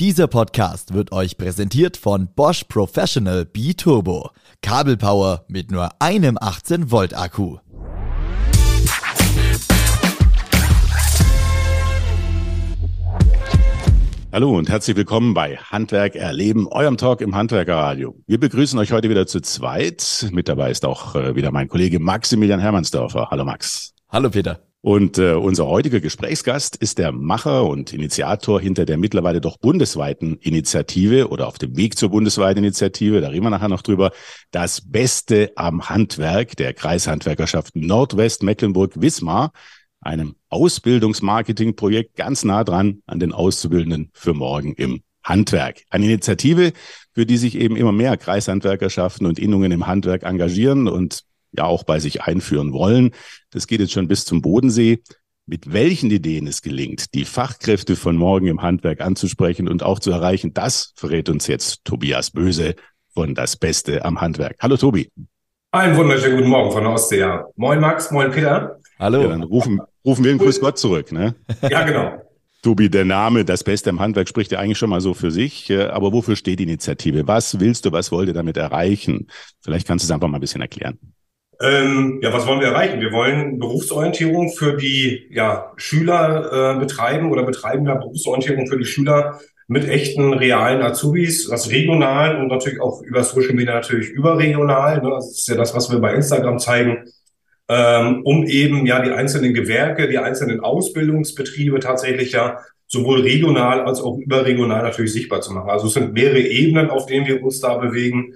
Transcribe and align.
Dieser 0.00 0.26
Podcast 0.26 0.92
wird 0.92 1.12
euch 1.12 1.38
präsentiert 1.38 1.96
von 1.96 2.26
Bosch 2.34 2.64
Professional 2.64 3.44
B-Turbo. 3.44 4.30
Kabelpower 4.60 5.44
mit 5.46 5.70
nur 5.70 5.88
einem 6.00 6.36
18 6.40 6.90
Volt 6.90 7.16
Akku. 7.16 7.58
Hallo 14.32 14.58
und 14.58 14.68
herzlich 14.68 14.96
willkommen 14.96 15.32
bei 15.32 15.58
Handwerk 15.58 16.16
erleben, 16.16 16.66
eurem 16.66 16.96
Talk 16.96 17.20
im 17.20 17.36
Handwerkerradio. 17.36 18.16
Wir 18.26 18.40
begrüßen 18.40 18.76
euch 18.80 18.90
heute 18.90 19.08
wieder 19.08 19.28
zu 19.28 19.40
zweit. 19.42 20.28
Mit 20.32 20.48
dabei 20.48 20.72
ist 20.72 20.84
auch 20.84 21.14
äh, 21.14 21.36
wieder 21.36 21.52
mein 21.52 21.68
Kollege 21.68 22.00
Maximilian 22.00 22.58
Hermannsdorfer. 22.58 23.28
Hallo 23.30 23.44
Max. 23.44 23.93
Hallo 24.14 24.30
Peter. 24.30 24.60
Und 24.80 25.18
äh, 25.18 25.32
unser 25.32 25.66
heutiger 25.66 25.98
Gesprächsgast 25.98 26.76
ist 26.76 26.98
der 26.98 27.10
Macher 27.10 27.64
und 27.64 27.92
Initiator 27.92 28.60
hinter 28.60 28.84
der 28.84 28.96
mittlerweile 28.96 29.40
doch 29.40 29.56
bundesweiten 29.56 30.36
Initiative 30.36 31.30
oder 31.30 31.48
auf 31.48 31.58
dem 31.58 31.76
Weg 31.76 31.98
zur 31.98 32.10
bundesweiten 32.10 32.62
Initiative, 32.62 33.20
da 33.20 33.30
reden 33.30 33.42
wir 33.42 33.50
nachher 33.50 33.68
noch 33.68 33.82
drüber, 33.82 34.12
das 34.52 34.88
Beste 34.88 35.50
am 35.56 35.88
Handwerk 35.88 36.54
der 36.54 36.74
Kreishandwerkerschaft 36.74 37.74
Nordwest 37.74 38.44
Mecklenburg-Wismar, 38.44 39.50
einem 40.00 40.36
Ausbildungsmarketingprojekt 40.48 42.14
ganz 42.14 42.44
nah 42.44 42.62
dran 42.62 43.02
an 43.06 43.18
den 43.18 43.32
Auszubildenden 43.32 44.10
für 44.12 44.32
morgen 44.32 44.74
im 44.74 45.02
Handwerk. 45.24 45.82
Eine 45.90 46.04
Initiative, 46.04 46.72
für 47.14 47.26
die 47.26 47.36
sich 47.36 47.56
eben 47.56 47.74
immer 47.74 47.90
mehr 47.90 48.16
Kreishandwerkerschaften 48.16 49.26
und 49.26 49.40
Innungen 49.40 49.72
im 49.72 49.88
Handwerk 49.88 50.22
engagieren 50.22 50.86
und 50.86 51.24
ja 51.56 51.64
auch 51.64 51.84
bei 51.84 51.98
sich 52.00 52.22
einführen 52.22 52.72
wollen. 52.72 53.12
Das 53.50 53.66
geht 53.66 53.80
jetzt 53.80 53.92
schon 53.92 54.08
bis 54.08 54.24
zum 54.24 54.42
Bodensee. 54.42 55.00
Mit 55.46 55.72
welchen 55.72 56.10
Ideen 56.10 56.46
es 56.46 56.62
gelingt, 56.62 57.12
die 57.12 57.26
Fachkräfte 57.26 57.96
von 57.96 58.16
morgen 58.16 58.46
im 58.46 58.62
Handwerk 58.62 59.02
anzusprechen 59.02 59.68
und 59.68 59.82
auch 59.82 59.98
zu 59.98 60.10
erreichen, 60.10 60.54
das 60.54 60.94
verrät 60.96 61.28
uns 61.28 61.46
jetzt 61.46 61.84
Tobias 61.84 62.30
Böse 62.30 62.76
von 63.12 63.34
Das 63.34 63.56
Beste 63.56 64.04
am 64.04 64.20
Handwerk. 64.22 64.56
Hallo 64.60 64.78
Tobi. 64.78 65.10
Einen 65.70 65.96
wunderschönen 65.96 66.36
guten 66.36 66.48
Morgen 66.48 66.70
von 66.72 66.84
der 66.84 66.92
Ostsee. 66.92 67.18
Ja. 67.18 67.44
Moin 67.56 67.80
Max, 67.80 68.10
moin 68.10 68.30
Peter. 68.30 68.78
Hallo. 68.98 69.22
Ja, 69.22 69.28
dann 69.28 69.42
rufen, 69.42 69.80
rufen 70.04 70.24
wir 70.24 70.30
einen 70.30 70.38
Grüß 70.38 70.60
Gott 70.60 70.78
zurück. 70.78 71.12
Ne? 71.12 71.34
Ja, 71.68 71.82
genau. 71.82 72.22
Tobi, 72.62 72.88
der 72.88 73.04
Name 73.04 73.44
Das 73.44 73.64
Beste 73.64 73.90
am 73.90 74.00
Handwerk 74.00 74.28
spricht 74.28 74.50
ja 74.50 74.58
eigentlich 74.60 74.78
schon 74.78 74.88
mal 74.88 75.02
so 75.02 75.12
für 75.12 75.30
sich. 75.30 75.70
Aber 75.70 76.12
wofür 76.12 76.36
steht 76.36 76.60
die 76.60 76.62
Initiative? 76.62 77.26
Was 77.26 77.60
willst 77.60 77.84
du, 77.84 77.92
was 77.92 78.10
wollt 78.10 78.28
ihr 78.28 78.34
damit 78.34 78.56
erreichen? 78.56 79.26
Vielleicht 79.60 79.86
kannst 79.86 80.04
du 80.04 80.06
es 80.06 80.10
einfach 80.10 80.28
mal 80.28 80.38
ein 80.38 80.40
bisschen 80.40 80.62
erklären. 80.62 80.98
Ähm, 81.60 82.20
ja, 82.22 82.32
was 82.32 82.46
wollen 82.46 82.60
wir 82.60 82.68
erreichen? 82.68 83.00
Wir 83.00 83.12
wollen 83.12 83.58
Berufsorientierung 83.58 84.50
für 84.50 84.76
die 84.76 85.26
ja, 85.30 85.72
Schüler 85.76 86.76
äh, 86.76 86.78
betreiben 86.78 87.30
oder 87.30 87.44
betreiben 87.44 87.86
ja 87.86 87.94
Berufsorientierung 87.94 88.66
für 88.66 88.78
die 88.78 88.84
Schüler 88.84 89.38
mit 89.66 89.88
echten 89.88 90.32
realen 90.34 90.82
Azubis, 90.82 91.48
das 91.48 91.70
regional 91.70 92.36
und 92.36 92.48
natürlich 92.48 92.80
auch 92.80 93.02
über 93.02 93.22
Social 93.22 93.54
Media 93.54 93.74
natürlich 93.74 94.10
überregional. 94.10 95.00
Ne? 95.00 95.10
Das 95.10 95.30
ist 95.30 95.48
ja 95.48 95.56
das, 95.56 95.74
was 95.74 95.90
wir 95.90 96.00
bei 96.00 96.14
Instagram 96.14 96.58
zeigen, 96.58 97.04
ähm, 97.68 98.22
um 98.24 98.44
eben 98.44 98.84
ja 98.84 99.00
die 99.00 99.10
einzelnen 99.10 99.54
Gewerke, 99.54 100.08
die 100.08 100.18
einzelnen 100.18 100.60
Ausbildungsbetriebe 100.60 101.80
tatsächlich 101.80 102.32
ja 102.32 102.58
sowohl 102.86 103.22
regional 103.22 103.80
als 103.80 104.00
auch 104.00 104.18
überregional 104.18 104.82
natürlich 104.82 105.12
sichtbar 105.12 105.40
zu 105.40 105.52
machen. 105.52 105.70
Also 105.70 105.86
es 105.86 105.94
sind 105.94 106.12
mehrere 106.12 106.40
Ebenen, 106.40 106.90
auf 106.90 107.06
denen 107.06 107.26
wir 107.26 107.42
uns 107.42 107.60
da 107.60 107.78
bewegen. 107.78 108.34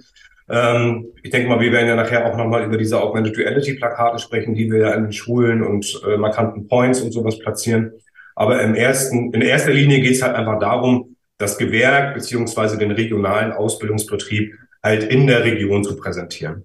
Ähm, 0.49 1.07
ich 1.21 1.29
denke 1.29 1.47
mal, 1.47 1.59
wir 1.59 1.71
werden 1.71 1.87
ja 1.87 1.95
nachher 1.95 2.25
auch 2.25 2.37
nochmal 2.37 2.63
über 2.65 2.77
diese 2.77 2.99
Augmented 3.01 3.37
Reality 3.37 3.75
Plakate 3.75 4.19
sprechen, 4.19 4.55
die 4.55 4.71
wir 4.71 4.79
ja 4.79 4.93
in 4.93 5.03
den 5.03 5.13
Schulen 5.13 5.63
und 5.63 6.01
äh, 6.07 6.17
markanten 6.17 6.67
Points 6.67 7.01
und 7.01 7.11
sowas 7.11 7.37
platzieren. 7.39 7.91
Aber 8.35 8.61
im 8.61 8.73
ersten, 8.73 9.33
in 9.33 9.41
erster 9.41 9.73
Linie 9.73 10.01
geht 10.01 10.13
es 10.13 10.21
halt 10.21 10.35
einfach 10.35 10.59
darum, 10.59 11.15
das 11.37 11.57
Gewerk 11.57 12.15
beziehungsweise 12.15 12.77
den 12.77 12.91
regionalen 12.91 13.51
Ausbildungsbetrieb 13.51 14.53
halt 14.81 15.03
in 15.03 15.27
der 15.27 15.43
Region 15.43 15.83
zu 15.83 15.95
präsentieren. 15.95 16.63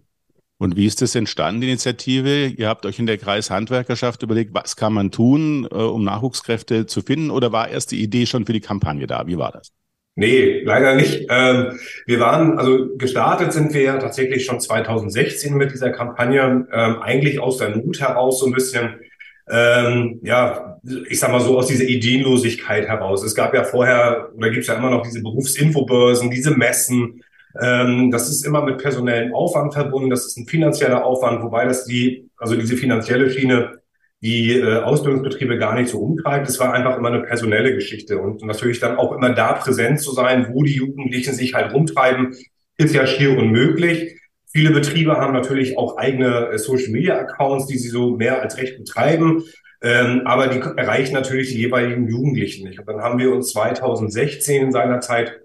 Und 0.59 0.77
wie 0.77 0.87
ist 0.87 1.03
das 1.03 1.15
entstanden, 1.15 1.61
die 1.61 1.69
Initiative? 1.69 2.47
Ihr 2.47 2.69
habt 2.69 2.87
euch 2.87 2.99
in 2.99 3.06
der 3.06 3.19
Kreishandwerkerschaft 3.19 4.23
überlegt, 4.23 4.55
was 4.55 4.77
kann 4.77 4.93
man 4.93 5.11
tun, 5.11 5.69
äh, 5.71 5.75
um 5.75 6.05
Nachwuchskräfte 6.05 6.87
zu 6.87 7.03
finden? 7.03 7.31
Oder 7.31 7.53
war 7.53 7.69
erst 7.69 7.91
die 7.91 8.03
Idee 8.03 8.25
schon 8.25 8.47
für 8.47 8.53
die 8.53 8.61
Kampagne 8.61 9.06
da? 9.06 9.27
Wie 9.27 9.37
war 9.37 9.53
das? 9.53 9.73
Nee, 10.16 10.60
leider 10.62 10.94
nicht. 10.94 11.26
Ähm, 11.28 11.78
wir 12.06 12.20
waren, 12.20 12.56
also 12.58 12.97
gestartet 12.97 13.52
sind 13.52 13.75
wir 13.75 13.82
ja 13.82 13.98
tatsächlich 13.98 14.44
schon 14.44 14.60
2016 14.60 15.54
mit 15.54 15.72
dieser 15.72 15.91
Kampagne, 15.91 16.69
ähm, 16.72 17.02
eigentlich 17.02 17.41
aus 17.41 17.58
der 17.58 17.70
Not 17.70 18.00
heraus 18.00 18.38
so 18.38 18.47
ein 18.47 18.52
bisschen, 18.52 19.00
ähm, 19.50 20.20
ja, 20.22 20.78
ich 21.08 21.19
sag 21.19 21.32
mal 21.32 21.41
so 21.41 21.58
aus 21.58 21.66
dieser 21.66 21.84
Ideenlosigkeit 21.84 22.86
heraus. 22.86 23.25
Es 23.25 23.34
gab 23.34 23.54
ja 23.54 23.64
vorher, 23.64 24.30
oder 24.36 24.50
gibt 24.50 24.62
es 24.62 24.69
ja 24.69 24.75
immer 24.76 24.91
noch 24.91 25.02
diese 25.02 25.20
Berufsinfobörsen, 25.20 26.31
diese 26.31 26.52
Messen. 26.52 27.25
Ähm, 27.60 28.12
das 28.12 28.31
ist 28.31 28.46
immer 28.46 28.62
mit 28.62 28.78
personellem 28.78 29.34
Aufwand 29.34 29.75
verbunden, 29.75 30.10
das 30.10 30.26
ist 30.26 30.36
ein 30.38 30.46
finanzieller 30.46 31.04
Aufwand, 31.04 31.42
wobei 31.42 31.64
das 31.64 31.86
die, 31.86 32.28
also 32.36 32.54
diese 32.54 32.76
finanzielle 32.76 33.31
Schiene 33.31 33.81
die 34.25 34.59
äh, 34.59 34.77
Ausbildungsbetriebe 34.79 35.59
gar 35.59 35.75
nicht 35.75 35.91
so 35.91 35.99
umtreibt. 35.99 36.49
Es 36.49 36.59
war 36.59 36.73
einfach 36.73 36.97
immer 36.97 37.09
eine 37.09 37.23
personelle 37.23 37.75
Geschichte 37.75 38.19
und 38.19 38.43
natürlich 38.43 38.81
dann 38.81 38.97
auch 38.97 39.12
immer 39.12 39.35
da 39.35 39.53
präsent 39.53 40.01
zu 40.01 40.12
sein, 40.12 40.49
wo 40.51 40.62
die 40.62 40.77
Jugendlichen 40.77 41.35
sich 41.35 41.53
halt 41.53 41.75
rumtreiben, 41.75 42.35
ist 42.79 42.95
ja 42.95 43.07
schier 43.07 43.37
unmöglich. 43.37 44.19
Viele 44.51 44.71
Betriebe 44.71 45.19
haben 45.19 45.35
natürlich 45.35 45.77
auch 45.77 45.99
eigene 45.99 46.49
äh, 46.49 46.59
Social 46.59 46.89
Media 46.89 47.19
Accounts, 47.19 47.67
die 47.67 47.77
sie 47.77 47.91
so 47.91 48.17
mehr 48.17 48.41
als 48.41 48.57
recht 48.57 48.79
betreiben. 48.79 49.45
Ähm, 49.83 50.23
aber 50.25 50.47
die 50.47 50.59
erreichen 50.59 51.12
natürlich 51.12 51.51
die 51.51 51.59
jeweiligen 51.59 52.09
Jugendlichen 52.09 52.67
nicht. 52.67 52.79
Und 52.79 52.89
dann 52.89 53.03
haben 53.03 53.19
wir 53.19 53.31
uns 53.31 53.53
2016 53.53 54.62
in 54.62 54.73
seiner 54.73 55.01
Zeit 55.01 55.39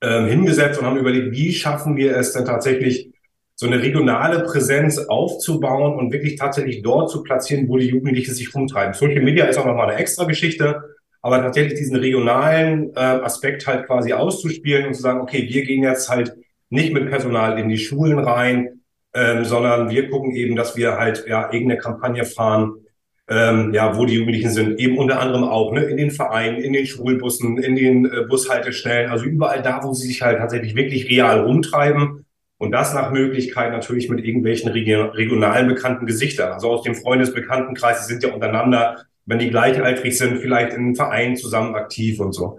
ähm, 0.00 0.24
hingesetzt 0.24 0.80
und 0.80 0.86
haben 0.86 0.96
überlegt, 0.96 1.32
wie 1.32 1.52
schaffen 1.52 1.98
wir 1.98 2.16
es 2.16 2.32
denn 2.32 2.46
tatsächlich, 2.46 3.12
so 3.58 3.66
eine 3.66 3.82
regionale 3.82 4.44
Präsenz 4.44 4.98
aufzubauen 4.98 5.98
und 5.98 6.12
wirklich 6.12 6.36
tatsächlich 6.36 6.82
dort 6.82 7.10
zu 7.10 7.22
platzieren, 7.22 7.68
wo 7.68 7.78
die 7.78 7.88
Jugendlichen 7.88 8.34
sich 8.34 8.54
rumtreiben. 8.54 8.92
Social 8.92 9.22
Media 9.22 9.46
ist 9.46 9.56
auch 9.56 9.64
nochmal 9.64 9.88
eine 9.88 9.98
extra 9.98 10.24
Geschichte, 10.24 10.82
aber 11.22 11.40
tatsächlich 11.40 11.78
diesen 11.78 11.96
regionalen 11.96 12.92
äh, 12.94 13.00
Aspekt 13.00 13.66
halt 13.66 13.86
quasi 13.86 14.12
auszuspielen 14.12 14.86
und 14.86 14.94
zu 14.94 15.00
sagen, 15.00 15.22
okay, 15.22 15.48
wir 15.48 15.64
gehen 15.64 15.82
jetzt 15.82 16.10
halt 16.10 16.36
nicht 16.68 16.92
mit 16.92 17.08
Personal 17.08 17.58
in 17.58 17.70
die 17.70 17.78
Schulen 17.78 18.18
rein, 18.18 18.82
ähm, 19.14 19.44
sondern 19.46 19.88
wir 19.88 20.10
gucken 20.10 20.32
eben, 20.32 20.54
dass 20.54 20.76
wir 20.76 20.98
halt 20.98 21.24
ja 21.26 21.50
irgendeine 21.50 21.80
Kampagne 21.80 22.26
fahren, 22.26 22.74
ähm, 23.30 23.72
ja, 23.72 23.96
wo 23.96 24.04
die 24.04 24.16
Jugendlichen 24.16 24.50
sind, 24.50 24.78
eben 24.78 24.98
unter 24.98 25.18
anderem 25.18 25.44
auch 25.44 25.72
ne, 25.72 25.84
in 25.84 25.96
den 25.96 26.10
Vereinen, 26.10 26.58
in 26.58 26.74
den 26.74 26.84
Schulbussen, 26.84 27.56
in 27.56 27.74
den 27.74 28.04
äh, 28.04 28.24
Bushaltestellen, 28.28 29.10
also 29.10 29.24
überall 29.24 29.62
da, 29.62 29.82
wo 29.82 29.94
sie 29.94 30.08
sich 30.08 30.20
halt 30.20 30.38
tatsächlich 30.38 30.74
wirklich 30.76 31.08
real 31.08 31.40
rumtreiben 31.40 32.25
und 32.58 32.70
das 32.70 32.94
nach 32.94 33.10
Möglichkeit 33.10 33.72
natürlich 33.72 34.08
mit 34.08 34.24
irgendwelchen 34.24 34.70
regionalen 34.70 35.68
bekannten 35.68 36.06
Gesichtern. 36.06 36.52
Also 36.52 36.70
aus 36.70 36.82
dem 36.82 36.94
Freundesbekanntenkreis, 36.94 38.06
die 38.06 38.12
sind 38.12 38.22
ja 38.22 38.32
untereinander, 38.32 39.04
wenn 39.26 39.38
die 39.38 39.50
gleichaltrig 39.50 40.16
sind, 40.16 40.38
vielleicht 40.38 40.72
in 40.72 40.94
Vereinen 40.94 41.36
zusammen 41.36 41.74
aktiv 41.74 42.20
und 42.20 42.32
so. 42.32 42.58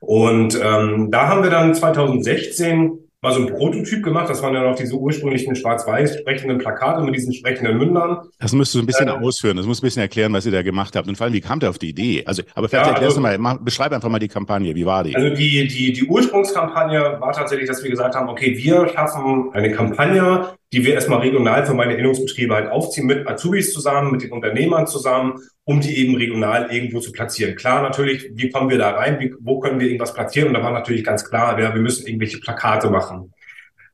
Und 0.00 0.58
ähm, 0.62 1.10
da 1.10 1.28
haben 1.28 1.42
wir 1.42 1.50
dann 1.50 1.74
2016 1.74 3.09
mal 3.22 3.34
so 3.34 3.40
ein 3.40 3.48
Prototyp 3.48 4.02
gemacht. 4.02 4.30
Das 4.30 4.42
waren 4.42 4.54
ja 4.54 4.62
noch 4.62 4.76
diese 4.76 4.94
ursprünglichen 4.94 5.54
schwarz-weiß 5.54 6.20
sprechenden 6.20 6.58
Plakate 6.58 7.02
mit 7.02 7.14
diesen 7.14 7.32
sprechenden 7.32 7.76
Mündern. 7.76 8.18
Das 8.38 8.52
müsstest 8.52 8.76
du 8.76 8.78
ein 8.80 8.86
bisschen 8.86 9.08
äh, 9.08 9.12
ausführen. 9.12 9.56
Das 9.56 9.66
muss 9.66 9.80
ein 9.80 9.86
bisschen 9.86 10.02
erklären, 10.02 10.32
was 10.32 10.46
ihr 10.46 10.52
da 10.52 10.62
gemacht 10.62 10.96
habt. 10.96 11.06
Und 11.06 11.16
vor 11.16 11.26
allem, 11.26 11.34
wie 11.34 11.40
kam 11.40 11.60
der 11.60 11.70
auf 11.70 11.78
die 11.78 11.90
Idee? 11.90 12.24
Also, 12.24 12.42
aber 12.54 12.68
vielleicht 12.68 12.86
ja, 12.86 12.92
erklärst 12.92 13.18
also, 13.18 13.28
du 13.28 13.42
mal, 13.42 13.58
beschreib 13.58 13.92
einfach 13.92 14.08
mal 14.08 14.18
die 14.18 14.28
Kampagne. 14.28 14.74
Wie 14.74 14.86
war 14.86 15.04
die? 15.04 15.14
Also 15.14 15.34
die, 15.34 15.68
die, 15.68 15.92
die 15.92 16.04
Ursprungskampagne 16.04 17.18
war 17.20 17.32
tatsächlich, 17.32 17.68
dass 17.68 17.82
wir 17.82 17.90
gesagt 17.90 18.14
haben, 18.14 18.28
okay, 18.28 18.56
wir 18.56 18.88
schaffen 18.88 19.50
eine 19.52 19.70
Kampagne, 19.72 20.54
die 20.72 20.84
wir 20.84 20.94
erstmal 20.94 21.20
regional 21.20 21.66
für 21.66 21.74
meine 21.74 21.94
Innungsbetriebe 21.94 22.54
halt 22.54 22.70
aufziehen, 22.70 23.06
mit 23.06 23.26
Azubis 23.26 23.72
zusammen, 23.72 24.12
mit 24.12 24.22
den 24.22 24.32
Unternehmern 24.32 24.86
zusammen, 24.86 25.40
um 25.64 25.80
die 25.80 25.98
eben 25.98 26.14
regional 26.14 26.68
irgendwo 26.70 27.00
zu 27.00 27.10
platzieren. 27.10 27.56
Klar, 27.56 27.82
natürlich, 27.82 28.30
wie 28.34 28.50
kommen 28.50 28.70
wir 28.70 28.78
da 28.78 28.90
rein? 28.90 29.18
Wie, 29.18 29.34
wo 29.40 29.58
können 29.58 29.80
wir 29.80 29.88
irgendwas 29.88 30.14
platzieren? 30.14 30.48
Und 30.48 30.54
da 30.54 30.62
war 30.62 30.72
natürlich 30.72 31.02
ganz 31.02 31.28
klar, 31.28 31.60
ja, 31.60 31.74
wir 31.74 31.82
müssen 31.82 32.06
irgendwelche 32.06 32.38
Plakate 32.38 32.88
machen. 32.88 33.32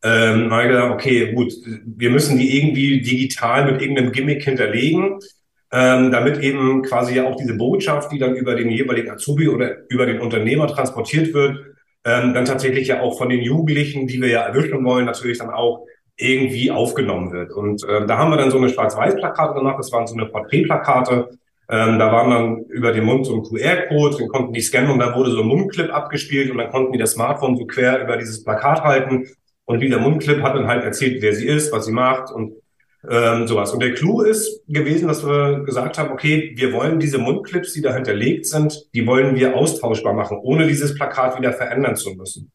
Ähm, 0.05 0.51
habe 0.51 0.65
ich 0.65 0.69
gedacht, 0.69 0.91
okay, 0.93 1.33
gut, 1.33 1.53
wir 1.85 2.11
müssen 2.11 2.39
die 2.39 2.59
irgendwie 2.59 3.01
digital 3.01 3.71
mit 3.71 3.81
irgendeinem 3.81 4.13
Gimmick 4.13 4.45
hinterlegen, 4.45 5.19
ähm, 5.73 6.13
damit 6.13 6.39
eben 6.39 6.83
quasi 6.83 7.17
ja 7.17 7.25
auch 7.25 7.37
diese 7.37 7.55
Botschaft, 7.55 8.13
die 8.13 8.19
dann 8.19 8.37
über 8.37 8.55
den 8.55 8.71
jeweiligen 8.71 9.11
Azubi 9.11 9.49
oder 9.49 9.89
über 9.89 10.05
den 10.05 10.21
Unternehmer 10.21 10.69
transportiert 10.69 11.33
wird, 11.33 11.59
ähm, 12.05 12.35
dann 12.35 12.45
tatsächlich 12.45 12.89
ja 12.89 13.01
auch 13.01 13.17
von 13.19 13.31
den 13.31 13.41
Jugendlichen, 13.41 14.07
die 14.07 14.21
wir 14.21 14.29
ja 14.29 14.43
erwischen 14.43 14.85
wollen, 14.85 15.07
natürlich 15.07 15.39
dann 15.39 15.51
auch 15.51 15.87
irgendwie 16.17 16.71
aufgenommen 16.71 17.33
wird. 17.33 17.53
Und 17.53 17.85
äh, 17.85 18.07
da 18.07 18.19
haben 18.19 18.31
wir 18.31 18.37
dann 18.39 18.51
so 18.51 18.59
eine 18.59 18.69
Schwarz-Weiß-Plakate 18.69 19.55
gemacht, 19.55 19.79
das 19.79 19.93
waren 19.93 20.07
so 20.07 20.15
eine 20.15 20.27
Porträtplakate. 20.27 21.31
Ähm, 21.69 21.99
da 21.99 22.13
waren 22.13 22.31
dann 22.31 22.65
über 22.67 22.93
den 22.93 23.05
Mund 23.05 23.27
so 23.27 23.35
ein 23.37 23.43
QR-Code, 23.43 24.17
den 24.19 24.29
konnten 24.29 24.53
die 24.53 24.61
scannen 24.61 24.91
und 24.91 24.99
da 25.01 25.15
wurde 25.15 25.33
so 25.33 25.41
ein 25.41 25.49
Mundclip 25.49 25.93
abgespielt 25.93 26.51
und 26.51 26.59
dann 26.59 26.71
konnten 26.71 26.93
die 26.93 26.99
das 26.99 27.13
Smartphone 27.13 27.57
so 27.57 27.67
quer 27.67 28.03
über 28.03 28.17
dieses 28.17 28.45
Plakat 28.45 28.83
halten. 28.83 29.29
Und 29.65 29.81
dieser 29.81 29.99
Mundclip 29.99 30.43
hat 30.43 30.55
dann 30.55 30.69
halt 30.69 30.85
erzählt, 30.85 31.21
wer 31.23 31.35
sie 31.35 31.47
ist, 31.47 31.73
was 31.73 31.87
sie 31.87 31.93
macht 31.93 32.33
und 32.33 32.53
Ähm, 33.09 33.47
sowas. 33.47 33.73
Und 33.73 33.81
der 33.81 33.95
Clou 33.95 34.23
ist 34.23 34.65
gewesen, 34.67 35.07
dass 35.07 35.25
wir 35.25 35.61
gesagt 35.65 35.97
haben, 35.97 36.11
okay, 36.11 36.53
wir 36.57 36.73
wollen 36.73 36.99
diese 36.99 37.19
Mundclips, 37.19 37.73
die 37.73 37.81
da 37.81 37.95
hinterlegt 37.95 38.47
sind, 38.47 38.89
die 38.95 39.07
wollen 39.07 39.37
wir 39.37 39.55
austauschbar 39.55 40.13
machen, 40.13 40.39
ohne 40.43 40.67
dieses 40.67 40.95
Plakat 40.97 41.39
wieder 41.39 41.53
verändern 41.53 41.95
zu 41.95 42.15
müssen. 42.17 42.51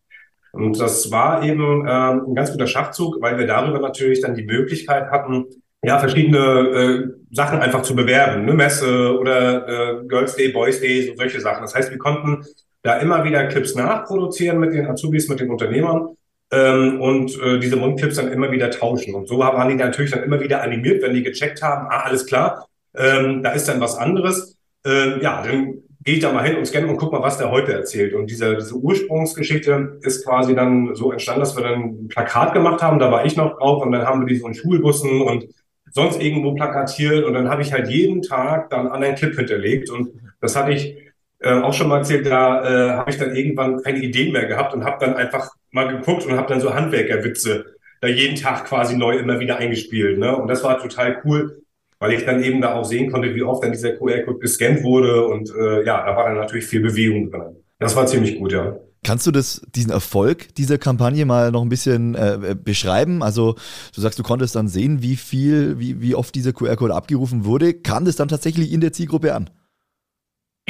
Und 0.52 0.80
das 0.80 1.12
war 1.12 1.44
eben 1.44 1.88
ähm, 1.88 2.26
ein 2.28 2.36
ganz 2.36 2.52
guter 2.52 2.68
Schachzug, 2.68 3.22
weil 3.22 3.38
wir 3.38 3.48
darüber 3.48 3.80
natürlich 3.80 4.22
dann 4.22 4.36
die 4.36 4.44
Möglichkeit 4.44 5.10
hatten, 5.10 5.46
ja, 5.84 5.98
verschiedene 5.98 6.38
äh, 6.38 7.36
Sachen 7.36 7.60
einfach 7.60 7.82
zu 7.82 7.96
bewerben, 7.96 8.44
eine 8.44 8.54
Messe 8.54 9.18
oder 9.18 9.68
äh, 9.68 10.08
Girls 10.08 10.36
Day, 10.36 10.50
Boys 10.50 10.80
Day, 10.80 11.08
so 11.08 11.16
solche 11.16 11.40
Sachen. 11.40 11.62
Das 11.62 11.74
heißt, 11.74 11.90
wir 11.90 11.98
konnten 11.98 12.46
da 12.84 12.98
immer 12.98 13.24
wieder 13.24 13.48
Clips 13.48 13.76
nachproduzieren 13.76 14.60
mit 14.60 14.74
den 14.74 14.88
Azubis, 14.88 15.28
mit 15.28 15.40
den 15.40 15.50
Unternehmern 15.50 16.16
ähm, 16.52 17.02
und 17.02 17.40
äh, 17.42 17.60
diese 17.60 17.78
Mundclips 17.78 18.16
dann 18.16 18.32
immer 18.32 18.52
wieder 18.52 18.70
tauschen. 18.70 19.16
Und 19.16 19.28
so 19.28 19.40
waren 19.40 19.70
die 19.70 19.76
natürlich 19.76 20.12
dann 20.12 20.24
immer 20.24 20.40
wieder 20.40 20.62
animiert, 20.62 21.02
wenn 21.02 21.14
die 21.14 21.24
gecheckt 21.24 21.62
haben, 21.62 21.88
ah, 21.90 22.04
alles 22.04 22.26
klar, 22.26 22.68
ähm, 22.96 23.42
da 23.42 23.52
ist 23.52 23.68
dann 23.68 23.80
was 23.80 23.98
anderes. 23.98 24.58
Ähm, 24.86 25.20
ja, 25.22 25.42
dann 25.44 25.84
gehe 26.04 26.16
ich 26.16 26.22
da 26.22 26.34
mal 26.34 26.46
hin 26.46 26.58
und 26.58 26.66
scanne 26.66 26.88
und 26.88 26.98
guck 26.98 27.12
mal, 27.12 27.22
was 27.22 27.38
der 27.38 27.52
heute 27.52 27.74
erzählt. 27.74 28.14
Und 28.14 28.30
diese, 28.30 28.56
diese 28.56 28.76
Ursprungsgeschichte 28.76 30.00
ist 30.02 30.26
quasi 30.26 30.56
dann 30.56 30.96
so 30.96 31.12
entstanden, 31.12 31.42
dass 31.42 31.56
wir 31.56 31.64
dann 31.64 31.82
ein 31.82 32.08
Plakat 32.08 32.54
gemacht 32.54 32.82
haben, 32.82 33.00
da 33.00 33.12
war 33.12 33.26
ich 33.26 33.36
noch 33.36 33.58
drauf 33.58 33.84
und 33.84 33.92
dann 33.92 34.06
haben 34.06 34.22
wir 34.22 34.28
die 34.28 34.38
so 34.38 34.48
in 34.48 34.54
Schulbussen 34.54 35.22
und 35.22 35.46
sonst 35.92 36.22
irgendwo 36.22 36.54
plakatiert 36.54 37.26
und 37.26 37.34
dann 37.34 37.50
habe 37.50 37.62
ich 37.62 37.74
halt 37.74 37.90
jeden 37.90 38.22
Tag 38.22 38.70
dann 38.70 38.88
an 38.88 39.04
einen 39.04 39.16
Clip 39.16 39.36
hinterlegt 39.36 39.90
und 39.90 40.10
das 40.40 40.56
hatte 40.56 40.72
ich 40.72 40.98
äh, 41.40 41.54
auch 41.54 41.74
schon 41.74 41.88
mal 41.88 41.98
erzählt, 41.98 42.26
da 42.26 42.64
äh, 42.64 42.98
habe 42.98 43.12
ich 43.12 43.18
dann 43.18 43.36
irgendwann 43.36 43.82
keine 43.82 44.00
Ideen 44.00 44.32
mehr 44.32 44.46
gehabt 44.46 44.74
und 44.74 44.86
habe 44.86 45.06
dann 45.06 45.16
einfach 45.16 45.52
mal 45.72 45.88
geguckt 45.88 46.26
und 46.26 46.38
habe 46.38 46.48
dann 46.48 46.62
so 46.62 46.74
Handwerkerwitze 46.74 47.66
da 48.00 48.08
jeden 48.08 48.36
Tag 48.36 48.66
quasi 48.66 48.98
neu 48.98 49.18
immer 49.18 49.40
wieder 49.40 49.58
eingespielt. 49.58 50.18
Ne? 50.18 50.36
Und 50.36 50.48
das 50.48 50.64
war 50.64 50.80
total 50.80 51.22
cool, 51.24 51.62
weil 52.02 52.14
ich 52.14 52.26
dann 52.26 52.44
eben 52.44 52.62
da 52.62 52.74
auch 52.74 52.84
sehen 52.84 53.12
konnte, 53.12 53.36
wie 53.36 53.44
oft 53.44 53.64
dann 53.64 53.72
dieser 53.72 53.92
QR-Code 53.92 54.40
gescannt 54.40 54.82
wurde 54.84 55.28
und 55.28 55.54
äh, 55.56 55.86
ja, 55.86 56.04
da 56.04 56.16
war 56.18 56.26
dann 56.26 56.38
natürlich 56.38 56.66
viel 56.66 56.82
Bewegung 56.82 57.30
drin. 57.30 57.56
Das 57.78 57.96
war 57.96 58.08
ziemlich 58.08 58.40
gut, 58.40 58.52
ja. 58.52 58.76
Kannst 59.04 59.28
du 59.28 59.32
das, 59.32 59.62
diesen 59.76 59.92
Erfolg 59.92 60.54
dieser 60.56 60.80
Kampagne 60.80 61.26
mal 61.26 61.52
noch 61.52 61.62
ein 61.62 61.70
bisschen 61.70 62.16
äh, 62.16 62.56
beschreiben? 62.56 63.22
Also 63.22 63.56
du 63.96 64.02
sagst, 64.02 64.18
du 64.18 64.24
konntest 64.24 64.56
dann 64.56 64.68
sehen, 64.68 65.04
wie 65.04 65.16
viel, 65.16 65.80
wie, 65.80 66.02
wie 66.02 66.16
oft 66.16 66.34
dieser 66.34 66.54
QR-Code 66.54 66.94
abgerufen 66.94 67.46
wurde. 67.46 67.74
Kam 67.74 68.06
das 68.06 68.16
dann 68.16 68.28
tatsächlich 68.28 68.72
in 68.72 68.82
der 68.82 68.94
Zielgruppe 68.94 69.36
an? 69.36 69.52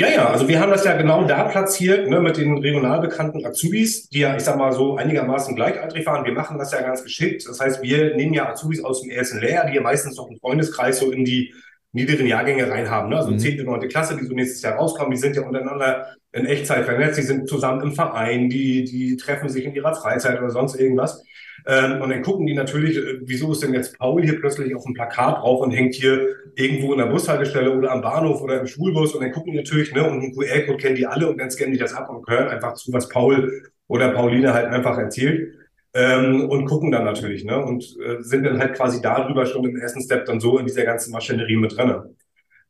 Ja, 0.02 0.10
ja, 0.10 0.30
also 0.32 0.48
wir 0.48 0.60
haben 0.60 0.72
das 0.72 0.84
ja 0.84 0.98
genau 0.98 1.26
da 1.26 1.44
platziert, 1.44 2.10
ne, 2.10 2.20
mit 2.20 2.36
den 2.36 2.58
regional 2.58 3.02
bekannten 3.02 3.46
Azubis, 3.46 4.10
die 4.10 4.22
ja, 4.22 4.36
ich 4.36 4.42
sag 4.42 4.58
mal, 4.58 4.72
so 4.72 4.96
einigermaßen 4.96 5.56
gleichaltrig 5.56 6.08
waren. 6.08 6.26
Wir 6.26 6.34
machen 6.34 6.58
das 6.58 6.72
ja 6.72 6.82
ganz 6.82 7.04
geschickt. 7.04 7.46
Das 7.48 7.60
heißt, 7.60 7.84
wir 7.84 8.16
nehmen 8.16 8.34
ja 8.34 8.50
Azubis 8.50 8.84
aus 8.84 9.02
dem 9.02 9.12
ersten 9.12 9.40
Lehrjahr, 9.40 9.68
die 9.68 9.76
ja 9.76 9.82
meistens 9.82 10.18
noch 10.18 10.28
einen 10.28 10.40
Freundeskreis 10.40 10.98
so 10.98 11.12
in 11.12 11.24
die 11.24 11.54
niederen 11.92 12.26
Jahrgänge 12.26 12.68
rein 12.68 12.90
haben. 12.90 13.10
Ne? 13.10 13.18
Also 13.18 13.30
mhm. 13.30 13.38
10., 13.38 13.64
9. 13.64 13.90
Klasse, 13.90 14.18
die 14.18 14.26
so 14.26 14.34
nächstes 14.34 14.64
Jahr 14.64 14.74
rauskommen, 14.74 15.12
die 15.12 15.20
sind 15.20 15.36
ja 15.36 15.44
untereinander 15.44 16.08
in 16.32 16.48
Echtzeit 16.48 16.86
vernetzt, 16.86 17.20
die 17.20 17.24
sind 17.24 17.48
zusammen 17.48 17.82
im 17.82 17.92
Verein, 17.92 18.50
die, 18.50 18.86
die 18.86 19.18
treffen 19.18 19.50
sich 19.50 19.66
in 19.66 19.76
ihrer 19.76 19.94
Freizeit 19.94 20.40
oder 20.40 20.50
sonst 20.50 20.80
irgendwas. 20.80 21.24
Ähm, 21.68 22.02
und 22.02 22.10
dann 22.10 22.22
gucken 22.22 22.48
die 22.48 22.54
natürlich, 22.54 22.98
äh, 22.98 23.20
wieso 23.22 23.52
ist 23.52 23.64
denn 23.64 23.74
jetzt 23.74 23.98
Paul 23.98 24.24
hier 24.24 24.40
plötzlich 24.40 24.76
auf 24.76 24.84
dem 24.84 24.94
Plakat 24.94 25.38
drauf 25.38 25.62
und 25.62 25.72
hängt 25.72 25.96
hier 25.96 26.28
irgendwo 26.56 26.94
in 26.94 27.00
der 27.00 27.06
Bushaltestelle 27.06 27.76
oder 27.78 27.92
am 27.92 28.02
Bahnhof 28.02 28.42
oder 28.42 28.60
im 28.60 28.68
Schulbus 28.68 29.14
und 29.14 29.22
dann 29.22 29.32
gucken 29.32 29.52
die 29.52 29.58
natürlich, 29.60 29.94
ne, 29.94 30.04
und 30.04 30.20
einen 30.20 30.34
QR-Code 30.34 30.78
kennen 30.78 30.96
die 30.96 31.06
alle 31.06 31.30
und 31.30 31.38
dann 31.40 31.52
scannen 31.52 31.74
die 31.74 31.80
das 31.80 31.94
ab 31.94 32.10
und 32.10 32.28
hören 32.28 32.50
einfach 32.50 32.74
zu, 32.74 32.92
was 32.94 33.10
Paul 33.10 33.64
oder 33.88 34.10
Pauline 34.10 34.54
halt 34.54 34.68
einfach 34.68 34.98
erzählt. 34.98 35.56
Ähm, 35.94 36.50
und 36.50 36.66
gucken 36.66 36.92
dann 36.92 37.04
natürlich, 37.04 37.44
ne, 37.44 37.64
und 37.64 37.84
äh, 38.00 38.22
sind 38.22 38.46
dann 38.46 38.60
halt 38.60 38.76
quasi 38.76 39.02
darüber 39.02 39.46
schon 39.46 39.66
im 39.66 39.76
ersten 39.76 40.02
Step 40.02 40.26
dann 40.26 40.40
so 40.40 40.58
in 40.58 40.66
dieser 40.66 40.86
ganzen 40.86 41.12
Maschinerie 41.12 41.58
mit 41.58 41.76
drinne. 41.78 42.16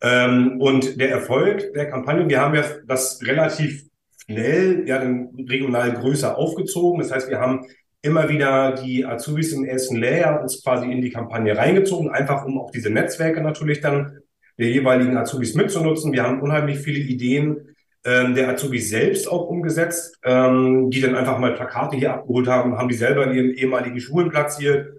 Ähm, 0.02 0.60
und 0.60 1.00
der 1.00 1.12
Erfolg 1.12 1.74
der 1.74 1.90
Kampagne, 1.90 2.28
wir 2.28 2.42
haben 2.42 2.56
ja 2.56 2.64
das 2.88 3.20
relativ 3.22 3.84
schnell 4.26 4.88
ja 4.88 4.98
dann 4.98 5.30
regional 5.48 5.94
größer 5.94 6.38
aufgezogen. 6.38 7.02
Das 7.02 7.12
heißt, 7.12 7.30
wir 7.30 7.40
haben 7.40 7.66
immer 8.02 8.30
wieder 8.30 8.74
die 8.74 9.06
Azubis 9.06 9.54
im 9.54 9.66
ersten 9.66 9.96
Lehrjahr 9.96 10.42
uns 10.42 10.64
quasi 10.64 10.92
in 10.92 11.02
die 11.02 11.12
Kampagne 11.12 11.56
reingezogen, 11.56 12.10
einfach 12.10 12.46
um 12.46 12.60
auch 12.60 12.72
diese 12.72 12.90
Netzwerke 12.90 13.42
natürlich 13.42 13.80
dann 13.80 14.20
der 14.58 14.70
jeweiligen 14.70 15.18
Azubis 15.18 15.56
mitzunutzen. 15.56 16.12
Wir 16.12 16.24
haben 16.24 16.42
unheimlich 16.42 16.80
viele 16.80 17.00
Ideen 17.00 17.76
ähm, 18.04 18.34
der 18.34 18.50
Azubis 18.50 18.90
selbst 18.90 19.28
auch 19.28 19.48
umgesetzt, 19.48 20.18
ähm, 20.24 20.90
die 20.90 21.02
dann 21.02 21.16
einfach 21.16 21.38
mal 21.38 21.54
Plakate 21.54 21.98
hier 21.98 22.14
abgeholt 22.14 22.48
haben, 22.48 22.78
haben 22.78 22.90
die 22.90 22.96
selber 22.96 23.28
in 23.28 23.34
ihren 23.36 23.52
ehemaligen 23.52 24.00
Schulen 24.00 24.30
platziert 24.30 24.94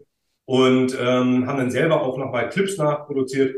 und 0.44 0.96
ähm, 1.00 1.46
haben 1.46 1.58
dann 1.58 1.70
selber 1.70 2.02
auch 2.02 2.18
nochmal 2.18 2.48
Clips 2.48 2.78
nachproduziert. 2.78 3.56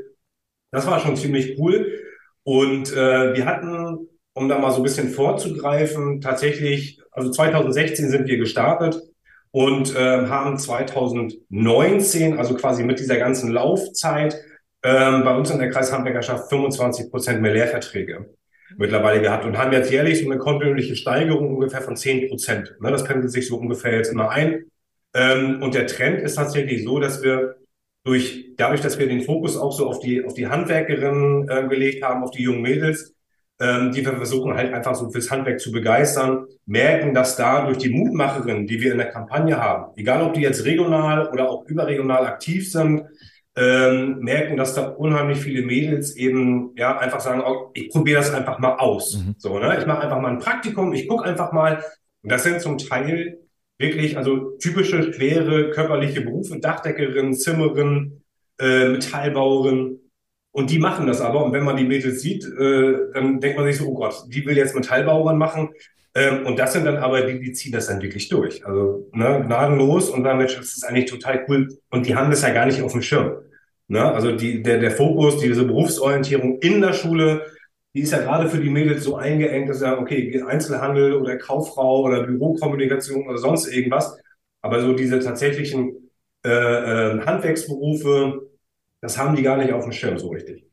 Das 0.70 0.86
war 0.86 1.00
schon 1.00 1.16
ziemlich 1.16 1.58
cool. 1.58 2.00
Und 2.42 2.92
äh, 2.92 3.34
wir 3.34 3.44
hatten, 3.44 4.08
um 4.32 4.48
da 4.48 4.58
mal 4.58 4.70
so 4.70 4.78
ein 4.78 4.82
bisschen 4.82 5.10
vorzugreifen, 5.10 6.20
tatsächlich, 6.20 7.00
also 7.10 7.30
2016 7.30 8.08
sind 8.08 8.26
wir 8.26 8.38
gestartet 8.38 9.00
und 9.54 9.94
äh, 9.94 10.26
haben 10.26 10.58
2019, 10.58 12.38
also 12.38 12.56
quasi 12.56 12.82
mit 12.82 12.98
dieser 12.98 13.18
ganzen 13.18 13.52
Laufzeit, 13.52 14.34
ähm, 14.82 15.22
bei 15.22 15.36
uns 15.36 15.48
in 15.50 15.60
der 15.60 15.70
Kreishandwerkerschaft 15.70 16.48
25 16.48 17.08
Prozent 17.08 17.40
mehr 17.40 17.52
Lehrverträge 17.52 18.34
mittlerweile 18.76 19.22
gehabt 19.22 19.44
und 19.44 19.56
haben 19.56 19.72
jetzt 19.72 19.92
jährlich 19.92 20.18
so 20.18 20.28
eine 20.28 20.38
kontinuierliche 20.38 20.96
Steigerung 20.96 21.54
ungefähr 21.54 21.82
von 21.82 21.94
10 21.94 22.28
Prozent. 22.28 22.74
Ne, 22.80 22.90
das 22.90 23.04
pendelt 23.04 23.30
sich 23.30 23.46
so 23.46 23.56
ungefähr 23.56 23.94
jetzt 23.94 24.10
immer 24.10 24.30
ein. 24.30 24.64
Ähm, 25.14 25.62
und 25.62 25.74
der 25.74 25.86
Trend 25.86 26.20
ist 26.22 26.34
tatsächlich 26.34 26.82
so, 26.82 26.98
dass 26.98 27.22
wir 27.22 27.54
durch, 28.02 28.54
dadurch, 28.56 28.80
dass 28.80 28.98
wir 28.98 29.06
den 29.06 29.22
Fokus 29.22 29.56
auch 29.56 29.70
so 29.70 29.86
auf 29.86 30.00
die, 30.00 30.24
auf 30.24 30.34
die 30.34 30.48
Handwerkerinnen 30.48 31.48
äh, 31.48 31.68
gelegt 31.68 32.02
haben, 32.02 32.24
auf 32.24 32.32
die 32.32 32.42
jungen 32.42 32.62
Mädels, 32.62 33.13
ähm, 33.64 33.92
die 33.92 34.04
wir 34.04 34.12
versuchen 34.16 34.54
halt 34.54 34.74
einfach 34.74 34.94
so 34.94 35.10
fürs 35.10 35.30
Handwerk 35.30 35.58
zu 35.58 35.72
begeistern, 35.72 36.46
merken, 36.66 37.14
dass 37.14 37.36
da 37.36 37.64
durch 37.64 37.78
die 37.78 37.88
Mutmacherinnen, 37.88 38.66
die 38.66 38.80
wir 38.80 38.92
in 38.92 38.98
der 38.98 39.10
Kampagne 39.10 39.58
haben, 39.58 39.92
egal 39.96 40.22
ob 40.22 40.34
die 40.34 40.42
jetzt 40.42 40.64
regional 40.64 41.28
oder 41.28 41.48
auch 41.48 41.64
überregional 41.66 42.26
aktiv 42.26 42.70
sind, 42.70 43.04
ähm, 43.56 44.18
merken, 44.18 44.56
dass 44.56 44.74
da 44.74 44.88
unheimlich 44.88 45.38
viele 45.38 45.62
Mädels 45.62 46.16
eben 46.16 46.72
ja 46.76 46.98
einfach 46.98 47.20
sagen, 47.20 47.42
oh, 47.46 47.70
ich 47.72 47.90
probiere 47.90 48.18
das 48.18 48.34
einfach 48.34 48.58
mal 48.58 48.76
aus. 48.76 49.16
Mhm. 49.16 49.36
So, 49.38 49.58
ne? 49.58 49.76
Ich 49.78 49.86
mache 49.86 50.00
einfach 50.00 50.20
mal 50.20 50.32
ein 50.32 50.40
Praktikum, 50.40 50.92
ich 50.92 51.08
gucke 51.08 51.24
einfach 51.24 51.52
mal. 51.52 51.82
Und 52.22 52.32
das 52.32 52.42
sind 52.42 52.60
zum 52.60 52.78
Teil 52.78 53.38
wirklich 53.78 54.18
also 54.18 54.56
typische 54.58 55.12
schwere 55.12 55.70
körperliche 55.70 56.20
Berufe, 56.20 56.58
Dachdeckerin, 56.58 57.34
Zimmerin, 57.34 58.22
äh, 58.58 58.88
Metallbauerin, 58.88 60.00
und 60.54 60.70
die 60.70 60.78
machen 60.78 61.08
das 61.08 61.20
aber. 61.20 61.44
Und 61.44 61.52
wenn 61.52 61.64
man 61.64 61.76
die 61.76 61.84
Mädels 61.84 62.22
sieht, 62.22 62.44
äh, 62.44 63.10
dann 63.12 63.40
denkt 63.40 63.58
man 63.58 63.66
sich 63.66 63.78
so, 63.78 63.88
oh 63.88 63.94
Gott, 63.94 64.14
die 64.28 64.46
will 64.46 64.56
jetzt 64.56 64.76
Metallbauern 64.76 65.36
machen. 65.36 65.70
Ähm, 66.14 66.46
und 66.46 66.60
das 66.60 66.72
sind 66.72 66.84
dann 66.84 66.98
aber 66.98 67.22
die, 67.22 67.40
die 67.40 67.52
ziehen 67.52 67.72
das 67.72 67.88
dann 67.88 68.00
wirklich 68.00 68.28
durch. 68.28 68.64
Also 68.64 69.10
ne, 69.12 69.42
gnadenlos 69.44 70.10
und 70.10 70.22
damit 70.22 70.56
ist 70.56 70.84
eigentlich 70.84 71.10
total 71.10 71.44
cool. 71.48 71.76
Und 71.90 72.06
die 72.06 72.14
haben 72.14 72.30
das 72.30 72.42
ja 72.42 72.50
gar 72.50 72.66
nicht 72.66 72.80
auf 72.82 72.92
dem 72.92 73.02
Schirm. 73.02 73.32
Ne? 73.88 74.00
Also 74.00 74.30
die, 74.30 74.62
der, 74.62 74.78
der 74.78 74.92
Fokus, 74.92 75.38
diese 75.38 75.64
Berufsorientierung 75.64 76.60
in 76.60 76.80
der 76.80 76.92
Schule, 76.92 77.46
die 77.92 78.02
ist 78.02 78.12
ja 78.12 78.18
gerade 78.18 78.48
für 78.48 78.60
die 78.60 78.70
Mädels 78.70 79.02
so 79.02 79.16
eingeengt, 79.16 79.68
dass 79.68 79.78
sie 79.78 79.86
sagen, 79.86 80.02
okay, 80.02 80.40
Einzelhandel 80.46 81.14
oder 81.14 81.36
Kauffrau 81.36 82.02
oder 82.02 82.22
Bürokommunikation 82.22 83.26
oder 83.26 83.38
sonst 83.38 83.66
irgendwas. 83.66 84.16
Aber 84.62 84.80
so 84.80 84.92
diese 84.92 85.18
tatsächlichen 85.18 86.10
äh, 86.46 86.48
äh, 86.48 87.20
Handwerksberufe, 87.26 88.53
das 89.04 89.18
haben 89.18 89.36
die 89.36 89.42
gar 89.42 89.58
nicht 89.58 89.70
auf 89.70 89.82
dem 89.82 89.92
Schirm 89.92 90.18
so 90.18 90.30
richtig. 90.30 90.64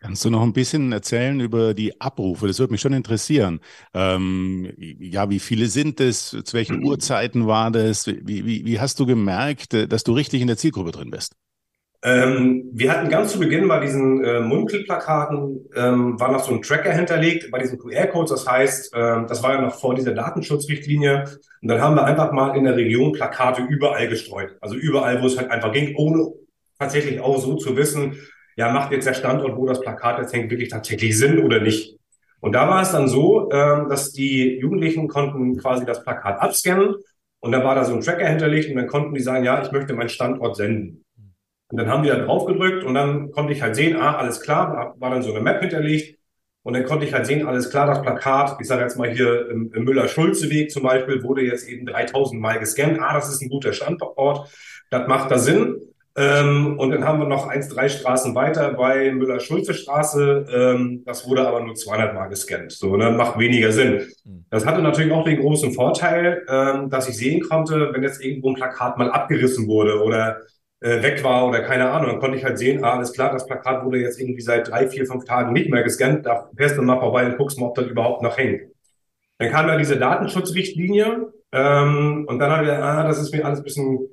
Kannst 0.00 0.24
du 0.24 0.30
noch 0.30 0.42
ein 0.42 0.52
bisschen 0.52 0.90
erzählen 0.90 1.38
über 1.38 1.72
die 1.72 2.00
Abrufe? 2.00 2.48
Das 2.48 2.58
würde 2.58 2.72
mich 2.72 2.80
schon 2.80 2.92
interessieren. 2.92 3.60
Ähm, 3.94 4.72
ja, 4.76 5.30
wie 5.30 5.38
viele 5.38 5.68
sind 5.68 6.00
es? 6.00 6.30
Zu 6.30 6.52
welchen 6.52 6.84
Uhrzeiten 6.84 7.46
war 7.46 7.70
das? 7.70 8.08
Wie, 8.08 8.44
wie, 8.44 8.64
wie 8.64 8.80
hast 8.80 8.98
du 8.98 9.06
gemerkt, 9.06 9.72
äh, 9.72 9.86
dass 9.86 10.02
du 10.02 10.14
richtig 10.14 10.40
in 10.40 10.48
der 10.48 10.56
Zielgruppe 10.56 10.90
drin 10.90 11.12
bist? 11.12 11.36
Ähm, 12.02 12.70
wir 12.72 12.90
hatten 12.90 13.08
ganz 13.08 13.32
zu 13.32 13.38
Beginn 13.38 13.68
bei 13.68 13.78
diesen 13.78 14.22
äh, 14.24 14.40
Munkelplakaten, 14.40 15.64
ähm, 15.76 16.18
war 16.18 16.32
noch 16.32 16.44
so 16.44 16.52
ein 16.52 16.62
Tracker 16.62 16.92
hinterlegt 16.92 17.52
bei 17.52 17.60
diesen 17.60 17.78
QR-Codes. 17.78 18.30
Das 18.30 18.46
heißt, 18.48 18.94
ähm, 18.96 19.26
das 19.28 19.44
war 19.44 19.54
ja 19.54 19.60
noch 19.60 19.78
vor 19.78 19.94
dieser 19.94 20.12
Datenschutzrichtlinie. 20.12 21.24
Und 21.62 21.68
dann 21.68 21.80
haben 21.80 21.94
wir 21.94 22.04
einfach 22.04 22.32
mal 22.32 22.56
in 22.56 22.64
der 22.64 22.74
Region 22.76 23.12
Plakate 23.12 23.62
überall 23.62 24.08
gestreut. 24.08 24.56
Also 24.60 24.74
überall, 24.74 25.22
wo 25.22 25.26
es 25.26 25.38
halt 25.38 25.52
einfach 25.52 25.70
ging, 25.72 25.94
ohne 25.96 26.32
tatsächlich 26.78 27.20
auch 27.20 27.38
so 27.38 27.54
zu 27.56 27.76
wissen, 27.76 28.16
ja, 28.56 28.72
macht 28.72 28.92
jetzt 28.92 29.06
der 29.06 29.14
Standort, 29.14 29.56
wo 29.56 29.66
das 29.66 29.80
Plakat 29.80 30.18
jetzt 30.18 30.32
hängt, 30.32 30.50
wirklich 30.50 30.70
tatsächlich 30.70 31.16
Sinn 31.18 31.44
oder 31.44 31.60
nicht. 31.60 31.96
Und 32.40 32.52
da 32.52 32.68
war 32.68 32.82
es 32.82 32.92
dann 32.92 33.08
so, 33.08 33.50
ähm, 33.50 33.88
dass 33.88 34.12
die 34.12 34.58
Jugendlichen 34.58 35.08
konnten 35.08 35.58
quasi 35.58 35.84
das 35.84 36.02
Plakat 36.02 36.40
abscannen 36.40 36.94
und 37.40 37.52
dann 37.52 37.64
war 37.64 37.74
da 37.74 37.84
so 37.84 37.94
ein 37.94 38.00
Tracker 38.00 38.26
hinterlegt 38.28 38.70
und 38.70 38.76
dann 38.76 38.86
konnten 38.86 39.14
die 39.14 39.20
sagen, 39.20 39.44
ja, 39.44 39.62
ich 39.62 39.72
möchte 39.72 39.94
meinen 39.94 40.08
Standort 40.08 40.56
senden. 40.56 41.04
Und 41.68 41.78
dann 41.78 41.88
haben 41.88 42.02
die 42.02 42.08
da 42.08 42.18
drauf 42.18 42.46
gedrückt 42.46 42.84
und 42.84 42.94
dann 42.94 43.30
konnte 43.32 43.52
ich 43.52 43.62
halt 43.62 43.74
sehen, 43.74 43.96
ah, 43.96 44.16
alles 44.16 44.40
klar, 44.40 44.94
war 44.98 45.10
dann 45.10 45.22
so 45.22 45.30
eine 45.30 45.40
Map 45.40 45.60
hinterlegt 45.60 46.18
und 46.62 46.74
dann 46.74 46.84
konnte 46.84 47.04
ich 47.04 47.12
halt 47.12 47.26
sehen, 47.26 47.46
alles 47.46 47.70
klar, 47.70 47.86
das 47.86 48.02
Plakat, 48.02 48.56
ich 48.60 48.66
sage 48.66 48.82
jetzt 48.82 48.96
mal 48.96 49.10
hier 49.10 49.50
im, 49.50 49.72
im 49.72 49.84
Müller-Schulze-Weg 49.84 50.70
zum 50.70 50.82
Beispiel, 50.82 51.22
wurde 51.22 51.42
jetzt 51.42 51.68
eben 51.68 51.86
3000 51.86 52.40
Mal 52.40 52.58
gescannt. 52.58 52.98
Ah, 53.00 53.14
das 53.14 53.28
ist 53.28 53.42
ein 53.42 53.48
guter 53.48 53.72
Standort, 53.72 54.50
das 54.90 55.08
macht 55.08 55.30
da 55.30 55.38
Sinn. 55.38 55.80
Ähm, 56.18 56.78
und 56.78 56.90
dann 56.90 57.04
haben 57.04 57.18
wir 57.18 57.26
noch 57.26 57.46
eins, 57.46 57.68
drei 57.68 57.90
Straßen 57.90 58.34
weiter 58.34 58.72
bei 58.72 59.12
Müller-Schulze-Straße. 59.12 60.46
Ähm, 60.50 61.02
das 61.04 61.28
wurde 61.28 61.46
aber 61.46 61.60
nur 61.60 61.74
200 61.74 62.14
Mal 62.14 62.28
gescannt. 62.28 62.72
So, 62.72 62.96
ne? 62.96 63.10
macht 63.10 63.38
weniger 63.38 63.70
Sinn. 63.70 64.00
Hm. 64.24 64.46
Das 64.48 64.64
hatte 64.64 64.80
natürlich 64.80 65.12
auch 65.12 65.24
den 65.24 65.38
großen 65.38 65.72
Vorteil, 65.72 66.42
ähm, 66.48 66.88
dass 66.88 67.08
ich 67.08 67.18
sehen 67.18 67.42
konnte, 67.42 67.90
wenn 67.92 68.02
jetzt 68.02 68.24
irgendwo 68.24 68.48
ein 68.48 68.54
Plakat 68.54 68.96
mal 68.96 69.10
abgerissen 69.10 69.66
wurde 69.66 70.02
oder 70.02 70.38
äh, 70.80 71.02
weg 71.02 71.22
war 71.22 71.46
oder 71.48 71.60
keine 71.60 71.90
Ahnung, 71.90 72.10
dann 72.12 72.20
konnte 72.20 72.38
ich 72.38 72.44
halt 72.44 72.58
sehen, 72.58 72.82
ah, 72.82 72.94
alles 72.94 73.12
klar, 73.12 73.32
das 73.32 73.46
Plakat 73.46 73.84
wurde 73.84 73.98
jetzt 73.98 74.18
irgendwie 74.18 74.40
seit 74.40 74.70
drei, 74.70 74.88
vier, 74.88 75.04
fünf 75.06 75.24
Tagen 75.24 75.52
nicht 75.52 75.70
mehr 75.70 75.82
gescannt. 75.82 76.24
Da 76.24 76.50
fährst 76.56 76.78
du 76.78 76.82
mal 76.82 76.98
vorbei 76.98 77.26
und 77.26 77.36
guckst 77.36 77.60
mal, 77.60 77.66
ob 77.66 77.74
das 77.74 77.86
überhaupt 77.86 78.22
noch 78.22 78.38
hängt. 78.38 78.62
Dann 79.38 79.50
kam 79.50 79.68
ja 79.68 79.76
diese 79.76 79.98
Datenschutzrichtlinie 79.98 81.32
ähm, 81.52 82.24
und 82.26 82.38
dann 82.38 82.50
habe 82.50 82.64
ich 82.64 82.72
ah, 82.72 83.06
das 83.06 83.20
ist 83.20 83.34
mir 83.34 83.44
alles 83.44 83.60
ein 83.60 83.64
bisschen 83.64 84.08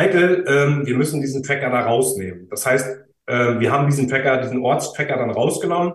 heikel, 0.00 0.44
ähm, 0.46 0.86
wir 0.86 0.96
müssen 0.96 1.20
diesen 1.20 1.42
Tracker 1.42 1.70
da 1.70 1.80
rausnehmen. 1.82 2.48
Das 2.48 2.66
heißt, 2.66 2.86
äh, 3.26 3.60
wir 3.60 3.70
haben 3.70 3.86
diesen 3.86 4.08
Tracker, 4.08 4.38
diesen 4.38 4.62
Ortstracker 4.62 5.16
dann 5.16 5.30
rausgenommen, 5.30 5.94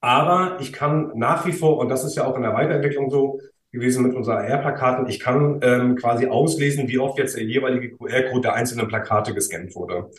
aber 0.00 0.58
ich 0.60 0.72
kann 0.72 1.12
nach 1.14 1.46
wie 1.46 1.52
vor, 1.52 1.78
und 1.78 1.88
das 1.88 2.04
ist 2.04 2.16
ja 2.16 2.24
auch 2.24 2.36
in 2.36 2.42
der 2.42 2.54
Weiterentwicklung 2.54 3.10
so 3.10 3.40
gewesen 3.72 4.02
mit 4.02 4.14
unseren 4.14 4.38
AR-Plakaten, 4.38 5.06
ich 5.08 5.20
kann 5.20 5.60
ähm, 5.62 5.96
quasi 5.96 6.26
auslesen, 6.26 6.88
wie 6.88 6.98
oft 6.98 7.18
jetzt 7.18 7.36
der 7.36 7.44
jeweilige 7.44 7.96
QR-Code 7.96 8.40
der 8.42 8.54
einzelnen 8.54 8.88
Plakate 8.88 9.32
gescannt 9.32 9.74
wurde. 9.74 10.10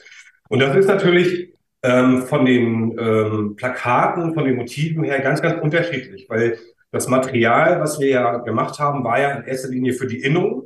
Und 0.47 0.59
das 0.59 0.75
ist 0.75 0.87
natürlich 0.87 1.53
ähm, 1.83 2.23
von 2.23 2.45
den 2.45 2.97
ähm, 2.97 3.55
Plakaten, 3.55 4.33
von 4.33 4.45
den 4.45 4.55
Motiven 4.55 5.03
her 5.03 5.19
ganz, 5.19 5.41
ganz 5.41 5.61
unterschiedlich, 5.61 6.27
weil 6.29 6.57
das 6.91 7.07
Material, 7.07 7.79
was 7.79 7.99
wir 7.99 8.09
ja 8.09 8.37
gemacht 8.37 8.79
haben, 8.79 9.03
war 9.03 9.19
ja 9.19 9.31
in 9.31 9.45
erster 9.45 9.69
Linie 9.69 9.93
für 9.93 10.07
die 10.07 10.21
Innung. 10.21 10.63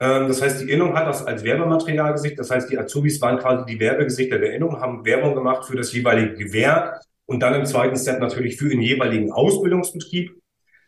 Ähm, 0.00 0.28
das 0.28 0.40
heißt, 0.40 0.62
die 0.62 0.70
Innung 0.70 0.94
hat 0.96 1.06
das 1.06 1.26
als 1.26 1.44
Werbematerial 1.44 2.12
gesicht. 2.12 2.38
Das 2.38 2.50
heißt, 2.50 2.70
die 2.70 2.78
Azubis 2.78 3.20
waren 3.20 3.38
quasi 3.38 3.66
die 3.66 3.78
Werbegesichter 3.78 4.38
der 4.38 4.54
Innung, 4.54 4.80
haben 4.80 5.04
Werbung 5.04 5.34
gemacht 5.34 5.66
für 5.66 5.76
das 5.76 5.92
jeweilige 5.92 6.34
Gewerk 6.34 7.00
und 7.26 7.40
dann 7.40 7.54
im 7.54 7.66
zweiten 7.66 7.96
Step 7.96 8.18
natürlich 8.18 8.56
für 8.56 8.70
den 8.70 8.80
jeweiligen 8.80 9.30
Ausbildungsbetrieb. 9.30 10.32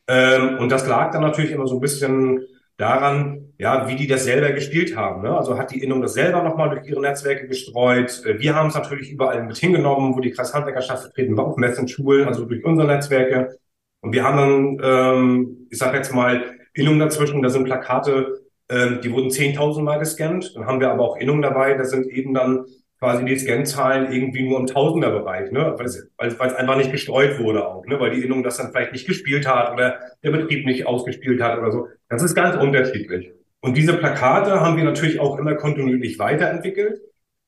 Ähm, 0.09 0.59
und 0.59 0.73
das 0.73 0.87
lag 0.87 1.13
dann 1.13 1.23
natürlich 1.23 1.53
immer 1.53 1.67
so 1.67 1.77
ein 1.77 1.81
bisschen 1.81 2.41
daran, 2.79 3.53
ja, 3.59 3.87
wie 3.87 3.97
die 3.97 4.07
das 4.07 4.25
selber 4.25 4.51
gespielt 4.51 4.97
haben. 4.97 5.23
Ne? 5.23 5.37
Also 5.37 5.57
hat 5.57 5.71
die 5.71 5.83
Innung 5.83 6.01
das 6.03 6.15
selber 6.15 6.43
nochmal 6.43 6.71
durch 6.71 6.89
ihre 6.89 7.01
Netzwerke 7.01 7.47
gestreut. 7.47 8.25
Äh, 8.25 8.41
wir 8.41 8.55
haben 8.55 8.69
es 8.69 8.75
natürlich 8.75 9.11
überall 9.13 9.45
mit 9.45 9.57
hingenommen, 9.59 10.17
wo 10.17 10.21
die 10.21 10.31
Kreishandwerkerschaft 10.31 11.03
vertreten 11.03 11.37
war, 11.37 11.47
auf 11.47 11.57
Messen, 11.59 11.87
Schulen, 11.87 12.27
also 12.27 12.45
durch 12.45 12.65
unsere 12.65 12.89
Netzwerke. 12.89 13.59
Und 14.01 14.13
wir 14.13 14.25
haben 14.25 14.37
dann, 14.37 14.81
ähm, 14.83 15.69
ich 15.71 15.79
sage 15.79 15.99
jetzt 15.99 16.13
mal, 16.13 16.43
Innung 16.75 16.99
dazwischen, 16.99 17.43
da 17.43 17.51
sind 17.51 17.65
Plakate 17.65 18.42
ähm, 18.73 19.01
die 19.03 19.13
wurden 19.13 19.29
10.000 19.29 19.83
Mal 19.83 19.99
gescannt. 19.99 20.53
Dann 20.57 20.67
haben 20.67 20.81
wir 20.81 20.91
aber 20.91 21.05
auch 21.05 21.17
Innungen 21.17 21.43
dabei, 21.43 21.75
da 21.75 21.85
sind 21.85 22.07
eben 22.07 22.33
dann 22.33 22.65
quasi 22.99 23.25
die 23.25 23.37
Scan-Zahlen 23.37 24.13
irgendwie 24.13 24.49
nur 24.49 24.61
im 24.61 24.67
Tausenderbereich, 24.67 25.51
ne? 25.51 25.75
weil, 25.77 25.87
es, 25.87 26.09
weil 26.17 26.29
es 26.29 26.55
einfach 26.55 26.77
nicht 26.77 26.93
gestreut 26.93 27.41
wurde 27.41 27.67
auch, 27.67 27.85
ne? 27.85 27.99
weil 27.99 28.13
die 28.13 28.23
Innung 28.23 28.45
das 28.45 28.59
dann 28.59 28.71
vielleicht 28.71 28.93
nicht 28.93 29.07
gespielt 29.07 29.47
hat 29.47 29.73
oder 29.73 29.99
der 30.23 30.31
Betrieb 30.31 30.65
nicht 30.65 30.87
ausgespielt 30.87 31.43
hat 31.43 31.59
oder 31.59 31.73
so. 31.73 31.89
Das 32.09 32.23
ist 32.23 32.35
ganz 32.35 32.57
unterschiedlich. 32.57 33.33
Und 33.61 33.77
diese 33.77 33.95
Plakate 33.95 34.61
haben 34.61 34.77
wir 34.77 34.85
natürlich 34.85 35.21
auch 35.21 35.39
immer 35.39 35.57
kontinuierlich 35.57 36.19
weiterentwickelt 36.19 37.01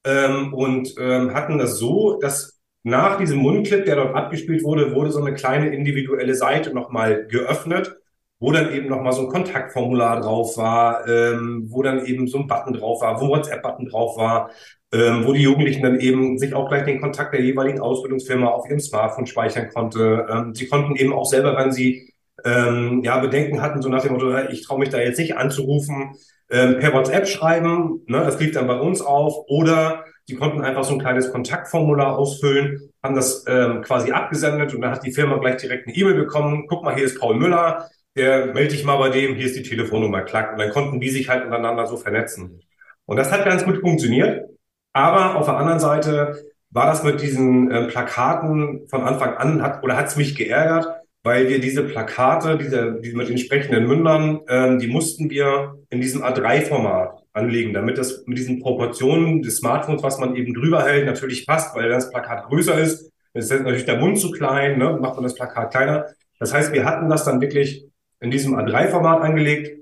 ähm, 0.04 0.52
und 0.52 0.92
ähm, 0.98 1.32
hatten 1.34 1.58
das 1.58 1.78
so, 1.78 2.18
dass 2.20 2.60
nach 2.82 3.16
diesem 3.16 3.38
Mundclip, 3.38 3.84
der 3.86 3.96
dort 3.96 4.14
abgespielt 4.14 4.64
wurde, 4.64 4.94
wurde 4.94 5.10
so 5.10 5.20
eine 5.20 5.34
kleine 5.34 5.74
individuelle 5.74 6.34
Seite 6.34 6.74
nochmal 6.74 7.26
geöffnet, 7.28 7.96
wo 8.44 8.52
dann 8.52 8.74
eben 8.74 8.88
nochmal 8.90 9.14
so 9.14 9.22
ein 9.22 9.28
Kontaktformular 9.28 10.20
drauf 10.20 10.58
war, 10.58 11.08
ähm, 11.08 11.64
wo 11.70 11.82
dann 11.82 12.04
eben 12.04 12.26
so 12.26 12.38
ein 12.38 12.46
Button 12.46 12.74
drauf 12.74 13.00
war, 13.00 13.18
wo 13.18 13.28
WhatsApp-Button 13.28 13.86
drauf 13.86 14.18
war, 14.18 14.50
ähm, 14.92 15.24
wo 15.24 15.32
die 15.32 15.40
Jugendlichen 15.40 15.82
dann 15.82 15.98
eben 15.98 16.36
sich 16.36 16.52
auch 16.52 16.68
gleich 16.68 16.84
den 16.84 17.00
Kontakt 17.00 17.32
der 17.32 17.40
jeweiligen 17.40 17.80
Ausbildungsfirma 17.80 18.48
auf 18.48 18.68
ihrem 18.68 18.80
Smartphone 18.80 19.26
speichern 19.26 19.70
konnte. 19.70 20.26
Ähm, 20.30 20.54
sie 20.54 20.66
konnten 20.66 20.94
eben 20.96 21.14
auch 21.14 21.24
selber, 21.24 21.56
wenn 21.56 21.72
sie 21.72 22.12
ähm, 22.44 23.00
ja 23.02 23.18
Bedenken 23.18 23.62
hatten, 23.62 23.80
so 23.80 23.88
nach 23.88 24.02
dem 24.02 24.12
Motto, 24.12 24.36
ich 24.50 24.66
traue 24.66 24.78
mich 24.78 24.90
da 24.90 24.98
jetzt 24.98 25.18
nicht 25.18 25.38
anzurufen, 25.38 26.12
ähm, 26.50 26.78
per 26.80 26.92
WhatsApp 26.92 27.26
schreiben, 27.26 28.02
ne, 28.08 28.18
das 28.18 28.38
lief 28.38 28.52
dann 28.52 28.66
bei 28.66 28.78
uns 28.78 29.00
auf, 29.00 29.34
oder 29.48 30.04
sie 30.26 30.34
konnten 30.34 30.60
einfach 30.60 30.84
so 30.84 30.92
ein 30.92 31.00
kleines 31.00 31.32
Kontaktformular 31.32 32.18
ausfüllen, 32.18 32.90
haben 33.02 33.14
das 33.14 33.46
ähm, 33.48 33.80
quasi 33.80 34.12
abgesendet 34.12 34.74
und 34.74 34.82
dann 34.82 34.90
hat 34.90 35.06
die 35.06 35.12
Firma 35.12 35.38
gleich 35.38 35.56
direkt 35.56 35.86
eine 35.86 35.96
E-Mail 35.96 36.14
bekommen, 36.14 36.66
guck 36.68 36.84
mal, 36.84 36.94
hier 36.94 37.04
ist 37.04 37.18
Paul 37.18 37.36
Müller, 37.36 37.88
der 38.16 38.54
melde 38.54 38.70
dich 38.70 38.84
mal 38.84 38.96
bei 38.96 39.10
dem, 39.10 39.34
hier 39.34 39.46
ist 39.46 39.56
die 39.56 39.62
Telefonnummer, 39.62 40.22
klack. 40.22 40.52
Und 40.52 40.58
dann 40.58 40.70
konnten 40.70 41.00
die 41.00 41.10
sich 41.10 41.28
halt 41.28 41.44
untereinander 41.44 41.86
so 41.86 41.96
vernetzen. 41.96 42.60
Und 43.06 43.16
das 43.16 43.32
hat 43.32 43.44
ganz 43.44 43.64
gut 43.64 43.80
funktioniert. 43.80 44.48
Aber 44.92 45.36
auf 45.36 45.46
der 45.46 45.56
anderen 45.56 45.80
Seite 45.80 46.36
war 46.70 46.86
das 46.86 47.02
mit 47.02 47.20
diesen 47.20 47.70
äh, 47.70 47.86
Plakaten 47.88 48.86
von 48.88 49.02
Anfang 49.02 49.36
an 49.36 49.62
hat 49.62 49.82
oder 49.82 49.96
hat 49.96 50.06
es 50.06 50.16
mich 50.16 50.34
geärgert, 50.34 50.86
weil 51.22 51.48
wir 51.48 51.60
diese 51.60 51.82
Plakate, 51.84 52.58
diese, 52.58 53.00
diese 53.00 53.16
mit 53.16 53.28
den 53.28 53.38
sprechenden 53.38 53.86
Mündern, 53.86 54.40
ähm, 54.48 54.78
die 54.78 54.88
mussten 54.88 55.30
wir 55.30 55.78
in 55.90 56.00
diesem 56.00 56.22
A3-Format 56.22 57.22
anlegen, 57.32 57.72
damit 57.72 57.98
das 57.98 58.24
mit 58.26 58.38
diesen 58.38 58.60
Proportionen 58.60 59.42
des 59.42 59.56
Smartphones, 59.58 60.02
was 60.02 60.18
man 60.18 60.36
eben 60.36 60.54
drüber 60.54 60.84
hält, 60.84 61.06
natürlich 61.06 61.46
passt, 61.46 61.74
weil 61.74 61.88
das 61.88 62.10
Plakat 62.10 62.46
größer 62.46 62.78
ist, 62.78 63.10
ist 63.34 63.50
natürlich 63.50 63.84
der 63.84 63.98
Mund 63.98 64.18
zu 64.18 64.30
klein, 64.30 64.78
ne, 64.78 64.98
macht 65.00 65.14
man 65.14 65.24
das 65.24 65.34
Plakat 65.34 65.72
kleiner. 65.72 66.06
Das 66.38 66.54
heißt, 66.54 66.72
wir 66.72 66.84
hatten 66.84 67.08
das 67.08 67.24
dann 67.24 67.40
wirklich 67.40 67.84
in 68.24 68.30
diesem 68.30 68.56
A3-Format 68.56 69.20
angelegt 69.22 69.78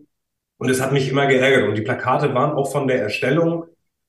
und 0.59 0.69
es 0.69 0.81
hat 0.81 0.93
mich 0.93 1.09
immer 1.09 1.27
geärgert. 1.27 1.69
Und 1.69 1.77
die 1.77 1.83
Plakate 1.83 2.35
waren 2.35 2.53
auch 2.53 2.71
von 2.71 2.89
der 2.89 3.01
Erstellung 3.01 3.65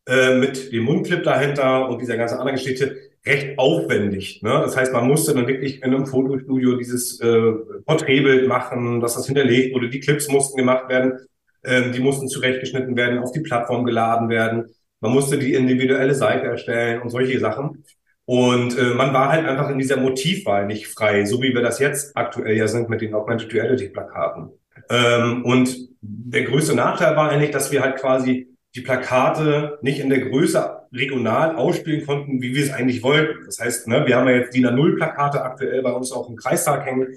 äh, 0.08 0.36
mit 0.36 0.74
dem 0.74 0.84
Mundclip 0.84 1.24
dahinter 1.24 1.88
und 1.88 2.02
dieser 2.02 2.18
ganzen 2.18 2.40
anderen 2.40 2.58
Geschichte 2.58 2.98
recht 3.26 3.58
aufwendig. 3.58 4.42
Ne? 4.42 4.50
Das 4.50 4.76
heißt, 4.76 4.92
man 4.92 5.08
musste 5.08 5.34
dann 5.34 5.48
wirklich 5.48 5.78
in 5.78 5.94
einem 5.94 6.06
Fotostudio 6.06 6.76
dieses 6.76 7.22
äh, 7.22 7.54
Porträtbild 7.86 8.48
machen, 8.48 9.00
dass 9.00 9.16
das 9.16 9.28
hinterlegt 9.28 9.74
wurde. 9.74 9.90
Die 9.90 10.00
Clips 10.00 10.28
mussten 10.28 10.58
gemacht 10.58 10.90
werden, 10.90 11.20
ähm, 11.64 11.94
die 11.94 12.02
mussten 12.02 12.28
zurechtgeschnitten 12.28 12.98
werden, 12.98 13.20
auf 13.20 13.32
die 13.32 13.42
Plattform 13.42 13.86
geladen 13.86 14.30
werden. 14.30 14.74
Man 15.00 15.14
musste 15.14 15.38
die 15.38 15.54
individuelle 15.54 16.16
Seite 16.16 16.48
erstellen 16.48 17.02
und 17.02 17.10
solche 17.10 17.40
Sachen. 17.40 17.84
Und 18.26 18.78
äh, 18.78 18.94
man 18.94 19.14
war 19.14 19.30
halt 19.30 19.46
einfach 19.46 19.70
in 19.70 19.80
dieser 19.80 19.98
Motivwahl 19.98 20.66
nicht 20.66 20.88
frei, 20.88 21.26
so 21.26 21.42
wie 21.42 21.54
wir 21.54 21.62
das 21.62 21.80
jetzt 21.80 22.16
aktuell 22.16 22.56
ja 22.56 22.68
sind 22.68 22.90
mit 22.90 23.02
den 23.02 23.14
Augmented 23.14 23.54
Reality 23.54 23.90
Plakaten. 23.90 24.52
Ähm, 24.90 25.44
und 25.44 25.76
der 26.02 26.44
größte 26.44 26.76
Nachteil 26.76 27.16
war 27.16 27.30
eigentlich, 27.30 27.52
dass 27.52 27.72
wir 27.72 27.82
halt 27.82 27.98
quasi 27.98 28.48
die 28.76 28.82
Plakate 28.82 29.78
nicht 29.82 30.00
in 30.00 30.10
der 30.10 30.20
Größe 30.20 30.84
regional 30.94 31.56
ausspielen 31.56 32.06
konnten, 32.06 32.42
wie 32.42 32.56
wir 32.56 32.64
es 32.64 32.72
eigentlich 32.72 33.04
wollten. 33.04 33.46
Das 33.46 33.60
heißt, 33.60 33.88
ne, 33.88 34.06
wir 34.06 34.16
haben 34.16 34.28
ja 34.28 34.36
jetzt 34.36 34.56
DIN 34.56 34.68
A0 34.68 34.96
Plakate 34.96 35.44
aktuell 35.44 35.82
bei 35.82 35.92
uns 35.92 36.12
auch 36.12 36.30
im 36.30 36.36
Kreistag 36.36 36.86
hängen. 36.86 37.08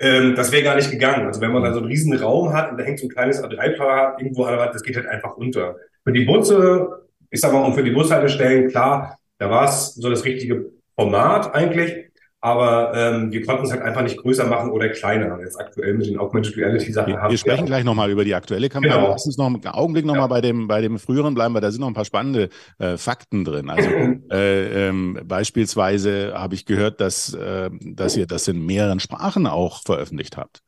Ähm, 0.00 0.34
das 0.34 0.52
wäre 0.52 0.62
gar 0.62 0.76
nicht 0.76 0.90
gegangen. 0.90 1.26
Also 1.26 1.40
wenn 1.40 1.52
man 1.52 1.62
da 1.62 1.72
so 1.72 1.78
einen 1.78 1.88
riesen 1.88 2.14
Raum 2.14 2.52
hat 2.52 2.70
und 2.70 2.78
da 2.78 2.84
hängt 2.84 3.00
so 3.00 3.06
ein 3.06 3.10
kleines 3.10 3.42
A3-Plakat 3.42 4.20
irgendwo 4.20 4.44
an 4.44 4.52
der 4.52 4.60
Wand, 4.60 4.74
das 4.74 4.82
geht 4.82 4.96
halt 4.96 5.06
einfach 5.06 5.36
unter. 5.36 5.76
Für 6.04 6.12
die 6.12 6.24
Busse, 6.24 7.06
ich 7.30 7.40
sag 7.40 7.52
mal, 7.52 7.64
und 7.64 7.74
für 7.74 7.82
die 7.82 7.90
Bushaltestellen, 7.90 8.68
klar, 8.68 9.18
da 9.38 9.50
war 9.50 9.64
es 9.64 9.94
so 9.94 10.10
das 10.10 10.24
richtige 10.24 10.70
Format 10.96 11.54
eigentlich, 11.54 12.10
aber 12.44 12.92
ähm, 12.94 13.32
wir 13.32 13.42
konnten 13.42 13.64
es 13.64 13.72
halt 13.72 13.80
einfach 13.80 14.02
nicht 14.02 14.18
größer 14.18 14.46
machen 14.46 14.70
oder 14.70 14.90
kleiner. 14.90 15.40
Jetzt 15.40 15.58
aktuell 15.58 15.94
mit 15.94 16.06
den 16.06 16.18
Augmented 16.18 16.54
Reality 16.58 16.92
Sachen 16.92 17.14
wir, 17.14 17.22
haben 17.22 17.30
wir 17.30 17.38
sprechen 17.38 17.60
ja. 17.60 17.64
gleich 17.64 17.84
nochmal 17.84 18.10
über 18.10 18.22
die 18.22 18.34
aktuelle 18.34 18.68
Kampagne. 18.68 18.98
Genau. 18.98 19.12
Lass 19.12 19.24
uns 19.24 19.38
noch 19.38 19.46
einen 19.46 19.66
Augenblick 19.66 20.04
nochmal 20.04 20.24
ja. 20.24 20.26
bei 20.26 20.40
dem 20.42 20.68
bei 20.68 20.82
dem 20.82 20.98
früheren 20.98 21.32
bleiben, 21.32 21.54
weil 21.54 21.62
da 21.62 21.70
sind 21.70 21.80
noch 21.80 21.88
ein 21.88 21.94
paar 21.94 22.04
spannende 22.04 22.50
äh, 22.78 22.98
Fakten 22.98 23.46
drin. 23.46 23.70
Also 23.70 23.88
äh, 24.30 24.88
ähm, 24.88 25.18
beispielsweise 25.24 26.34
habe 26.34 26.54
ich 26.54 26.66
gehört, 26.66 27.00
dass 27.00 27.32
äh, 27.32 27.70
dass 27.80 28.14
ihr 28.14 28.26
das 28.26 28.46
in 28.46 28.66
mehreren 28.66 29.00
Sprachen 29.00 29.46
auch 29.46 29.80
veröffentlicht 29.82 30.36
habt. 30.36 30.60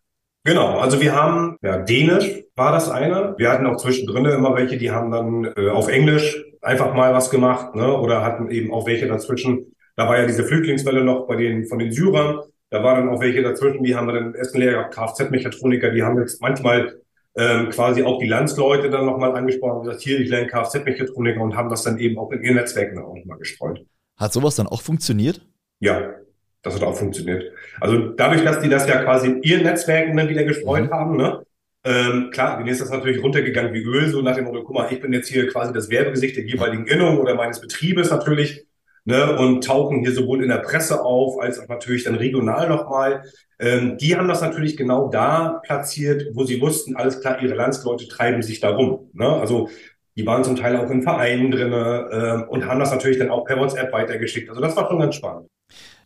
Genau, 0.45 0.79
also 0.79 1.01
wir 1.01 1.15
haben, 1.15 1.59
ja, 1.61 1.79
Dänisch 1.79 2.45
war 2.55 2.73
das 2.73 2.89
eine. 2.89 3.35
Wir 3.37 3.51
hatten 3.51 3.67
auch 3.67 3.77
zwischendrin 3.77 4.25
immer 4.27 4.55
welche, 4.55 4.79
die 4.79 4.93
haben 4.93 5.11
dann 5.11 5.53
äh, 5.57 5.69
auf 5.69 5.89
Englisch 5.89 6.43
einfach 6.67 6.95
mal 6.95 7.15
was 7.15 7.31
gemacht, 7.31 7.75
ne? 7.75 7.97
Oder 7.97 8.23
hatten 8.23 8.51
eben 8.51 8.73
auch 8.73 8.87
welche 8.87 9.07
dazwischen. 9.07 9.75
Da 9.95 10.09
war 10.09 10.19
ja 10.19 10.27
diese 10.27 10.45
Flüchtlingswelle 10.45 11.05
noch 11.05 11.27
bei 11.27 11.37
den 11.37 11.67
von 11.67 11.79
den 11.79 11.93
Syrern. 11.93 12.41
Da 12.71 12.83
waren 12.83 13.07
dann 13.07 13.15
auch 13.15 13.21
welche 13.21 13.43
dazwischen, 13.43 13.85
die 13.85 13.95
haben 13.95 14.09
wir 14.09 14.15
dann 14.15 14.35
ersten 14.35 14.59
Lehrer 14.59 14.91
Kfz-Mechatroniker, 14.91 15.91
die 15.91 16.03
haben 16.03 16.19
jetzt 16.19 16.43
manchmal 16.43 16.97
ähm, 17.37 17.71
quasi 17.71 18.03
auch 18.03 18.19
die 18.19 18.27
Landsleute 18.27 18.91
dann 18.91 19.07
nochmal 19.07 19.37
angesprochen 19.37 19.79
und 19.79 19.85
gesagt, 19.85 20.03
hier, 20.03 20.19
ich 20.19 20.29
lerne 20.29 20.49
Kfz-Mechatroniker 20.49 21.41
und 21.41 21.57
haben 21.57 21.71
das 21.71 21.85
dann 21.85 21.99
eben 21.99 22.19
auch 22.19 22.33
in 22.33 22.43
ihren 22.43 22.57
Netzwerken 22.57 22.99
auch 22.99 23.15
nochmal 23.15 23.39
gestreut. 23.39 23.85
Hat 24.17 24.33
sowas 24.33 24.57
dann 24.57 24.67
auch 24.67 24.81
funktioniert? 24.81 25.47
Ja, 25.79 26.15
das 26.63 26.75
hat 26.75 26.83
auch 26.83 26.97
funktioniert. 26.97 27.45
Also 27.81 28.09
dadurch, 28.09 28.43
dass 28.43 28.61
die 28.61 28.69
das 28.69 28.89
ja 28.89 29.05
quasi 29.05 29.29
in 29.29 29.43
ihren 29.43 29.63
Netzwerken 29.63 30.17
dann 30.17 30.29
wieder 30.29 30.43
gestreut 30.43 30.87
mhm. 30.87 30.91
haben, 30.91 31.17
ne? 31.17 31.43
Ähm, 31.87 32.31
klar, 32.33 32.59
denen 32.59 32.69
ist 32.69 32.81
das 32.81 32.91
natürlich 32.91 33.23
runtergegangen 33.23 33.73
wie 33.73 33.85
Öl, 33.85 34.09
so 34.09 34.21
nach 34.21 34.35
dem 34.35 34.45
Motto, 34.45 34.65
guck 34.65 34.75
mal, 34.75 34.93
ich 34.93 35.01
bin 35.01 35.13
jetzt 35.13 35.29
hier 35.29 35.47
quasi 35.49 35.73
das 35.73 35.89
Werbegesicht 35.89 36.37
der 36.37 36.45
jeweiligen 36.45 36.87
Innung 36.87 37.19
oder 37.19 37.35
meines 37.37 37.61
Betriebes 37.61 38.11
natürlich, 38.11 38.67
ne, 39.05 39.39
und 39.39 39.63
tauchen 39.63 40.01
hier 40.01 40.13
sowohl 40.13 40.43
in 40.43 40.49
der 40.49 40.59
Presse 40.59 41.05
auf, 41.05 41.41
als 41.41 41.61
auch 41.61 41.69
natürlich 41.69 42.03
dann 42.03 42.17
regional 42.17 42.69
nochmal. 42.69 43.23
Ähm, 43.61 43.97
die 43.99 44.17
haben 44.17 44.27
das 44.27 44.41
natürlich 44.41 44.77
genau 44.77 45.09
da 45.09 45.61
platziert, 45.65 46.27
wo 46.35 46.45
sie 46.45 46.61
wussten, 46.61 46.97
alles 46.97 47.21
klar, 47.21 47.41
ihre 47.41 47.55
Landsleute 47.55 48.09
treiben 48.09 48.43
sich 48.43 48.59
darum. 48.59 49.09
Ne? 49.15 49.29
Also 49.29 49.69
Die 50.17 50.25
waren 50.27 50.45
zum 50.45 50.57
Teil 50.57 50.77
auch 50.77 50.91
in 50.91 51.03
Vereinen 51.03 51.51
drin 51.51 51.73
äh, 51.73 52.43
und 52.49 52.67
haben 52.67 52.81
das 52.81 52.91
natürlich 52.91 53.19
dann 53.19 53.31
auch 53.31 53.45
per 53.45 53.59
WhatsApp 53.59 53.93
weitergeschickt. 53.93 54.49
Also 54.49 54.63
das 54.63 54.75
war 54.75 54.89
schon 54.89 54.99
ganz 54.99 55.15
spannend. 55.15 55.47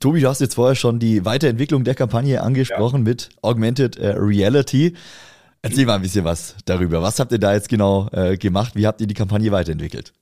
Tobi, 0.00 0.20
du 0.20 0.28
hast 0.28 0.40
jetzt 0.40 0.54
vorher 0.54 0.74
schon 0.74 0.98
die 0.98 1.24
Weiterentwicklung 1.24 1.84
der 1.84 1.94
Kampagne 1.94 2.42
angesprochen 2.42 3.04
ja. 3.04 3.10
mit 3.10 3.28
Augmented 3.42 3.96
äh, 3.98 4.14
Reality. 4.16 4.94
Erzähl 5.62 5.84
mal 5.86 5.96
ein 5.96 6.02
bisschen 6.02 6.24
was 6.24 6.56
darüber. 6.64 7.02
Was 7.02 7.20
habt 7.20 7.32
ihr 7.32 7.38
da 7.38 7.52
jetzt 7.52 7.68
genau 7.68 8.08
äh, 8.12 8.36
gemacht? 8.36 8.74
Wie 8.74 8.86
habt 8.86 9.00
ihr 9.00 9.06
die 9.06 9.14
Kampagne 9.14 9.52
weiterentwickelt? 9.52 10.12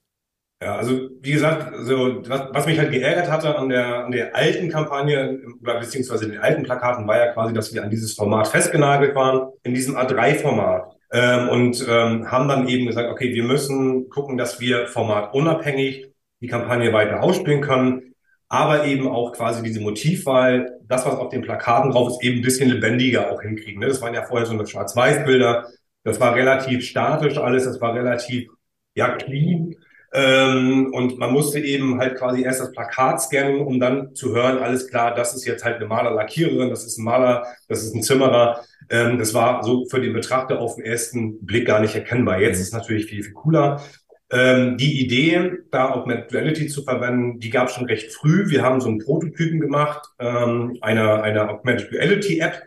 Ja, 0.61 0.75
also 0.75 1.09
wie 1.21 1.31
gesagt, 1.31 1.73
so 1.83 2.21
was, 2.27 2.41
was 2.51 2.65
mich 2.65 2.77
halt 2.77 2.91
geärgert 2.91 3.31
hatte 3.31 3.57
an 3.57 3.69
der 3.69 4.03
an 4.03 4.11
der 4.11 4.35
alten 4.35 4.67
Kampagne 4.69 5.39
beziehungsweise 5.61 6.27
den 6.29 6.39
alten 6.39 6.63
Plakaten 6.63 7.07
war 7.07 7.17
ja 7.17 7.31
quasi, 7.31 7.53
dass 7.53 7.73
wir 7.73 7.81
an 7.81 7.89
dieses 7.89 8.13
Format 8.13 8.49
festgenagelt 8.49 9.15
waren 9.15 9.53
in 9.63 9.73
diesem 9.73 9.95
A3-Format 9.95 10.97
ähm, 11.13 11.47
und 11.47 11.85
ähm, 11.87 12.29
haben 12.29 12.49
dann 12.49 12.67
eben 12.67 12.87
gesagt, 12.87 13.09
okay, 13.09 13.33
wir 13.33 13.43
müssen 13.45 14.09
gucken, 14.09 14.37
dass 14.37 14.59
wir 14.59 14.87
formatunabhängig 14.87 16.11
die 16.41 16.47
Kampagne 16.47 16.91
weiter 16.91 17.23
ausspielen 17.23 17.61
können, 17.61 18.15
aber 18.49 18.85
eben 18.85 19.07
auch 19.07 19.31
quasi 19.31 19.63
diese 19.63 19.79
Motivwahl, 19.79 20.79
das 20.87 21.05
was 21.05 21.15
auf 21.15 21.29
den 21.29 21.41
Plakaten 21.41 21.91
drauf 21.91 22.09
ist, 22.09 22.23
eben 22.23 22.39
ein 22.39 22.43
bisschen 22.43 22.69
lebendiger 22.69 23.31
auch 23.31 23.41
hinkriegen. 23.41 23.79
Ne? 23.79 23.87
Das 23.87 24.01
waren 24.01 24.13
ja 24.13 24.23
vorher 24.23 24.47
so 24.47 24.53
eine 24.53 24.67
Schwarz-Weiß-Bilder, 24.67 25.67
das 26.03 26.19
war 26.19 26.35
relativ 26.35 26.83
statisch 26.85 27.37
alles, 27.37 27.65
das 27.65 27.79
war 27.79 27.93
relativ 27.93 28.49
ja 28.95 29.15
clean 29.15 29.75
ähm, 30.11 30.91
und 30.91 31.19
man 31.19 31.31
musste 31.31 31.59
eben 31.59 31.99
halt 31.99 32.17
quasi 32.17 32.41
erst 32.41 32.61
das 32.61 32.71
Plakat 32.71 33.21
scannen, 33.21 33.61
um 33.61 33.79
dann 33.79 34.15
zu 34.15 34.33
hören, 34.33 34.57
alles 34.57 34.87
klar, 34.87 35.13
das 35.13 35.35
ist 35.35 35.45
jetzt 35.45 35.63
halt 35.63 35.75
eine 35.75 35.85
Maler-Lackiererin, 35.85 36.69
das 36.69 36.85
ist 36.85 36.97
ein 36.97 37.03
Maler, 37.03 37.45
das 37.67 37.83
ist 37.83 37.93
ein 37.93 38.01
Zimmerer. 38.01 38.63
Ähm, 38.89 39.19
das 39.19 39.35
war 39.35 39.63
so 39.63 39.85
für 39.85 40.01
den 40.01 40.13
Betrachter 40.13 40.59
auf 40.59 40.75
den 40.75 40.85
ersten 40.85 41.45
Blick 41.45 41.67
gar 41.67 41.79
nicht 41.79 41.93
erkennbar. 41.93 42.41
Jetzt 42.41 42.59
ist 42.59 42.67
es 42.67 42.73
natürlich 42.73 43.05
viel, 43.05 43.23
viel 43.23 43.33
cooler. 43.33 43.83
Ähm, 44.31 44.77
die 44.77 45.03
Idee, 45.03 45.53
da 45.71 45.91
Augmented 45.91 46.31
Reality 46.33 46.67
zu 46.67 46.83
verwenden, 46.83 47.39
die 47.39 47.49
gab 47.49 47.71
schon 47.71 47.85
recht 47.85 48.13
früh. 48.13 48.49
Wir 48.49 48.61
haben 48.61 48.79
so 48.79 48.87
einen 48.87 48.99
Prototypen 48.99 49.59
gemacht, 49.59 50.07
ähm, 50.19 50.77
einer, 50.81 51.23
einer 51.23 51.49
Augmented 51.49 51.91
Reality 51.91 52.39
App 52.39 52.61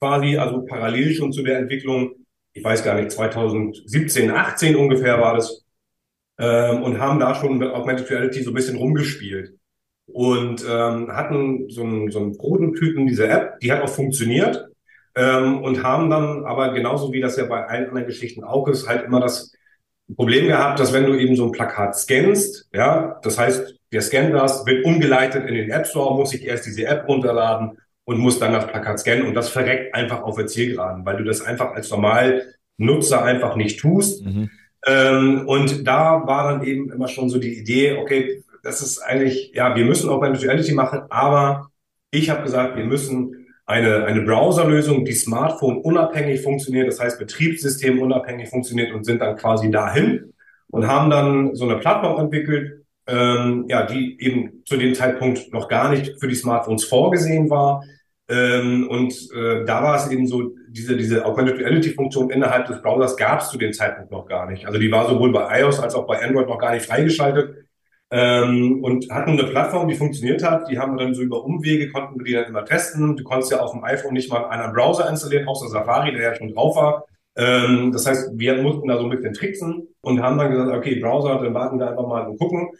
quasi, 0.00 0.36
also 0.36 0.64
parallel 0.64 1.14
schon 1.14 1.32
zu 1.32 1.42
der 1.42 1.58
Entwicklung. 1.58 2.12
Ich 2.52 2.62
weiß 2.62 2.84
gar 2.84 2.94
nicht, 2.94 3.10
2017, 3.10 4.30
18 4.30 4.76
ungefähr 4.76 5.20
war 5.20 5.34
das 5.34 5.64
ähm, 6.38 6.82
und 6.82 7.00
haben 7.00 7.18
da 7.18 7.34
schon 7.34 7.58
mit 7.58 7.68
Augmented 7.68 8.10
Reality 8.10 8.42
so 8.42 8.52
ein 8.52 8.54
bisschen 8.54 8.76
rumgespielt 8.76 9.54
und 10.06 10.64
ähm, 10.68 11.12
hatten 11.12 11.68
so 11.68 11.82
einen, 11.82 12.10
so 12.10 12.20
einen 12.20 12.38
Prototypen 12.38 13.06
dieser 13.06 13.28
App, 13.28 13.60
die 13.60 13.72
hat 13.72 13.82
auch 13.82 13.88
funktioniert 13.88 14.68
ähm, 15.16 15.62
und 15.62 15.82
haben 15.82 16.10
dann 16.10 16.44
aber 16.44 16.72
genauso 16.72 17.12
wie 17.12 17.20
das 17.20 17.36
ja 17.36 17.44
bei 17.46 17.66
allen 17.66 17.88
anderen 17.88 18.06
Geschichten 18.06 18.44
auch 18.44 18.68
ist, 18.68 18.88
halt 18.88 19.04
immer 19.04 19.20
das 19.20 19.52
Problem 20.16 20.46
gehabt, 20.46 20.80
dass 20.80 20.92
wenn 20.92 21.06
du 21.06 21.14
eben 21.14 21.36
so 21.36 21.46
ein 21.46 21.52
Plakat 21.52 21.96
scannst, 21.96 22.68
ja, 22.72 23.18
das 23.22 23.38
heißt, 23.38 23.74
der 23.92 24.02
scannt 24.02 24.34
das, 24.34 24.66
wird 24.66 24.84
umgeleitet 24.84 25.46
in 25.46 25.54
den 25.54 25.70
App 25.70 25.86
Store, 25.86 26.14
muss 26.14 26.30
sich 26.30 26.44
erst 26.44 26.66
diese 26.66 26.86
App 26.86 27.08
runterladen 27.08 27.78
und 28.04 28.18
muss 28.18 28.38
dann 28.38 28.52
das 28.52 28.66
Plakat 28.66 29.00
scannen 29.00 29.26
und 29.26 29.34
das 29.34 29.48
verreckt 29.48 29.94
einfach 29.94 30.22
auf 30.22 30.36
der 30.36 30.46
Zielgeraden, 30.46 31.04
weil 31.04 31.18
du 31.18 31.24
das 31.24 31.42
einfach 31.42 31.72
als 31.74 31.90
normal 31.90 32.54
Nutzer 32.78 33.22
einfach 33.22 33.56
nicht 33.56 33.80
tust. 33.80 34.24
Mhm. 34.24 34.50
Ähm, 34.86 35.46
und 35.46 35.86
da 35.86 36.26
war 36.26 36.52
dann 36.52 36.64
eben 36.64 36.90
immer 36.90 37.08
schon 37.08 37.28
so 37.28 37.38
die 37.38 37.58
Idee, 37.58 37.98
okay, 37.98 38.42
das 38.62 38.80
ist 38.80 38.98
eigentlich, 39.00 39.52
ja, 39.54 39.74
wir 39.76 39.84
müssen 39.84 40.08
auch 40.08 40.16
Augmented 40.16 40.44
Reality 40.44 40.72
machen, 40.72 41.02
aber 41.10 41.70
ich 42.10 42.30
habe 42.30 42.42
gesagt, 42.42 42.76
wir 42.76 42.84
müssen 42.84 43.37
eine, 43.68 44.06
eine 44.06 44.22
Browserlösung, 44.22 45.04
die 45.04 45.12
Smartphone 45.12 45.76
unabhängig 45.82 46.40
funktioniert, 46.40 46.88
das 46.88 46.98
heißt 46.98 47.18
Betriebssystem 47.18 48.00
unabhängig 48.00 48.48
funktioniert 48.48 48.94
und 48.94 49.04
sind 49.04 49.20
dann 49.20 49.36
quasi 49.36 49.70
dahin 49.70 50.32
und 50.70 50.86
haben 50.88 51.10
dann 51.10 51.54
so 51.54 51.66
eine 51.68 51.78
Plattform 51.78 52.18
entwickelt, 52.18 52.86
ähm, 53.06 53.66
ja, 53.68 53.84
die 53.84 54.18
eben 54.20 54.62
zu 54.64 54.78
dem 54.78 54.94
Zeitpunkt 54.94 55.52
noch 55.52 55.68
gar 55.68 55.90
nicht 55.90 56.18
für 56.18 56.28
die 56.28 56.34
Smartphones 56.34 56.84
vorgesehen 56.84 57.50
war. 57.50 57.84
Ähm, 58.30 58.88
und 58.88 59.12
äh, 59.34 59.66
da 59.66 59.82
war 59.82 59.96
es 59.96 60.10
eben 60.10 60.26
so, 60.26 60.54
diese, 60.68 60.96
diese 60.96 61.26
Augmented 61.26 61.58
Reality 61.58 61.90
Funktion 61.90 62.30
innerhalb 62.30 62.66
des 62.66 62.80
Browsers 62.80 63.18
gab 63.18 63.42
es 63.42 63.50
zu 63.50 63.58
dem 63.58 63.74
Zeitpunkt 63.74 64.10
noch 64.10 64.26
gar 64.26 64.50
nicht. 64.50 64.64
Also 64.66 64.78
die 64.78 64.90
war 64.90 65.06
sowohl 65.06 65.30
bei 65.30 65.60
iOS 65.60 65.78
als 65.78 65.94
auch 65.94 66.06
bei 66.06 66.22
Android 66.22 66.48
noch 66.48 66.58
gar 66.58 66.72
nicht 66.72 66.86
freigeschaltet. 66.86 67.67
Ähm, 68.10 68.82
und 68.82 69.10
hatten 69.10 69.32
eine 69.32 69.44
Plattform, 69.44 69.88
die 69.88 69.94
funktioniert 69.94 70.42
hat. 70.42 70.70
Die 70.70 70.78
haben 70.78 70.96
wir 70.96 71.04
dann 71.04 71.14
so 71.14 71.22
über 71.22 71.44
Umwege, 71.44 71.90
konnten 71.90 72.18
wir 72.18 72.24
die 72.24 72.32
dann 72.32 72.46
immer 72.46 72.64
testen. 72.64 73.16
Du 73.16 73.24
konntest 73.24 73.52
ja 73.52 73.60
auf 73.60 73.72
dem 73.72 73.84
iPhone 73.84 74.14
nicht 74.14 74.30
mal 74.30 74.46
einen 74.46 74.72
Browser 74.72 75.08
installieren, 75.10 75.46
außer 75.46 75.68
Safari, 75.68 76.12
der 76.12 76.22
ja 76.22 76.34
schon 76.34 76.54
drauf 76.54 76.76
war. 76.76 77.04
Ähm, 77.36 77.92
das 77.92 78.06
heißt, 78.06 78.30
wir 78.34 78.62
mussten 78.62 78.88
da 78.88 78.96
so 78.98 79.06
mit 79.06 79.22
den 79.22 79.34
Tricksen 79.34 79.88
und 80.00 80.22
haben 80.22 80.38
dann 80.38 80.50
gesagt, 80.50 80.76
okay, 80.76 80.96
Browser, 81.00 81.38
dann 81.42 81.54
warten 81.54 81.78
wir 81.78 81.90
einfach 81.90 82.06
mal 82.06 82.26
und 82.26 82.38
gucken. 82.38 82.70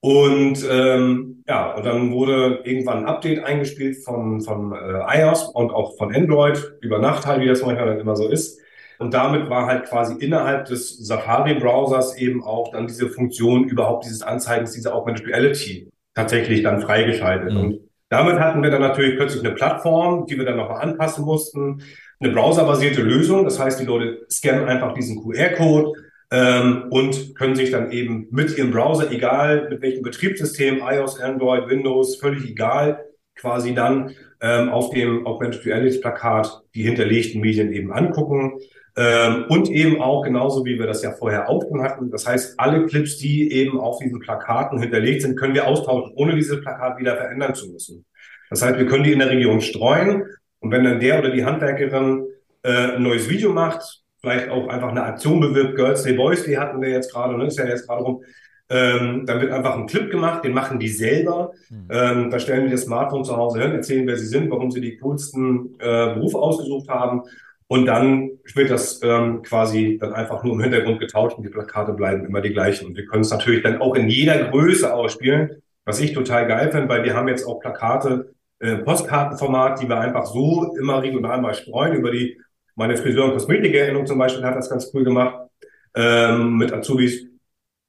Und 0.00 0.66
ähm, 0.70 1.42
ja, 1.48 1.72
und 1.74 1.86
dann 1.86 2.12
wurde 2.12 2.60
irgendwann 2.64 2.98
ein 2.98 3.06
Update 3.06 3.42
eingespielt 3.42 4.04
von, 4.04 4.42
von 4.42 4.72
äh, 4.72 5.20
iOS 5.20 5.44
und 5.54 5.70
auch 5.70 5.96
von 5.96 6.14
Android 6.14 6.76
über 6.82 6.98
Nacht 6.98 7.24
halt, 7.26 7.40
wie 7.40 7.46
das 7.46 7.62
manchmal 7.62 7.86
dann 7.86 8.00
immer 8.00 8.14
so 8.14 8.28
ist. 8.28 8.60
Und 9.04 9.12
damit 9.12 9.50
war 9.50 9.66
halt 9.66 9.84
quasi 9.84 10.14
innerhalb 10.14 10.64
des 10.64 10.96
Safari-Browsers 11.06 12.16
eben 12.16 12.42
auch 12.42 12.72
dann 12.72 12.86
diese 12.86 13.10
Funktion 13.10 13.64
überhaupt 13.64 14.06
dieses 14.06 14.22
Anzeigens, 14.22 14.72
diese 14.72 14.94
Augmented 14.94 15.26
Reality 15.26 15.90
tatsächlich 16.14 16.62
dann 16.62 16.80
freigeschaltet. 16.80 17.52
Mhm. 17.52 17.60
Und 17.60 17.80
damit 18.08 18.38
hatten 18.38 18.62
wir 18.62 18.70
dann 18.70 18.80
natürlich 18.80 19.16
plötzlich 19.16 19.44
eine 19.44 19.54
Plattform, 19.54 20.24
die 20.26 20.38
wir 20.38 20.46
dann 20.46 20.56
nochmal 20.56 20.80
anpassen 20.80 21.26
mussten. 21.26 21.82
Eine 22.18 22.32
browserbasierte 22.32 23.02
Lösung. 23.02 23.44
Das 23.44 23.58
heißt, 23.58 23.78
die 23.78 23.84
Leute 23.84 24.24
scannen 24.30 24.68
einfach 24.68 24.94
diesen 24.94 25.22
QR-Code, 25.22 25.92
ähm, 26.30 26.86
und 26.88 27.36
können 27.36 27.54
sich 27.54 27.70
dann 27.70 27.92
eben 27.92 28.26
mit 28.30 28.56
ihrem 28.56 28.70
Browser, 28.70 29.12
egal 29.12 29.68
mit 29.68 29.82
welchem 29.82 30.02
Betriebssystem, 30.02 30.78
iOS, 30.78 31.20
Android, 31.20 31.68
Windows, 31.68 32.16
völlig 32.16 32.48
egal, 32.50 33.04
quasi 33.36 33.74
dann 33.74 34.12
ähm, 34.40 34.70
auf 34.70 34.90
dem 34.90 35.26
Augmented 35.26 35.64
Reality 35.66 35.98
Plakat 35.98 36.62
die 36.74 36.82
hinterlegten 36.82 37.40
Medien 37.40 37.72
eben 37.72 37.92
angucken. 37.92 38.58
Ähm, 38.96 39.46
und 39.48 39.68
eben 39.70 40.00
auch 40.00 40.22
genauso 40.22 40.64
wie 40.64 40.78
wir 40.78 40.86
das 40.86 41.02
ja 41.02 41.10
vorher 41.12 41.48
auch 41.48 41.62
schon 41.62 41.82
hatten. 41.82 42.10
Das 42.10 42.26
heißt, 42.26 42.60
alle 42.60 42.86
Clips, 42.86 43.16
die 43.18 43.50
eben 43.52 43.80
auf 43.80 43.98
diesen 43.98 44.20
Plakaten 44.20 44.78
hinterlegt 44.78 45.22
sind, 45.22 45.36
können 45.36 45.54
wir 45.54 45.66
austauschen, 45.66 46.12
ohne 46.14 46.36
dieses 46.36 46.60
Plakat 46.60 46.98
wieder 46.98 47.16
verändern 47.16 47.54
zu 47.54 47.70
müssen. 47.70 48.04
Das 48.50 48.62
heißt, 48.62 48.78
wir 48.78 48.86
können 48.86 49.02
die 49.02 49.12
in 49.12 49.18
der 49.18 49.30
Region 49.30 49.60
streuen 49.60 50.24
und 50.60 50.70
wenn 50.70 50.84
dann 50.84 51.00
der 51.00 51.18
oder 51.18 51.30
die 51.30 51.44
Handwerkerin 51.44 52.24
äh, 52.62 52.94
ein 52.94 53.02
neues 53.02 53.28
Video 53.28 53.52
macht, 53.52 54.02
vielleicht 54.20 54.48
auch 54.48 54.68
einfach 54.68 54.90
eine 54.90 55.02
Aktion 55.02 55.40
bewirbt, 55.40 55.74
Girls 55.74 56.04
Day 56.04 56.14
Boys 56.14 56.44
Day 56.44 56.54
hatten 56.54 56.80
wir 56.80 56.90
jetzt 56.90 57.12
gerade, 57.12 57.36
ne, 57.36 57.46
ist 57.46 57.58
ja 57.58 57.66
jetzt 57.66 57.88
gerade 57.88 58.02
rum, 58.02 58.22
ähm, 58.70 59.26
dann 59.26 59.40
wird 59.40 59.52
einfach 59.52 59.76
ein 59.76 59.86
Clip 59.86 60.10
gemacht, 60.10 60.44
den 60.44 60.54
machen 60.54 60.78
die 60.78 60.88
selber. 60.88 61.52
Mhm. 61.68 61.88
Ähm, 61.90 62.30
da 62.30 62.38
stellen 62.38 62.64
die 62.64 62.70
das 62.70 62.82
Smartphone 62.82 63.24
zu 63.24 63.36
Hause 63.36 63.60
hin, 63.60 63.72
erzählen, 63.72 64.06
wer 64.06 64.16
sie 64.16 64.26
sind, 64.26 64.50
warum 64.50 64.70
sie 64.70 64.80
die 64.80 64.96
coolsten 64.96 65.74
äh, 65.78 66.14
Berufe 66.14 66.38
ausgesucht 66.38 66.88
haben. 66.88 67.22
Und 67.66 67.86
dann 67.86 68.30
wird 68.54 68.70
das 68.70 69.00
ähm, 69.02 69.42
quasi 69.42 69.98
dann 69.98 70.12
einfach 70.12 70.44
nur 70.44 70.54
im 70.54 70.60
Hintergrund 70.60 71.00
getauscht 71.00 71.36
und 71.36 71.44
die 71.44 71.50
Plakate 71.50 71.92
bleiben 71.92 72.26
immer 72.26 72.40
die 72.40 72.52
gleichen. 72.52 72.86
Und 72.86 72.96
wir 72.96 73.06
können 73.06 73.22
es 73.22 73.30
natürlich 73.30 73.62
dann 73.62 73.80
auch 73.80 73.94
in 73.94 74.08
jeder 74.08 74.50
Größe 74.50 74.92
ausspielen, 74.92 75.62
was 75.84 76.00
ich 76.00 76.12
total 76.12 76.46
geil 76.46 76.70
finde, 76.70 76.88
weil 76.88 77.04
wir 77.04 77.14
haben 77.14 77.28
jetzt 77.28 77.46
auch 77.46 77.60
Plakate, 77.60 78.34
äh, 78.60 78.76
Postkartenformat, 78.76 79.80
die 79.80 79.88
wir 79.88 79.98
einfach 79.98 80.26
so 80.26 80.74
immer 80.78 81.02
regional 81.02 81.40
mal 81.40 81.54
streuen 81.54 81.94
über 81.94 82.10
die 82.10 82.38
meine 82.76 82.96
Friseur- 82.96 83.26
und 83.26 83.34
Kosmetikerinnung 83.34 84.06
zum 84.06 84.18
Beispiel 84.18 84.44
hat 84.44 84.56
das 84.56 84.70
ganz 84.70 84.90
cool 84.92 85.04
gemacht 85.04 85.48
ähm, 85.94 86.56
mit 86.56 86.72
Azubis. 86.72 87.26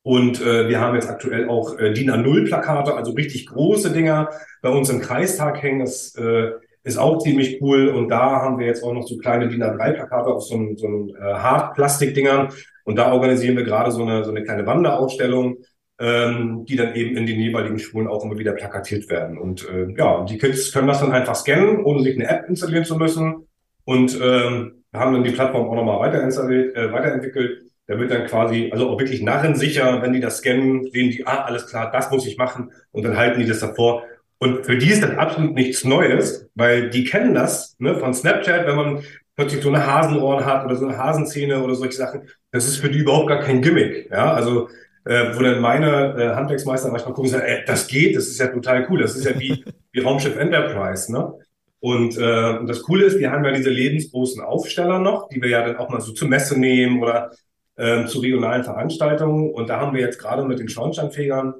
Und 0.03 0.39
äh, 0.41 0.69
wir 0.69 0.79
haben 0.79 0.93
jetzt 0.93 1.09
aktuell 1.09 1.49
auch 1.49 1.79
äh, 1.79 1.91
DIN 1.91 2.11
A0-Plakate, 2.11 2.93
also 2.93 3.13
richtig 3.13 3.47
große 3.47 3.91
Dinger 3.91 4.29
bei 4.61 4.69
uns 4.69 4.89
im 4.89 5.01
Kreistag 5.01 5.61
hängen. 5.63 5.79
Das 5.79 6.13
äh, 6.15 6.51
ist 6.85 6.97
auch 6.97 7.17
ziemlich 7.17 7.61
cool. 7.61 7.89
Und 7.89 8.09
da 8.09 8.41
haben 8.41 8.59
wir 8.59 8.67
jetzt 8.67 8.83
auch 8.83 8.93
noch 8.93 9.07
so 9.07 9.17
kleine 9.17 9.49
DIN 9.49 9.63
A3-Plakate 9.63 10.27
auf 10.27 10.43
so, 10.43 10.75
so 10.75 10.87
einem 10.87 11.09
äh, 11.09 11.33
Hartplastikdingern. 11.33 12.49
Und 12.85 12.97
da 12.97 13.11
organisieren 13.11 13.57
wir 13.57 13.63
gerade 13.63 13.91
so 13.91 14.03
eine, 14.03 14.23
so 14.23 14.29
eine 14.29 14.43
kleine 14.43 14.65
Wanderausstellung, 14.67 15.57
ähm, 15.99 16.63
die 16.65 16.75
dann 16.75 16.93
eben 16.93 17.17
in 17.17 17.25
den 17.25 17.39
jeweiligen 17.39 17.79
Schulen 17.79 18.07
auch 18.07 18.23
immer 18.23 18.37
wieder 18.37 18.53
plakatiert 18.53 19.09
werden. 19.09 19.37
Und 19.37 19.67
äh, 19.67 19.87
ja, 19.97 20.23
die 20.25 20.37
Kids 20.37 20.71
können 20.71 20.87
das 20.87 20.99
dann 20.99 21.11
einfach 21.11 21.35
scannen, 21.35 21.83
ohne 21.83 22.03
sich 22.03 22.15
eine 22.15 22.29
App 22.29 22.47
installieren 22.47 22.85
zu 22.85 22.97
müssen. 22.97 23.47
Und 23.83 24.19
ähm, 24.21 24.83
haben 24.93 25.13
dann 25.13 25.23
die 25.23 25.31
Plattform 25.31 25.67
auch 25.67 25.75
nochmal 25.75 25.99
weiter 25.99 26.23
äh, 26.23 26.91
weiterentwickelt. 26.91 27.63
Da 27.87 27.99
wird 27.99 28.11
dann 28.11 28.25
quasi, 28.25 28.69
also 28.71 28.89
auch 28.89 28.99
wirklich 28.99 29.21
narrensicher, 29.21 30.01
wenn 30.01 30.13
die 30.13 30.19
das 30.19 30.37
scannen, 30.37 30.89
sehen 30.91 31.11
die, 31.11 31.25
ah, 31.25 31.43
alles 31.45 31.67
klar, 31.67 31.91
das 31.91 32.09
muss 32.09 32.25
ich 32.25 32.37
machen 32.37 32.71
und 32.91 33.03
dann 33.03 33.15
halten 33.15 33.39
die 33.39 33.45
das 33.45 33.59
davor. 33.59 34.03
Und 34.39 34.65
für 34.65 34.77
die 34.77 34.89
ist 34.89 35.03
das 35.03 35.17
absolut 35.17 35.53
nichts 35.53 35.83
Neues, 35.83 36.49
weil 36.55 36.89
die 36.89 37.05
kennen 37.05 37.33
das 37.33 37.75
ne, 37.79 37.95
von 37.97 38.13
Snapchat, 38.13 38.67
wenn 38.67 38.75
man 38.75 39.03
plötzlich 39.35 39.61
so 39.61 39.69
eine 39.69 39.85
Hasenohren 39.85 40.45
hat 40.45 40.65
oder 40.65 40.75
so 40.75 40.87
eine 40.87 40.97
Hasenzähne 40.97 41.61
oder 41.61 41.75
solche 41.75 41.97
Sachen. 41.97 42.29
Das 42.51 42.67
ist 42.67 42.77
für 42.77 42.89
die 42.89 42.99
überhaupt 42.99 43.27
gar 43.27 43.39
kein 43.39 43.61
Gimmick. 43.61 44.09
Ja, 44.11 44.33
also 44.33 44.69
äh, 45.05 45.35
wo 45.35 45.41
dann 45.41 45.61
meine 45.61 46.15
äh, 46.17 46.35
Handwerksmeister 46.35 46.89
manchmal 46.89 47.13
gucken 47.13 47.29
und 47.31 47.37
sagen, 47.37 47.45
ey, 47.47 47.63
das 47.65 47.87
geht, 47.87 48.15
das 48.15 48.27
ist 48.27 48.39
ja 48.39 48.47
total 48.47 48.87
cool. 48.89 48.99
Das 48.99 49.15
ist 49.15 49.25
ja 49.25 49.39
wie, 49.39 49.63
wie 49.91 49.99
Raumschiff 49.99 50.35
Enterprise. 50.37 51.11
Ne? 51.11 51.33
Und, 51.79 52.17
äh, 52.17 52.57
und 52.57 52.67
das 52.67 52.81
Coole 52.81 53.05
ist, 53.05 53.19
wir 53.19 53.31
haben 53.31 53.45
ja 53.45 53.51
diese 53.51 53.69
lebensgroßen 53.69 54.41
Aufsteller 54.41 54.99
noch, 54.99 55.29
die 55.29 55.41
wir 55.41 55.49
ja 55.49 55.65
dann 55.65 55.77
auch 55.77 55.89
mal 55.89 56.01
so 56.01 56.13
zur 56.13 56.27
Messe 56.27 56.59
nehmen 56.59 57.01
oder 57.01 57.31
ähm, 57.77 58.07
zu 58.07 58.19
regionalen 58.19 58.63
Veranstaltungen. 58.63 59.51
Und 59.51 59.69
da 59.69 59.79
haben 59.79 59.93
wir 59.93 60.01
jetzt 60.01 60.17
gerade 60.17 60.43
mit 60.43 60.59
den 60.59 60.69
Schornsteinfegern 60.69 61.53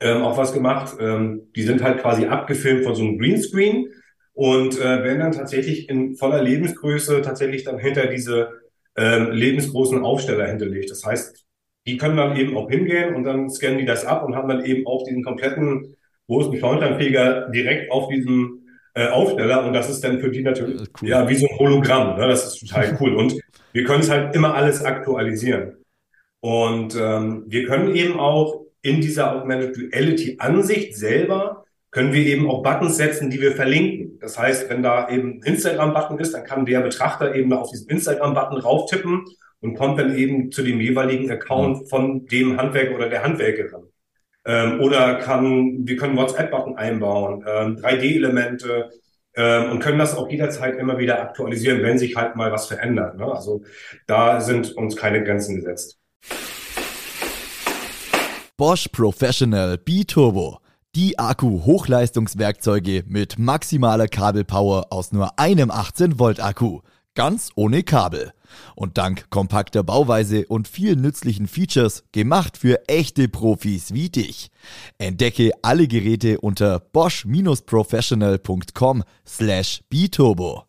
ähm, 0.00 0.22
auch 0.22 0.36
was 0.36 0.52
gemacht. 0.52 0.96
Ähm, 1.00 1.50
die 1.54 1.62
sind 1.62 1.82
halt 1.82 1.98
quasi 1.98 2.26
abgefilmt 2.26 2.84
von 2.84 2.94
so 2.94 3.02
einem 3.02 3.18
Greenscreen 3.18 3.88
und 4.32 4.78
äh, 4.78 5.02
werden 5.02 5.20
dann 5.20 5.32
tatsächlich 5.32 5.88
in 5.88 6.16
voller 6.16 6.42
Lebensgröße 6.42 7.22
tatsächlich 7.22 7.64
dann 7.64 7.78
hinter 7.78 8.06
diese 8.06 8.50
ähm, 8.96 9.30
lebensgroßen 9.30 10.02
Aufsteller 10.02 10.46
hinterlegt. 10.46 10.90
Das 10.90 11.04
heißt, 11.04 11.44
die 11.86 11.96
können 11.96 12.16
dann 12.16 12.36
eben 12.36 12.56
auch 12.56 12.68
hingehen 12.68 13.14
und 13.14 13.24
dann 13.24 13.48
scannen 13.48 13.78
die 13.78 13.86
das 13.86 14.04
ab 14.04 14.24
und 14.24 14.34
haben 14.34 14.48
dann 14.48 14.64
eben 14.64 14.86
auch 14.86 15.04
diesen 15.04 15.22
kompletten 15.22 15.96
großen 16.26 16.56
Schornsteinfeger 16.58 17.50
direkt 17.50 17.90
auf 17.90 18.08
diesem 18.08 18.66
äh, 18.94 19.08
Aufsteller 19.08 19.64
und 19.64 19.72
das 19.72 19.88
ist 19.88 20.02
dann 20.02 20.20
für 20.20 20.30
die 20.30 20.42
natürlich 20.42 20.88
cool. 21.00 21.08
ja 21.08 21.28
wie 21.28 21.34
so 21.34 21.46
ein 21.46 21.58
Hologramm. 21.58 22.18
Ne? 22.18 22.26
Das 22.28 22.46
ist 22.46 22.60
total 22.60 22.96
cool 23.00 23.14
und 23.14 23.40
wir 23.72 23.84
können 23.84 24.00
es 24.00 24.10
halt 24.10 24.34
immer 24.34 24.54
alles 24.54 24.84
aktualisieren. 24.84 25.76
Und 26.40 26.96
ähm, 27.00 27.44
wir 27.46 27.66
können 27.66 27.94
eben 27.94 28.18
auch 28.18 28.65
in 28.86 29.00
dieser 29.00 29.34
Augmented 29.34 29.76
Reality 29.78 30.36
Ansicht 30.38 30.96
selber 30.96 31.64
können 31.90 32.12
wir 32.12 32.26
eben 32.26 32.48
auch 32.48 32.62
Buttons 32.62 32.96
setzen, 32.96 33.30
die 33.30 33.40
wir 33.40 33.52
verlinken. 33.52 34.18
Das 34.20 34.38
heißt, 34.38 34.68
wenn 34.68 34.82
da 34.82 35.08
eben 35.08 35.40
ein 35.40 35.42
Instagram-Button 35.42 36.18
ist, 36.18 36.34
dann 36.34 36.44
kann 36.44 36.66
der 36.66 36.80
Betrachter 36.80 37.34
eben 37.34 37.52
auf 37.52 37.70
diesen 37.70 37.88
Instagram-Button 37.88 38.58
rauftippen 38.58 39.24
und 39.60 39.74
kommt 39.74 39.98
dann 39.98 40.14
eben 40.14 40.52
zu 40.52 40.62
dem 40.62 40.80
jeweiligen 40.80 41.30
Account 41.30 41.88
von 41.88 42.26
dem 42.26 42.58
Handwerker 42.60 42.94
oder 42.94 43.08
der 43.08 43.24
Handwerkerin. 43.24 43.84
Ähm, 44.44 44.80
oder 44.80 45.16
kann, 45.16 45.86
wir 45.86 45.96
können 45.96 46.16
WhatsApp-Button 46.16 46.76
einbauen, 46.76 47.44
ähm, 47.48 47.76
3D-Elemente 47.76 48.90
ähm, 49.34 49.70
und 49.70 49.80
können 49.80 49.98
das 49.98 50.16
auch 50.16 50.28
jederzeit 50.28 50.76
immer 50.76 50.98
wieder 50.98 51.20
aktualisieren, 51.20 51.82
wenn 51.82 51.98
sich 51.98 52.14
halt 52.14 52.36
mal 52.36 52.52
was 52.52 52.66
verändert. 52.66 53.16
Ne? 53.16 53.24
Also 53.24 53.62
da 54.06 54.40
sind 54.40 54.76
uns 54.76 54.96
keine 54.96 55.24
Grenzen 55.24 55.56
gesetzt. 55.56 55.98
Bosch 58.58 58.88
Professional 58.88 59.76
B-Turbo. 59.76 60.60
Die 60.94 61.18
Akku-Hochleistungswerkzeuge 61.18 63.04
mit 63.06 63.38
maximaler 63.38 64.08
Kabelpower 64.08 64.86
aus 64.88 65.12
nur 65.12 65.38
einem 65.38 65.70
18 65.70 66.18
Volt 66.18 66.40
Akku. 66.40 66.80
Ganz 67.14 67.50
ohne 67.54 67.82
Kabel. 67.82 68.32
Und 68.74 68.96
dank 68.96 69.28
kompakter 69.28 69.82
Bauweise 69.82 70.46
und 70.46 70.68
vielen 70.68 71.02
nützlichen 71.02 71.48
Features 71.48 72.04
gemacht 72.12 72.56
für 72.56 72.88
echte 72.88 73.28
Profis 73.28 73.92
wie 73.92 74.08
dich. 74.08 74.48
Entdecke 74.96 75.50
alle 75.60 75.86
Geräte 75.86 76.40
unter 76.40 76.80
bosch-professional.com 76.80 79.04
slash 79.26 79.82
biturbo. 79.90 80.64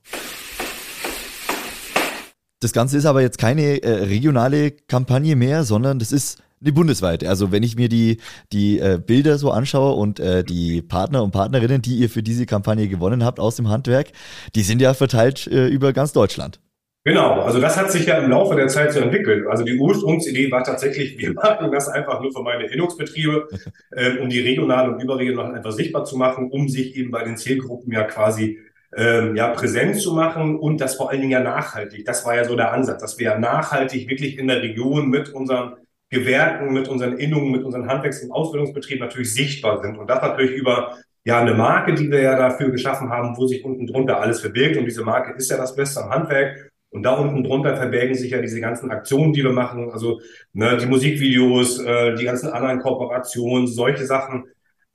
Das 2.59 2.73
Ganze 2.73 2.97
ist 2.97 3.05
aber 3.05 3.21
jetzt 3.21 3.37
keine 3.37 3.81
äh, 3.81 4.03
regionale 4.03 4.71
Kampagne 4.71 5.37
mehr, 5.37 5.63
sondern 5.63 5.99
das 5.99 6.11
ist 6.11 6.43
eine 6.61 6.73
bundesweite. 6.73 7.29
Also 7.29 7.51
wenn 7.51 7.63
ich 7.63 7.75
mir 7.75 7.89
die, 7.89 8.17
die 8.51 8.79
äh, 8.79 8.99
Bilder 9.05 9.37
so 9.37 9.51
anschaue 9.51 9.93
und 9.93 10.19
äh, 10.19 10.43
die 10.43 10.81
Partner 10.81 11.23
und 11.23 11.31
Partnerinnen, 11.31 11.81
die 11.81 11.97
ihr 11.97 12.09
für 12.09 12.23
diese 12.23 12.45
Kampagne 12.45 12.87
gewonnen 12.87 13.23
habt 13.23 13.39
aus 13.39 13.55
dem 13.55 13.69
Handwerk, 13.69 14.11
die 14.55 14.61
sind 14.63 14.81
ja 14.81 14.93
verteilt 14.93 15.47
äh, 15.47 15.67
über 15.67 15.93
ganz 15.93 16.13
Deutschland. 16.13 16.59
Genau, 17.07 17.39
also 17.39 17.61
das 17.61 17.77
hat 17.77 17.89
sich 17.89 18.05
ja 18.05 18.17
im 18.17 18.29
Laufe 18.29 18.53
der 18.57 18.67
Zeit 18.67 18.91
so 18.91 18.99
entwickelt. 18.99 19.47
Also 19.47 19.63
die 19.63 19.79
Ursprungsidee 19.79 20.51
war 20.51 20.65
tatsächlich, 20.65 21.17
wir 21.17 21.33
machen 21.33 21.71
das 21.71 21.87
einfach 21.87 22.21
nur 22.21 22.33
für 22.33 22.41
meine 22.41 22.65
Innungsbetriebe, 22.65 23.47
ähm, 23.95 24.17
um 24.23 24.29
die 24.29 24.41
regional 24.41 24.89
und 24.89 25.01
überregional 25.01 25.55
einfach 25.55 25.71
sichtbar 25.71 26.03
zu 26.03 26.17
machen, 26.17 26.49
um 26.51 26.67
sich 26.67 26.97
eben 26.97 27.11
bei 27.11 27.23
den 27.23 27.37
Zielgruppen 27.37 27.93
ja 27.93 28.03
quasi 28.03 28.59
ähm, 28.97 29.37
ja 29.37 29.47
präsent 29.49 30.01
zu 30.01 30.13
machen 30.13 30.59
und 30.59 30.81
das 30.81 30.95
vor 30.95 31.09
allen 31.09 31.21
Dingen 31.21 31.31
ja 31.31 31.39
nachhaltig. 31.39 32.03
Das 32.03 32.25
war 32.25 32.35
ja 32.35 32.43
so 32.43 32.57
der 32.57 32.73
Ansatz, 32.73 33.01
dass 33.01 33.17
wir 33.17 33.27
ja 33.27 33.39
nachhaltig 33.39 34.09
wirklich 34.09 34.37
in 34.37 34.47
der 34.47 34.61
Region 34.61 35.07
mit 35.07 35.29
unseren 35.29 35.75
Gewerken, 36.09 36.73
mit 36.73 36.87
unseren 36.87 37.17
Innungen, 37.17 37.51
mit 37.51 37.63
unseren 37.63 37.87
Handwerks- 37.87 38.23
und 38.23 38.31
Ausbildungsbetrieben 38.31 39.05
natürlich 39.05 39.33
sichtbar 39.33 39.81
sind. 39.81 39.97
Und 39.97 40.09
das 40.09 40.21
natürlich 40.21 40.51
über 40.51 40.97
ja 41.25 41.41
eine 41.41 41.53
Marke, 41.53 41.93
die 41.93 42.09
wir 42.09 42.21
ja 42.21 42.37
dafür 42.37 42.71
geschaffen 42.71 43.09
haben, 43.09 43.35
wo 43.35 43.47
sich 43.47 43.65
unten 43.65 43.87
drunter 43.87 44.21
alles 44.21 44.39
verbirgt. 44.39 44.77
Und 44.77 44.85
diese 44.85 45.03
Marke 45.03 45.35
ist 45.37 45.51
ja 45.51 45.57
das 45.57 45.75
Beste 45.75 46.01
am 46.01 46.09
Handwerk. 46.09 46.71
Und 46.89 47.03
da 47.03 47.15
unten 47.15 47.43
drunter 47.43 47.75
verbergen 47.75 48.15
sich 48.15 48.31
ja 48.31 48.41
diese 48.41 48.61
ganzen 48.61 48.89
Aktionen, 48.91 49.33
die 49.33 49.43
wir 49.43 49.51
machen, 49.51 49.91
also 49.91 50.21
ne, 50.53 50.77
die 50.77 50.85
Musikvideos, 50.85 51.79
äh, 51.83 52.15
die 52.15 52.23
ganzen 52.23 52.49
anderen 52.49 52.79
Kooperationen, 52.79 53.67
solche 53.67 54.05
Sachen 54.05 54.45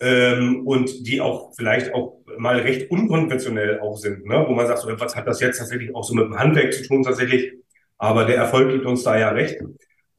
ähm, 0.00 0.66
und 0.66 1.06
die 1.06 1.20
auch 1.20 1.52
vielleicht 1.54 1.94
auch 1.94 2.16
mal 2.38 2.58
recht 2.58 2.90
unkonventionell 2.90 3.78
auch 3.80 3.96
sind, 3.96 4.26
ne? 4.26 4.44
wo 4.48 4.52
man 4.54 4.66
sagt, 4.66 4.80
so, 4.80 4.88
was 4.98 5.14
hat 5.14 5.26
das 5.26 5.40
jetzt 5.40 5.58
tatsächlich 5.58 5.94
auch 5.94 6.02
so 6.02 6.14
mit 6.14 6.24
dem 6.24 6.38
Handwerk 6.38 6.72
zu 6.72 6.82
tun 6.82 7.02
tatsächlich, 7.02 7.52
aber 7.98 8.24
der 8.24 8.36
Erfolg 8.36 8.72
gibt 8.72 8.86
uns 8.86 9.04
da 9.04 9.18
ja 9.18 9.28
recht. 9.28 9.60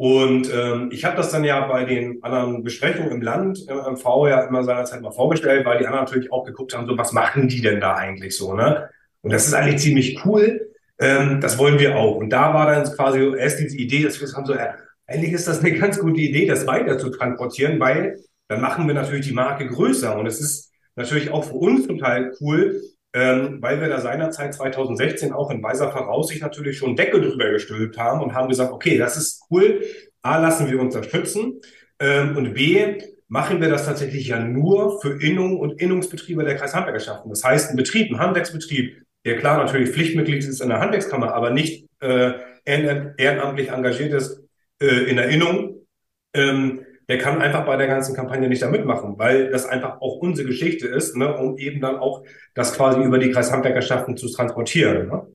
Und 0.04 0.54
ähm, 0.54 0.90
ich 0.92 1.06
habe 1.06 1.16
das 1.16 1.32
dann 1.32 1.46
ja 1.46 1.66
bei 1.66 1.86
den 1.86 2.22
anderen 2.24 2.62
Besprechungen 2.62 3.10
im 3.10 3.22
Land, 3.22 3.66
im 3.70 3.78
MV 3.94 4.28
ja 4.28 4.42
immer 4.42 4.66
seinerzeit 4.66 5.02
mal 5.02 5.14
vorgestellt, 5.14 5.66
weil 5.66 5.78
die 5.80 5.86
anderen 5.88 6.04
natürlich 6.04 6.30
auch 6.30 6.44
geguckt 6.44 6.76
haben, 6.76 6.86
so 6.86 6.98
was 6.98 7.14
machen 7.14 7.48
die 7.48 7.62
denn 7.62 7.80
da 7.80 7.96
eigentlich 7.96 8.36
so, 8.36 8.54
ne? 8.54 8.90
Und 9.22 9.32
das 9.32 9.48
ist 9.48 9.54
eigentlich 9.54 9.82
ziemlich 9.82 10.26
cool, 10.26 10.74
ähm, 11.00 11.40
das 11.40 11.58
wollen 11.58 11.80
wir 11.80 11.96
auch. 11.96 12.18
Und 12.18 12.32
da 12.32 12.54
war 12.54 12.66
dann 12.66 12.84
quasi 12.84 13.34
erst 13.38 13.62
diese 13.62 13.78
Idee, 13.78 14.04
dass 14.04 14.20
wir 14.20 14.28
haben 14.34 14.46
so, 14.46 14.54
ja, 14.54 14.76
eigentlich 15.08 15.32
ist 15.32 15.48
das 15.48 15.62
eine 15.62 15.72
ganz 15.72 15.98
gute 15.98 16.20
Idee, 16.20 16.48
das 16.48 16.68
weiter 16.68 16.98
zu 16.98 17.10
transportieren, 17.10 17.80
weil 17.80 18.20
dann 18.50 18.60
machen 18.60 18.86
wir 18.88 18.96
natürlich 18.96 19.28
die 19.28 19.34
Marke 19.34 19.68
größer. 19.68 20.18
Und 20.18 20.26
es 20.26 20.42
ist 20.42 20.74
natürlich 20.98 21.32
auch 21.32 21.46
für 21.46 21.56
uns 21.56 21.88
total 21.88 22.34
cool, 22.42 22.82
ähm, 23.14 23.60
weil 23.62 23.80
wir 23.80 23.90
da 23.90 24.02
seinerzeit 24.02 24.54
2016 24.54 25.34
auch 25.34 25.52
in 25.52 25.62
weiser 25.62 25.92
Voraussicht 25.92 26.42
natürlich 26.42 26.78
schon 26.78 26.96
Deckel 26.96 27.22
drüber 27.22 27.52
gestülpt 27.52 27.98
haben 27.98 28.22
und 28.22 28.34
haben 28.34 28.50
gesagt, 28.50 28.72
okay, 28.72 28.98
das 28.98 29.18
ist 29.18 29.44
cool. 29.52 29.84
A, 30.24 30.38
lassen 30.38 30.70
wir 30.70 30.80
unterstützen. 30.80 31.62
Ähm, 32.00 32.36
und 32.36 32.54
B, 32.54 32.98
machen 33.28 33.62
wir 33.62 33.70
das 33.70 33.86
tatsächlich 33.86 34.28
ja 34.28 34.40
nur 34.40 35.02
für 35.02 35.22
Innung 35.22 35.60
und 35.60 35.82
Innungsbetriebe 35.82 36.44
der 36.44 36.56
Kreishandwerkerschaften. 36.56 37.30
Das 37.30 37.44
heißt, 37.44 37.72
ein 37.72 37.76
Betrieb, 37.76 38.12
ein 38.12 38.20
Handwerksbetrieb, 38.20 39.04
der 39.26 39.38
klar 39.38 39.58
natürlich 39.58 39.90
Pflichtmitglied 39.90 40.44
ist 40.44 40.62
in 40.62 40.70
der 40.70 40.80
Handwerkskammer, 40.80 41.34
aber 41.34 41.50
nicht 41.50 41.88
äh, 42.00 42.34
ehrenamtlich 42.66 43.70
engagiert 43.70 44.14
ist 44.14 44.42
äh, 44.80 45.10
in 45.10 45.18
der 45.18 45.30
Innung, 45.30 45.86
ähm, 46.34 46.86
der 47.10 47.18
kann 47.18 47.42
einfach 47.42 47.66
bei 47.66 47.76
der 47.76 47.88
ganzen 47.88 48.16
Kampagne 48.16 48.48
nicht 48.48 48.62
da 48.62 48.70
mitmachen, 48.70 49.16
weil 49.18 49.50
das 49.50 49.66
einfach 49.66 50.00
auch 50.02 50.18
unsere 50.18 50.48
Geschichte 50.48 50.88
ist, 50.88 51.16
ne, 51.16 51.36
um 51.36 51.58
eben 51.58 51.82
dann 51.82 51.98
auch 51.98 52.24
das 52.54 52.74
quasi 52.74 53.02
über 53.02 53.20
die 53.20 53.32
Kreishandwerkerschaften 53.32 54.16
zu 54.18 54.32
transportieren. 54.32 55.08
Ne? 55.08 55.28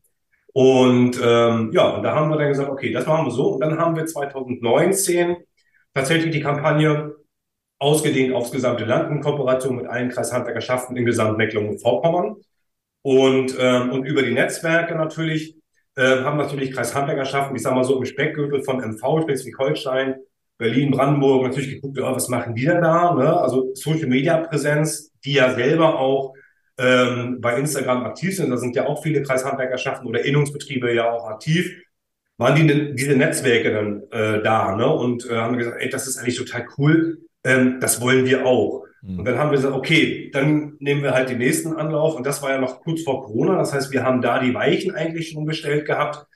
Und 0.52 1.20
ähm, 1.22 1.70
ja, 1.72 1.88
und 1.90 2.02
da 2.02 2.14
haben 2.14 2.30
wir 2.30 2.38
dann 2.38 2.48
gesagt, 2.48 2.70
okay, 2.70 2.92
das 2.92 3.06
machen 3.06 3.26
wir 3.26 3.30
so. 3.30 3.54
Und 3.54 3.60
dann 3.60 3.78
haben 3.78 3.96
wir 3.96 4.06
2019 4.06 5.36
tatsächlich 5.94 6.32
die 6.32 6.40
Kampagne 6.40 7.14
ausgedehnt 7.78 8.34
aufs 8.34 8.50
gesamte 8.50 8.84
Land 8.84 9.10
in 9.12 9.20
Kooperation 9.20 9.76
mit 9.76 9.86
allen 9.86 10.08
Kreishandwerkerschaften 10.08 10.96
in 10.96 11.04
Gesamtmecklenburg-Vorpommern. 11.04 12.36
Und, 13.02 13.56
ähm, 13.60 13.90
und 13.92 14.04
über 14.04 14.22
die 14.22 14.32
Netzwerke 14.32 14.94
natürlich 14.94 15.56
äh, 15.96 16.22
haben 16.22 16.38
natürlich 16.38 16.72
Kreishandwerkerschaften, 16.72 17.54
ich 17.54 17.62
sage 17.62 17.76
mal 17.76 17.84
so 17.84 17.98
im 17.98 18.04
Speckgürtel 18.04 18.62
von 18.62 18.80
MV, 18.80 19.22
Schleswig-Holstein, 19.24 20.16
Berlin, 20.58 20.90
Brandenburg 20.90 21.44
natürlich 21.44 21.70
geguckt, 21.70 21.96
ja, 21.96 22.14
was 22.14 22.28
machen 22.28 22.54
die 22.54 22.64
denn 22.64 22.82
da? 22.82 23.14
Ne? 23.14 23.40
Also 23.40 23.70
Social 23.74 24.08
Media 24.08 24.38
Präsenz, 24.38 25.12
die 25.24 25.34
ja 25.34 25.54
selber 25.54 25.98
auch 25.98 26.34
ähm, 26.76 27.38
bei 27.40 27.58
Instagram 27.58 28.04
aktiv 28.04 28.36
sind, 28.36 28.50
da 28.50 28.56
sind 28.56 28.74
ja 28.76 28.86
auch 28.86 29.02
viele 29.02 29.22
Kreishandwerkerschaften 29.22 30.06
oder 30.06 30.24
Innungsbetriebe 30.24 30.92
ja 30.92 31.10
auch 31.10 31.26
aktiv, 31.26 31.72
waren 32.36 32.54
die, 32.54 32.94
diese 32.94 33.16
Netzwerke 33.16 33.72
dann 33.72 34.02
äh, 34.10 34.42
da 34.42 34.76
ne? 34.76 34.88
und 34.88 35.28
äh, 35.30 35.36
haben 35.36 35.58
gesagt, 35.58 35.76
ey, 35.80 35.88
das 35.88 36.06
ist 36.06 36.18
eigentlich 36.18 36.36
total 36.36 36.66
cool, 36.76 37.18
ähm, 37.44 37.78
das 37.80 38.00
wollen 38.00 38.26
wir 38.26 38.44
auch. 38.44 38.84
Und 39.00 39.24
dann 39.24 39.38
haben 39.38 39.50
wir 39.50 39.56
gesagt, 39.56 39.74
okay, 39.74 40.28
dann 40.32 40.76
nehmen 40.80 41.02
wir 41.02 41.12
halt 41.12 41.28
den 41.28 41.38
nächsten 41.38 41.72
Anlauf. 41.74 42.16
Und 42.16 42.26
das 42.26 42.42
war 42.42 42.50
ja 42.50 42.58
noch 42.58 42.80
kurz 42.80 43.02
vor 43.02 43.24
Corona. 43.24 43.56
Das 43.56 43.72
heißt, 43.72 43.92
wir 43.92 44.02
haben 44.02 44.20
da 44.20 44.40
die 44.40 44.54
Weichen 44.54 44.94
eigentlich 44.94 45.30
schon 45.30 45.46
gestellt 45.46 45.86
gehabt 45.86 46.26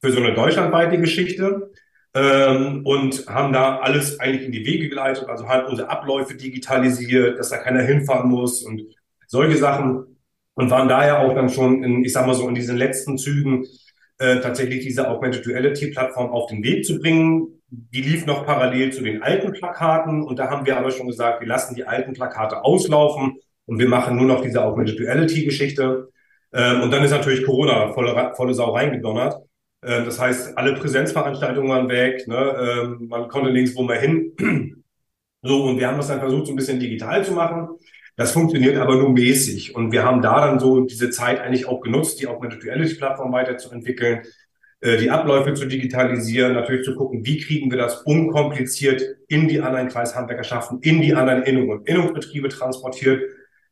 für 0.00 0.12
so 0.12 0.20
eine 0.20 0.32
deutschlandweite 0.32 0.98
Geschichte. 0.98 1.72
Ähm, 2.14 2.84
und 2.84 3.26
haben 3.26 3.52
da 3.54 3.78
alles 3.78 4.20
eigentlich 4.20 4.44
in 4.44 4.52
die 4.52 4.66
Wege 4.66 4.88
geleitet, 4.90 5.28
also 5.28 5.48
halt 5.48 5.68
unsere 5.68 5.88
Abläufe 5.88 6.34
digitalisiert, 6.34 7.38
dass 7.38 7.48
da 7.48 7.56
keiner 7.56 7.80
hinfahren 7.80 8.28
muss 8.30 8.62
und 8.62 8.82
solche 9.26 9.56
Sachen. 9.56 10.18
Und 10.54 10.70
waren 10.70 10.88
daher 10.88 11.20
auch 11.20 11.34
dann 11.34 11.48
schon 11.48 11.82
in, 11.82 12.04
ich 12.04 12.12
sag 12.12 12.26
mal 12.26 12.34
so, 12.34 12.46
in 12.46 12.54
diesen 12.54 12.76
letzten 12.76 13.16
Zügen 13.16 13.64
äh, 14.18 14.40
tatsächlich 14.40 14.84
diese 14.84 15.08
Augmented 15.08 15.46
Reality 15.46 15.88
Plattform 15.88 16.30
auf 16.30 16.50
den 16.50 16.62
Weg 16.62 16.84
zu 16.84 16.98
bringen. 16.98 17.62
Die 17.70 18.02
lief 18.02 18.26
noch 18.26 18.44
parallel 18.44 18.92
zu 18.92 19.02
den 19.02 19.22
alten 19.22 19.52
Plakaten 19.52 20.22
und 20.22 20.38
da 20.38 20.50
haben 20.50 20.66
wir 20.66 20.76
aber 20.76 20.90
schon 20.90 21.06
gesagt, 21.06 21.40
wir 21.40 21.48
lassen 21.48 21.74
die 21.74 21.86
alten 21.86 22.12
Plakate 22.12 22.62
auslaufen 22.62 23.38
und 23.64 23.78
wir 23.78 23.88
machen 23.88 24.16
nur 24.16 24.26
noch 24.26 24.42
diese 24.42 24.62
Augmented 24.62 25.00
Reality 25.00 25.44
Geschichte. 25.44 26.10
Ähm, 26.52 26.82
und 26.82 26.90
dann 26.90 27.02
ist 27.02 27.10
natürlich 27.10 27.44
Corona 27.44 27.92
volle, 27.94 28.34
volle 28.36 28.52
Sau 28.52 28.72
reingedonnert. 28.74 29.42
Ähm, 29.82 30.04
das 30.04 30.18
heißt, 30.20 30.56
alle 30.56 30.74
Präsenzveranstaltungen 30.74 31.70
waren 31.70 31.88
weg, 31.88 32.26
ne? 32.28 32.82
Ähm, 32.84 33.08
man 33.08 33.28
konnte 33.28 33.52
nirgendwo 33.52 33.82
mehr 33.82 34.00
hin. 34.00 34.32
so, 35.42 35.64
und 35.64 35.78
wir 35.78 35.88
haben 35.88 35.96
das 35.96 36.08
dann 36.08 36.20
versucht, 36.20 36.46
so 36.46 36.52
ein 36.52 36.56
bisschen 36.56 36.80
digital 36.80 37.24
zu 37.24 37.32
machen. 37.32 37.68
Das 38.16 38.32
funktioniert 38.32 38.76
aber 38.76 38.96
nur 38.96 39.10
mäßig. 39.10 39.74
Und 39.74 39.90
wir 39.90 40.04
haben 40.04 40.22
da 40.22 40.46
dann 40.46 40.60
so 40.60 40.80
diese 40.84 41.10
Zeit 41.10 41.40
eigentlich 41.40 41.66
auch 41.66 41.80
genutzt, 41.80 42.20
die 42.20 42.26
Augmented 42.26 42.64
Reality 42.64 42.94
Plattform 42.94 43.32
weiterzuentwickeln 43.32 44.22
äh, 44.82 44.96
die 44.98 45.10
Abläufe 45.10 45.54
zu 45.54 45.66
digitalisieren, 45.66 46.54
natürlich 46.54 46.84
zu 46.84 46.96
gucken, 46.96 47.24
wie 47.24 47.38
kriegen 47.38 47.70
wir 47.70 47.78
das 47.78 48.02
unkompliziert 48.02 49.00
in 49.28 49.46
die 49.46 49.60
anderen 49.60 49.88
Kreishandwerkerschaften, 49.88 50.80
in 50.82 51.00
die 51.00 51.14
anderen 51.14 51.44
Innung- 51.44 51.68
und 51.70 51.88
Innungsbetriebe 51.88 52.48
transportiert 52.48 53.22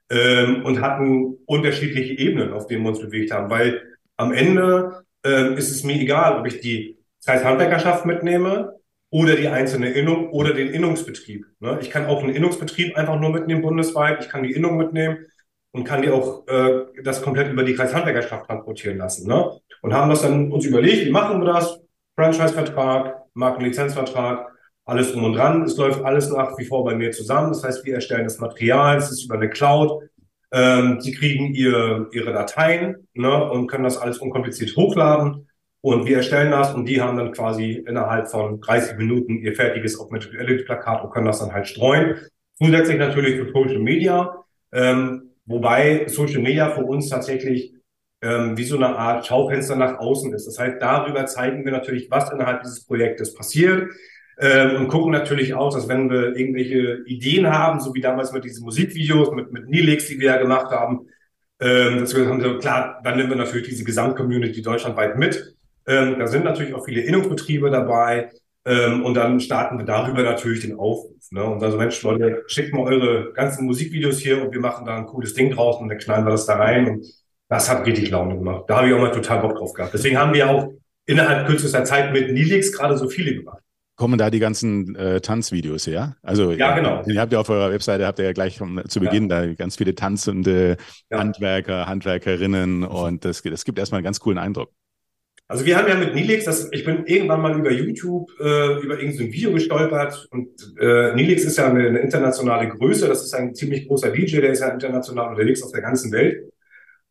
ähm, 0.09 0.65
und 0.65 0.81
hatten 0.81 1.37
unterschiedliche 1.47 2.15
Ebenen, 2.15 2.53
auf 2.53 2.69
denen 2.69 2.85
wir 2.85 2.91
uns 2.91 3.01
bewegt 3.01 3.33
haben, 3.33 3.51
weil 3.51 3.83
am 4.17 4.33
Ende 4.33 5.05
ähm, 5.25 5.57
ist 5.57 5.71
es 5.71 5.85
mir 5.85 6.01
egal, 6.01 6.39
ob 6.39 6.47
ich 6.47 6.61
die 6.61 6.99
Kreishandwerkerschaft 7.25 8.07
mitnehme 8.07 8.75
oder 9.11 9.35
die 9.35 9.49
einzelne 9.49 9.91
Innung 9.91 10.31
oder 10.31 10.55
den 10.55 10.69
Innungsbetrieb. 10.69 11.47
Ne? 11.61 11.79
Ich 11.81 11.91
kann 11.91 12.07
auch 12.07 12.23
einen 12.23 12.35
Innungsbetrieb 12.35 12.97
einfach 12.97 13.19
nur 13.19 13.31
mitnehmen 13.31 13.63
bundesweit, 13.63 14.25
ich 14.25 14.31
kann 14.31 14.43
die 14.43 14.53
Innung 14.53 14.77
mitnehmen 14.77 15.27
und 15.73 15.85
kann 15.85 16.03
die 16.03 16.11
auch 16.11 16.47
äh, 16.49 16.87
das 17.03 17.23
komplett 17.23 17.51
über 17.51 17.65
die 17.65 17.75
Kreishandwerkerschaft 17.75 18.47
transportieren 18.47 18.99
lassen. 18.99 19.29
Ne? 19.29 19.61
Und 19.83 19.93
haben 19.93 20.11
das 20.11 20.23
dann 20.23 20.51
uns 20.51 20.65
überlegt, 20.65 21.07
wie 21.07 21.11
machen 21.11 21.41
wir 21.41 21.53
das? 21.53 21.81
Franchise-Vertrag, 22.17 23.23
Markenlizenzvertrag, 23.35 24.51
alles 24.85 25.13
um 25.13 25.25
und 25.25 25.35
dran. 25.35 25.63
Es 25.63 25.77
läuft 25.77 26.05
alles 26.05 26.31
nach 26.31 26.57
wie 26.59 26.65
vor 26.65 26.85
bei 26.85 26.95
mir 26.95 27.13
zusammen. 27.13 27.51
Das 27.51 27.63
heißt, 27.63 27.85
wir 27.85 27.95
erstellen 27.95 28.25
das 28.25 28.39
Material, 28.39 28.97
es 28.97 29.11
ist 29.11 29.25
über 29.25 29.37
eine 29.37 29.49
Cloud. 29.49 30.03
Ähm, 30.53 31.01
sie 31.01 31.13
kriegen 31.13 31.55
ihr, 31.55 32.09
ihre 32.13 32.33
Dateien 32.33 33.09
ne, 33.15 33.51
und 33.51 33.69
können 33.69 33.85
das 33.85 33.99
alles 33.99 34.19
unkompliziert 34.19 34.77
hochladen. 34.77 35.49
Und 35.83 36.07
wir 36.07 36.19
erstellen 36.19 36.51
das 36.51 36.75
und 36.75 36.87
die 36.87 37.01
haben 37.01 37.17
dann 37.17 37.33
quasi 37.33 37.85
innerhalb 37.87 38.29
von 38.29 38.61
30 38.61 38.99
Minuten 38.99 39.39
ihr 39.39 39.55
fertiges 39.55 39.99
Augmented 39.99 40.35
Reality 40.35 40.65
Plakat 40.65 41.03
und 41.03 41.11
können 41.11 41.27
das 41.27 41.39
dann 41.39 41.53
halt 41.53 41.69
streuen. 41.69 42.17
Zusätzlich 42.55 42.99
natürlich 42.99 43.37
für 43.37 43.51
Social 43.51 43.79
Media, 43.79 44.45
ähm, 44.73 45.31
wobei 45.47 46.07
Social 46.09 46.43
Media 46.43 46.71
für 46.71 46.85
uns 46.85 47.09
tatsächlich 47.09 47.73
ähm, 48.23 48.59
wie 48.59 48.65
so 48.65 48.77
eine 48.77 48.95
Art 48.95 49.27
Schaufenster 49.27 49.77
nach 49.77 49.99
außen 49.99 50.35
ist. 50.35 50.47
Das 50.47 50.59
heißt, 50.59 50.77
darüber 50.81 51.25
zeigen 51.25 51.65
wir 51.65 51.73
natürlich, 51.73 52.11
was 52.11 52.31
innerhalb 52.31 52.63
dieses 52.63 52.85
Projektes 52.85 53.35
passiert 53.35 53.91
ähm, 54.41 54.77
und 54.77 54.89
gucken 54.89 55.13
natürlich 55.13 55.55
auch, 55.55 55.73
dass 55.73 55.89
wenn 55.89 56.11
wir 56.11 56.35
irgendwelche 56.35 57.03
Ideen 57.05 57.47
haben, 57.47 57.79
so 57.79 57.95
wie 57.95 58.01
damals 58.01 58.33
mit 58.33 58.45
diesen 58.45 58.65
Musikvideos, 58.65 59.33
mit, 59.33 59.53
mit 59.53 59.69
Nilix, 59.69 60.07
die 60.07 60.19
wir 60.19 60.29
ja 60.29 60.37
gemacht 60.39 60.71
haben, 60.71 61.07
ähm, 61.61 61.99
dass 61.99 62.17
wir 62.17 62.27
haben 62.27 62.59
klar, 62.59 63.01
dann 63.05 63.19
nehmen 63.19 63.29
wir 63.29 63.37
natürlich 63.37 63.69
diese 63.69 63.85
Gesamtcommunity 63.85 64.63
deutschlandweit 64.63 65.19
mit. 65.19 65.55
Ähm, 65.87 66.19
da 66.19 66.27
sind 66.27 66.45
natürlich 66.45 66.73
auch 66.73 66.85
viele 66.87 67.03
Innungsbetriebe 67.03 67.71
dabei. 67.71 68.31
Ähm, 68.65 69.05
und 69.05 69.15
dann 69.15 69.41
starten 69.41 69.79
wir 69.79 69.85
darüber 69.85 70.23
natürlich 70.23 70.61
den 70.61 70.79
Aufruf. 70.79 71.31
Ne? 71.31 71.45
Und 71.45 71.63
also, 71.63 71.77
Mensch, 71.77 72.03
Leute, 72.03 72.43
schickt 72.47 72.75
mal 72.75 72.83
eure 72.83 73.33
ganzen 73.33 73.67
Musikvideos 73.67 74.19
hier 74.19 74.43
und 74.43 74.53
wir 74.53 74.61
machen 74.61 74.87
da 74.87 74.97
ein 74.97 75.07
cooles 75.07 75.35
Ding 75.35 75.51
draus 75.51 75.81
und 75.81 75.89
dann 75.89 75.99
knallen 75.99 76.25
wir 76.25 76.31
das 76.31 76.47
da 76.47 76.57
rein. 76.57 76.89
Und 76.89 77.07
das 77.49 77.69
hat 77.71 77.87
richtig 77.87 78.11
Laune 78.11 78.37
gemacht. 78.37 78.65
Da 78.69 78.79
habe 78.79 78.89
ich 78.89 78.95
auch 78.95 79.01
mal 79.01 79.13
total 79.13 79.41
Bock 79.41 79.57
drauf 79.57 79.73
gehabt. 79.73 79.93
Deswegen 79.95 80.19
haben 80.19 80.33
wir 80.35 80.49
auch 80.49 80.73
innerhalb 81.07 81.47
kürzester 81.47 81.85
Zeit 81.85 82.13
mit 82.13 82.33
Nilix 82.33 82.73
gerade 82.73 82.97
so 82.97 83.09
viele 83.09 83.35
gemacht. 83.35 83.63
Kommen 84.01 84.17
da 84.17 84.31
die 84.31 84.39
ganzen 84.39 84.97
äh, 84.97 85.21
Tanzvideos 85.21 85.87
her? 85.87 86.17
Also 86.23 86.53
ja, 86.53 86.75
genau. 86.75 87.03
Ihr 87.07 87.21
habt 87.21 87.35
ja 87.35 87.39
auf 87.39 87.51
eurer 87.51 87.71
Webseite 87.71 88.07
habt 88.07 88.19
ihr 88.19 88.25
ja 88.25 88.33
gleich 88.33 88.57
vom, 88.57 88.81
zu 88.89 88.99
Beginn 88.99 89.29
ja. 89.29 89.45
da 89.45 89.53
ganz 89.53 89.77
viele 89.77 89.95
tanzende 89.95 90.79
ja. 91.11 91.19
Handwerker, 91.19 91.87
Handwerkerinnen 91.87 92.85
und 92.85 93.27
das, 93.27 93.43
das 93.43 93.67
gibt 93.67 93.79
erstmal 93.79 93.99
einen 93.99 94.07
ganz 94.07 94.19
coolen 94.19 94.39
Eindruck. 94.39 94.71
Also 95.49 95.67
wir 95.67 95.77
haben 95.77 95.87
ja 95.87 95.97
mit 95.97 96.15
Nilix, 96.15 96.47
das, 96.47 96.71
ich 96.73 96.83
bin 96.87 97.05
irgendwann 97.05 97.43
mal 97.43 97.59
über 97.59 97.71
YouTube 97.71 98.31
äh, 98.41 98.81
über 98.81 98.99
irgendein 98.99 99.35
Video 99.35 99.53
gestolpert 99.53 100.29
und 100.31 100.49
äh, 100.81 101.15
Nilix 101.15 101.45
ist 101.45 101.59
ja 101.59 101.69
eine, 101.69 101.89
eine, 101.89 101.99
internationale 101.99 102.71
Größe, 102.71 103.07
das 103.07 103.23
ist 103.23 103.35
ein 103.35 103.55
ziemlich 103.55 103.87
großer 103.87 104.13
DJ, 104.13 104.41
der 104.41 104.53
ist 104.53 104.61
ja 104.61 104.69
international 104.69 105.29
unterwegs 105.29 105.63
auf 105.63 105.73
der 105.73 105.83
ganzen 105.83 106.11
Welt. 106.11 106.51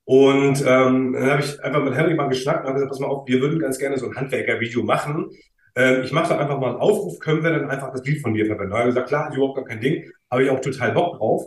Und 0.05 0.63
ähm, 0.65 1.13
dann 1.13 1.29
habe 1.29 1.43
ich 1.43 1.63
einfach 1.63 1.83
mit 1.83 1.93
Henry 1.93 2.15
mal 2.15 2.29
geschnackt 2.29 2.61
und 2.61 2.69
habe 2.69 2.73
gesagt, 2.73 2.89
pass 2.89 2.99
mal 2.99 3.09
auf, 3.09 3.27
wir 3.27 3.41
würden 3.41 3.59
ganz 3.59 3.77
gerne 3.77 3.99
so 3.99 4.07
ein 4.07 4.15
Handwerker-Video 4.15 4.81
machen. 4.81 5.29
Ähm, 5.79 6.01
ich 6.03 6.11
mache 6.11 6.29
da 6.29 6.39
einfach 6.39 6.59
mal 6.59 6.71
einen 6.71 6.81
Aufruf, 6.81 7.19
können 7.19 7.41
wir 7.41 7.51
dann 7.51 7.69
einfach 7.69 7.91
das 7.93 8.03
Lied 8.03 8.21
von 8.21 8.33
dir 8.33 8.45
verwenden? 8.45 8.71
Da 8.71 8.79
habe 8.79 8.89
ich 8.89 8.95
gesagt, 8.95 9.07
klar, 9.07 9.29
ist 9.29 9.37
überhaupt 9.37 9.55
gar 9.55 9.65
kein 9.65 9.79
Ding, 9.79 10.11
habe 10.29 10.43
ich 10.43 10.49
auch 10.49 10.59
total 10.59 10.91
Bock 10.91 11.17
drauf. 11.17 11.45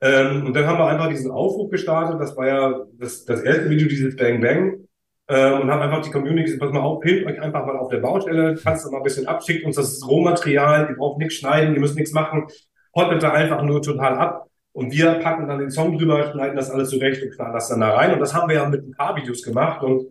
Ähm, 0.00 0.46
und 0.46 0.56
dann 0.56 0.66
haben 0.66 0.78
wir 0.78 0.86
einfach 0.86 1.08
diesen 1.08 1.30
Aufruf 1.30 1.70
gestartet, 1.70 2.20
das 2.20 2.36
war 2.36 2.46
ja 2.48 2.80
das, 2.98 3.24
das 3.24 3.40
erste 3.42 3.70
Video, 3.70 3.86
dieses 3.88 4.16
Bang 4.16 4.40
Bang 4.40 4.88
ähm, 5.28 5.60
und 5.60 5.70
haben 5.70 5.80
einfach 5.80 6.02
die 6.02 6.10
Community 6.10 6.44
gesagt, 6.44 6.60
pass 6.60 6.72
mal 6.72 6.80
auf, 6.80 7.02
filmt 7.02 7.26
euch 7.26 7.40
einfach 7.40 7.64
mal 7.66 7.76
auf 7.76 7.88
der 7.88 7.98
Baustelle, 7.98 8.56
kannst 8.60 8.84
du 8.84 8.90
mal 8.90 8.98
ein 8.98 9.04
bisschen 9.04 9.28
ab, 9.28 9.44
schickt 9.44 9.64
uns 9.64 9.76
das 9.76 10.04
Rohmaterial, 10.06 10.88
ihr 10.90 10.96
braucht 10.96 11.18
nichts 11.18 11.34
schneiden, 11.34 11.74
ihr 11.74 11.80
müsst 11.80 11.96
nichts 11.96 12.12
machen, 12.12 12.48
hottet 12.96 13.22
da 13.22 13.32
einfach 13.32 13.62
nur 13.62 13.80
total 13.80 14.18
ab 14.18 14.48
und 14.72 14.92
wir 14.92 15.14
packen 15.20 15.46
dann 15.46 15.60
den 15.60 15.70
Song 15.70 15.96
drüber, 15.96 16.32
schneiden 16.32 16.56
das 16.56 16.70
alles 16.70 16.90
zurecht 16.90 17.22
und 17.22 17.32
knallen 17.32 17.52
das 17.52 17.68
dann 17.68 17.80
da 17.80 17.94
rein 17.94 18.12
und 18.12 18.18
das 18.18 18.34
haben 18.34 18.48
wir 18.48 18.56
ja 18.56 18.68
mit 18.68 18.84
ein 18.84 18.92
paar 18.92 19.14
Videos 19.14 19.42
gemacht 19.44 19.84
und 19.84 20.04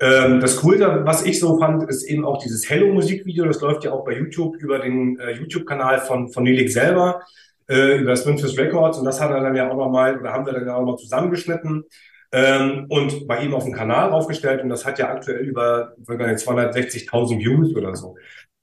ähm, 0.00 0.40
das 0.40 0.56
Coole, 0.56 1.02
was 1.04 1.24
ich 1.24 1.38
so 1.38 1.58
fand, 1.58 1.88
ist 1.88 2.04
eben 2.04 2.24
auch 2.24 2.38
dieses 2.38 2.68
Hello-Musikvideo, 2.68 3.44
das 3.44 3.60
läuft 3.60 3.84
ja 3.84 3.92
auch 3.92 4.04
bei 4.04 4.16
YouTube 4.16 4.56
über 4.56 4.78
den 4.78 5.18
äh, 5.18 5.32
YouTube-Kanal 5.32 6.00
von, 6.00 6.30
von 6.30 6.42
Nelik 6.42 6.70
selber, 6.70 7.20
äh, 7.68 7.98
über 7.98 8.14
Memphis 8.24 8.56
Records 8.56 8.98
und 8.98 9.04
das 9.04 9.20
hat 9.20 9.30
er 9.30 9.40
dann 9.40 9.54
ja 9.54 9.70
auch 9.70 9.76
nochmal, 9.76 10.18
oder 10.18 10.32
haben 10.32 10.46
wir 10.46 10.54
dann 10.54 10.66
ja 10.66 10.74
auch 10.74 10.84
mal 10.84 10.96
zusammengeschnitten 10.96 11.84
ähm, 12.32 12.86
und 12.88 13.26
bei 13.26 13.42
ihm 13.42 13.52
auf 13.52 13.64
dem 13.64 13.74
Kanal 13.74 14.10
aufgestellt 14.10 14.62
und 14.62 14.70
das 14.70 14.86
hat 14.86 14.98
ja 14.98 15.10
aktuell 15.10 15.40
über 15.40 15.94
260.000 16.06 17.38
Views 17.38 17.76
oder 17.76 17.94
so. 17.94 18.16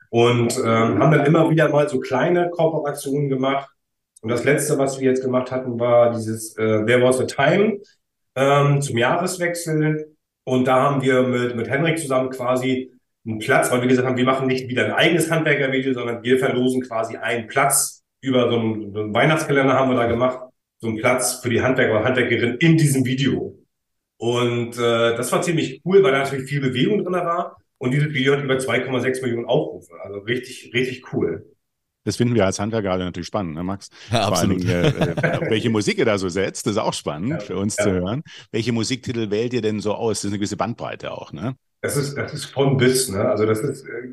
Und 0.09 0.57
ähm, 0.57 0.99
haben 0.99 1.11
dann 1.11 1.25
immer 1.25 1.49
wieder 1.49 1.69
mal 1.69 1.87
so 1.87 1.99
kleine 1.99 2.49
Kooperationen 2.49 3.29
gemacht. 3.29 3.69
Und 4.21 4.29
das 4.29 4.45
letzte, 4.45 4.77
was 4.77 4.99
wir 4.99 5.09
jetzt 5.09 5.21
gemacht 5.21 5.51
hatten, 5.51 5.79
war 5.79 6.13
dieses 6.13 6.57
äh, 6.57 6.85
There 6.85 7.03
Was 7.03 7.19
a 7.19 7.25
Time 7.25 7.79
ähm, 8.35 8.81
zum 8.81 8.97
Jahreswechsel. 8.97 10.16
Und 10.47 10.65
da 10.65 10.81
haben 10.81 11.01
wir 11.01 11.23
mit, 11.23 11.57
mit 11.57 11.69
Henrik 11.69 11.99
zusammen 11.99 12.29
quasi 12.29 12.89
einen 13.25 13.39
Platz, 13.39 13.69
weil 13.69 13.81
wir 13.81 13.89
gesagt 13.89 14.07
haben, 14.07 14.15
wir 14.15 14.23
machen 14.23 14.47
nicht 14.47 14.69
wieder 14.69 14.85
ein 14.85 14.93
eigenes 14.93 15.29
Handwerkervideo, 15.29 15.93
sondern 15.93 16.23
wir 16.23 16.39
verlosen 16.39 16.81
quasi 16.83 17.17
einen 17.17 17.47
Platz 17.47 18.01
über 18.21 18.49
so 18.49 18.57
einen, 18.57 18.93
so 18.93 19.01
einen 19.01 19.13
Weihnachtskalender 19.13 19.73
haben 19.73 19.91
wir 19.91 19.97
da 19.97 20.07
gemacht 20.07 20.39
so 20.79 20.87
einen 20.87 20.97
Platz 20.97 21.41
für 21.41 21.49
die 21.49 21.61
Handwerker 21.61 21.97
und 21.97 22.05
Handwerkerin 22.05 22.57
in 22.59 22.77
diesem 22.77 23.03
Video. 23.03 23.57
Und 24.17 24.77
äh, 24.77 25.17
das 25.17 25.31
war 25.33 25.41
ziemlich 25.41 25.81
cool, 25.83 26.01
weil 26.01 26.11
da 26.11 26.19
natürlich 26.19 26.49
viel 26.49 26.61
Bewegung 26.61 27.03
drin 27.03 27.13
war. 27.13 27.57
Und 27.77 27.91
dieses 27.91 28.13
Video 28.13 28.33
hat 28.33 28.43
über 28.43 28.55
2,6 28.55 29.21
Millionen 29.23 29.45
Aufrufe. 29.47 29.93
Also 30.01 30.19
richtig, 30.19 30.71
richtig 30.73 31.13
cool. 31.13 31.56
Das 32.07 32.15
finden 32.15 32.35
wir 32.35 32.45
als 32.45 32.57
Handwerker 32.57 32.87
gerade 32.87 33.03
natürlich 33.03 33.27
spannend, 33.27 33.55
ne, 33.55 33.63
Max? 33.63 33.89
Ja, 34.09 34.29
absolut. 34.29 34.65
Allem, 34.65 34.93
äh, 35.17 35.49
welche 35.49 35.69
Musik 35.69 35.97
ihr 35.97 36.05
da 36.05 36.17
so 36.17 36.29
setzt, 36.29 36.65
das 36.65 36.71
ist 36.71 36.77
auch 36.77 36.93
spannend 36.93 37.31
ja, 37.31 37.39
für 37.39 37.57
uns 37.57 37.75
ja. 37.75 37.83
zu 37.83 37.91
hören. 37.91 38.23
Welche 38.53 38.71
Musiktitel 38.71 39.29
wählt 39.29 39.51
ihr 39.51 39.61
denn 39.61 39.81
so 39.81 39.93
aus? 39.93 40.19
Das 40.19 40.23
ist 40.23 40.29
eine 40.29 40.37
gewisse 40.37 40.55
Bandbreite 40.55 41.11
auch, 41.11 41.33
ne? 41.33 41.57
Das 41.81 41.97
ist, 41.97 42.15
das 42.15 42.33
ist 42.33 42.45
von 42.45 42.77
bis, 42.77 43.09
ne? 43.09 43.27
Also 43.27 43.45
das 43.45 43.59
ist 43.59 43.85
äh, 43.85 44.07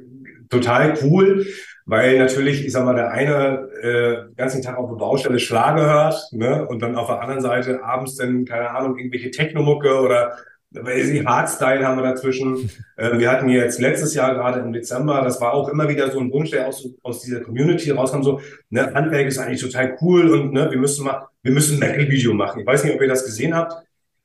total 0.51 0.99
cool, 1.05 1.47
weil 1.87 2.19
natürlich, 2.19 2.67
ich 2.67 2.73
sag 2.73 2.85
mal, 2.85 2.97
der 2.97 3.13
eine 3.13 3.69
äh, 3.81 4.27
den 4.27 4.35
ganzen 4.35 4.61
Tag 4.61 4.77
auf 4.77 4.91
der 4.91 4.97
Baustelle 4.97 5.39
Schlager 5.39 5.87
hört, 5.87 6.33
ne? 6.33 6.67
Und 6.67 6.83
dann 6.83 6.97
auf 6.97 7.07
der 7.07 7.21
anderen 7.21 7.43
Seite 7.43 7.85
abends 7.85 8.17
dann, 8.17 8.45
keine 8.45 8.71
Ahnung, 8.71 8.99
irgendwelche 8.99 9.31
Technomucke 9.31 10.01
oder 10.01 10.37
weiß 10.75 11.11
ich, 11.11 11.25
Hardstyle 11.25 11.87
haben 11.87 11.99
wir 11.99 12.05
dazwischen. 12.05 12.71
Ähm, 12.99 13.19
wir 13.19 13.31
hatten 13.31 13.49
jetzt 13.49 13.81
letztes 13.81 14.15
Jahr 14.15 14.35
gerade 14.35 14.61
im 14.61 14.73
Dezember, 14.73 15.23
das 15.23 15.41
war 15.41 15.55
auch 15.55 15.69
immer 15.69 15.89
wieder 15.89 16.11
so 16.11 16.21
ein 16.21 16.33
Wunsch, 16.33 16.51
der 16.51 16.67
aus, 16.67 16.89
aus 17.03 17.23
dieser 17.23 17.41
Community 17.41 17.91
rauskam, 17.91 18.23
so, 18.23 18.41
ne, 18.71 18.93
Handwerk 18.95 19.27
ist 19.27 19.39
eigentlich 19.39 19.61
total 19.61 19.97
cool 20.01 20.31
und 20.31 20.53
ne, 20.53 20.71
wir 20.71 20.79
müssen 20.79 21.05
mal, 21.05 21.29
wir 21.43 21.53
müssen 21.53 21.75
ein 21.75 21.89
Metal-Video 21.89 22.35
machen. 22.35 22.61
Ich 22.61 22.67
weiß 22.67 22.85
nicht, 22.85 22.95
ob 22.95 23.01
ihr 23.01 23.09
das 23.09 23.25
gesehen 23.25 23.55
habt. 23.55 23.75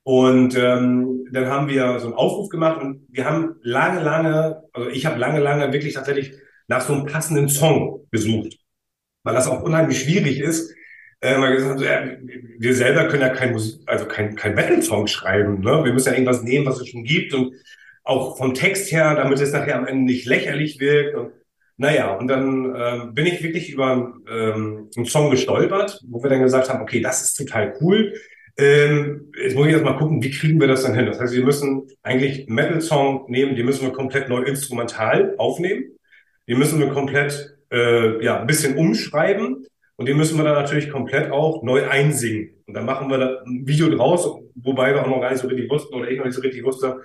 Und 0.03 0.57
ähm, 0.57 1.25
dann 1.31 1.47
haben 1.47 1.67
wir 1.67 1.99
so 1.99 2.07
einen 2.07 2.15
Aufruf 2.15 2.49
gemacht 2.49 2.81
und 2.81 3.05
wir 3.09 3.25
haben 3.25 3.57
lange, 3.61 4.01
lange, 4.01 4.63
also 4.73 4.89
ich 4.89 5.05
habe 5.05 5.19
lange, 5.19 5.39
lange 5.39 5.71
wirklich 5.71 5.93
tatsächlich 5.93 6.33
nach 6.67 6.81
so 6.81 6.93
einem 6.93 7.05
passenden 7.05 7.49
Song 7.49 8.07
gesucht, 8.09 8.57
weil 9.23 9.35
das 9.35 9.47
auch 9.47 9.61
unheimlich 9.61 10.01
schwierig 10.01 10.39
ist. 10.39 10.73
Äh, 11.21 11.37
wir, 11.37 11.51
gesagt, 11.51 11.81
ja, 11.81 12.05
wir 12.59 12.73
selber 12.73 13.07
können 13.07 13.23
ja 13.23 13.29
kein 13.29 13.51
Musik, 13.51 13.81
also 13.85 14.05
kein, 14.05 14.35
kein 14.35 14.55
Metal-Song 14.55 15.07
schreiben. 15.07 15.59
Ne? 15.59 15.83
Wir 15.83 15.93
müssen 15.93 16.07
ja 16.07 16.13
irgendwas 16.13 16.43
nehmen, 16.43 16.65
was 16.65 16.79
es 16.79 16.87
schon 16.87 17.03
gibt 17.03 17.33
und 17.33 17.53
auch 18.03 18.37
vom 18.37 18.53
Text 18.53 18.91
her, 18.91 19.15
damit 19.15 19.39
es 19.39 19.51
nachher 19.51 19.77
am 19.77 19.85
Ende 19.85 20.05
nicht 20.05 20.25
lächerlich 20.25 20.79
wirkt. 20.79 21.15
Und 21.15 21.31
naja, 21.77 22.13
und 22.13 22.27
dann 22.27 22.73
ähm, 22.75 23.13
bin 23.13 23.25
ich 23.25 23.43
wirklich 23.43 23.69
über 23.69 24.13
ähm, 24.29 24.89
einen 24.95 25.05
Song 25.05 25.29
gestolpert, 25.29 26.01
wo 26.07 26.23
wir 26.23 26.29
dann 26.29 26.41
gesagt 26.41 26.69
haben, 26.69 26.81
okay, 26.81 27.01
das 27.01 27.21
ist 27.21 27.35
total 27.35 27.73
cool. 27.81 28.13
Ähm, 28.57 29.31
jetzt 29.41 29.55
muss 29.55 29.67
ich 29.67 29.73
erst 29.73 29.85
mal 29.85 29.97
gucken, 29.97 30.23
wie 30.23 30.31
kriegen 30.31 30.59
wir 30.59 30.67
das 30.67 30.83
dann 30.83 30.95
hin? 30.95 31.05
Das 31.05 31.19
heißt, 31.19 31.33
wir 31.33 31.43
müssen 31.43 31.87
eigentlich 32.01 32.47
Metal-Song 32.47 33.25
nehmen, 33.29 33.55
die 33.55 33.63
müssen 33.63 33.83
wir 33.85 33.93
komplett 33.93 34.29
neu 34.29 34.41
instrumental 34.41 35.35
aufnehmen. 35.37 35.85
Die 36.47 36.55
müssen 36.55 36.79
wir 36.79 36.89
komplett 36.89 37.57
äh, 37.71 38.23
ja, 38.23 38.39
ein 38.39 38.47
bisschen 38.47 38.75
umschreiben 38.75 39.65
und 39.99 40.07
die 40.07 40.13
müssen 40.13 40.37
wir 40.37 40.45
dann 40.45 40.53
natürlich 40.53 40.89
komplett 40.89 41.29
auch 41.29 41.61
neu 41.61 41.85
einsingen. 41.85 42.51
Und 42.65 42.73
dann 42.73 42.85
machen 42.85 43.09
wir 43.09 43.17
da 43.17 43.41
ein 43.45 43.67
Video 43.67 43.89
draus, 43.89 44.25
wobei 44.55 44.93
wir 44.93 45.03
auch 45.03 45.09
noch 45.09 45.19
gar 45.19 45.31
nicht 45.31 45.41
so 45.41 45.47
richtig 45.49 45.69
wussten 45.69 45.93
oder 45.93 46.09
ich 46.09 46.17
noch 46.17 46.23
nicht 46.23 46.35
so 46.35 46.41
richtig 46.41 46.63
wusste, 46.63 47.01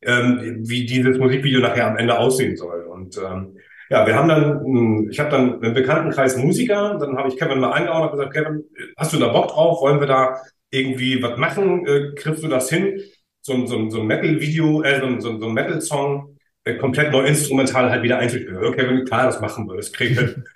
ähm, 0.00 0.60
wie 0.62 0.86
dieses 0.86 1.18
Musikvideo 1.18 1.60
nachher 1.60 1.88
am 1.88 1.98
Ende 1.98 2.18
aussehen 2.18 2.56
soll. 2.56 2.84
Und 2.84 3.18
ähm, 3.18 3.58
ja, 3.90 4.06
wir 4.06 4.14
haben 4.14 4.28
dann, 4.28 5.10
ich 5.10 5.20
habe 5.20 5.28
dann 5.28 5.62
einen 5.62 5.74
Bekanntenkreis 5.74 6.38
Musiker, 6.38 6.96
dann 6.98 7.18
habe 7.18 7.28
ich 7.28 7.36
Kevin 7.36 7.60
mal 7.60 7.72
eingehauen 7.72 8.04
und 8.04 8.12
gesagt, 8.12 8.32
Kevin, 8.32 8.64
hast 8.96 9.12
du 9.12 9.18
da 9.18 9.28
Bock 9.28 9.48
drauf? 9.48 9.82
Wollen 9.82 10.00
wir 10.00 10.06
da 10.06 10.40
irgendwie 10.70 11.22
was 11.22 11.36
machen, 11.36 11.86
äh, 11.86 12.14
kriegst 12.14 12.42
du 12.42 12.48
das 12.48 12.70
hin, 12.70 12.98
so, 13.42 13.66
so, 13.66 13.90
so 13.90 14.00
ein 14.00 14.06
Metal-Video, 14.06 14.82
äh, 14.84 15.00
so, 15.00 15.20
so, 15.20 15.38
so 15.38 15.48
ein 15.48 15.52
Metal-Song 15.52 16.38
äh, 16.64 16.76
komplett 16.76 17.12
neu 17.12 17.26
instrumental 17.26 17.90
halt 17.90 18.02
wieder 18.02 18.18
einzuspielen. 18.18 18.64
Okay, 18.64 19.04
klar, 19.04 19.26
das 19.26 19.40
machen 19.40 19.66
wir, 19.68 19.76
das 19.76 19.92
kriegen 19.92 20.16
wir. 20.16 20.44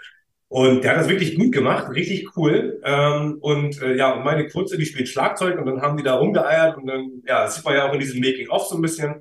Und 0.53 0.85
der 0.85 0.91
hat 0.91 0.99
das 0.99 1.09
wirklich 1.09 1.35
gut 1.39 1.51
gemacht, 1.51 1.89
richtig 1.95 2.37
cool. 2.37 2.79
Ähm, 2.85 3.39
und 3.41 3.81
äh, 3.81 3.97
ja, 3.97 4.13
und 4.13 4.23
meine 4.23 4.49
Kurze, 4.49 4.77
die 4.77 4.85
spielt 4.85 5.09
Schlagzeug 5.09 5.59
und 5.59 5.65
dann 5.65 5.81
haben 5.81 5.97
die 5.97 6.03
da 6.03 6.17
rumgeeiert 6.17 6.77
und 6.77 6.87
dann, 6.87 7.23
ja, 7.27 7.45
das 7.45 7.55
sieht 7.55 7.65
man 7.65 7.75
ja 7.75 7.89
auch 7.89 7.95
in 7.95 8.01
diesem 8.01 8.21
Making-of 8.21 8.67
so 8.67 8.77
ein 8.77 8.83
bisschen. 8.83 9.15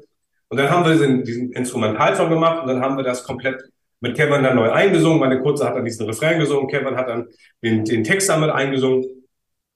Und 0.50 0.58
dann 0.58 0.70
haben 0.70 0.84
wir 0.84 0.92
diesen, 0.92 1.24
diesen 1.24 1.54
Instrumentalsong 1.54 2.30
gemacht 2.30 2.62
und 2.62 2.68
dann 2.68 2.82
haben 2.82 2.98
wir 2.98 3.06
das 3.06 3.24
komplett 3.24 3.64
mit 4.02 4.18
Kevin 4.18 4.44
dann 4.44 4.58
neu 4.58 4.72
eingesungen. 4.72 5.22
Meine 5.22 5.40
Kurze 5.40 5.66
hat 5.66 5.78
dann 5.78 5.86
diesen 5.86 6.06
Refrain 6.06 6.38
gesungen, 6.38 6.68
Kevin 6.68 6.98
hat 6.98 7.08
dann 7.08 7.30
den, 7.64 7.86
den 7.86 8.04
Text 8.04 8.28
damit 8.28 8.50
eingesungen 8.50 9.06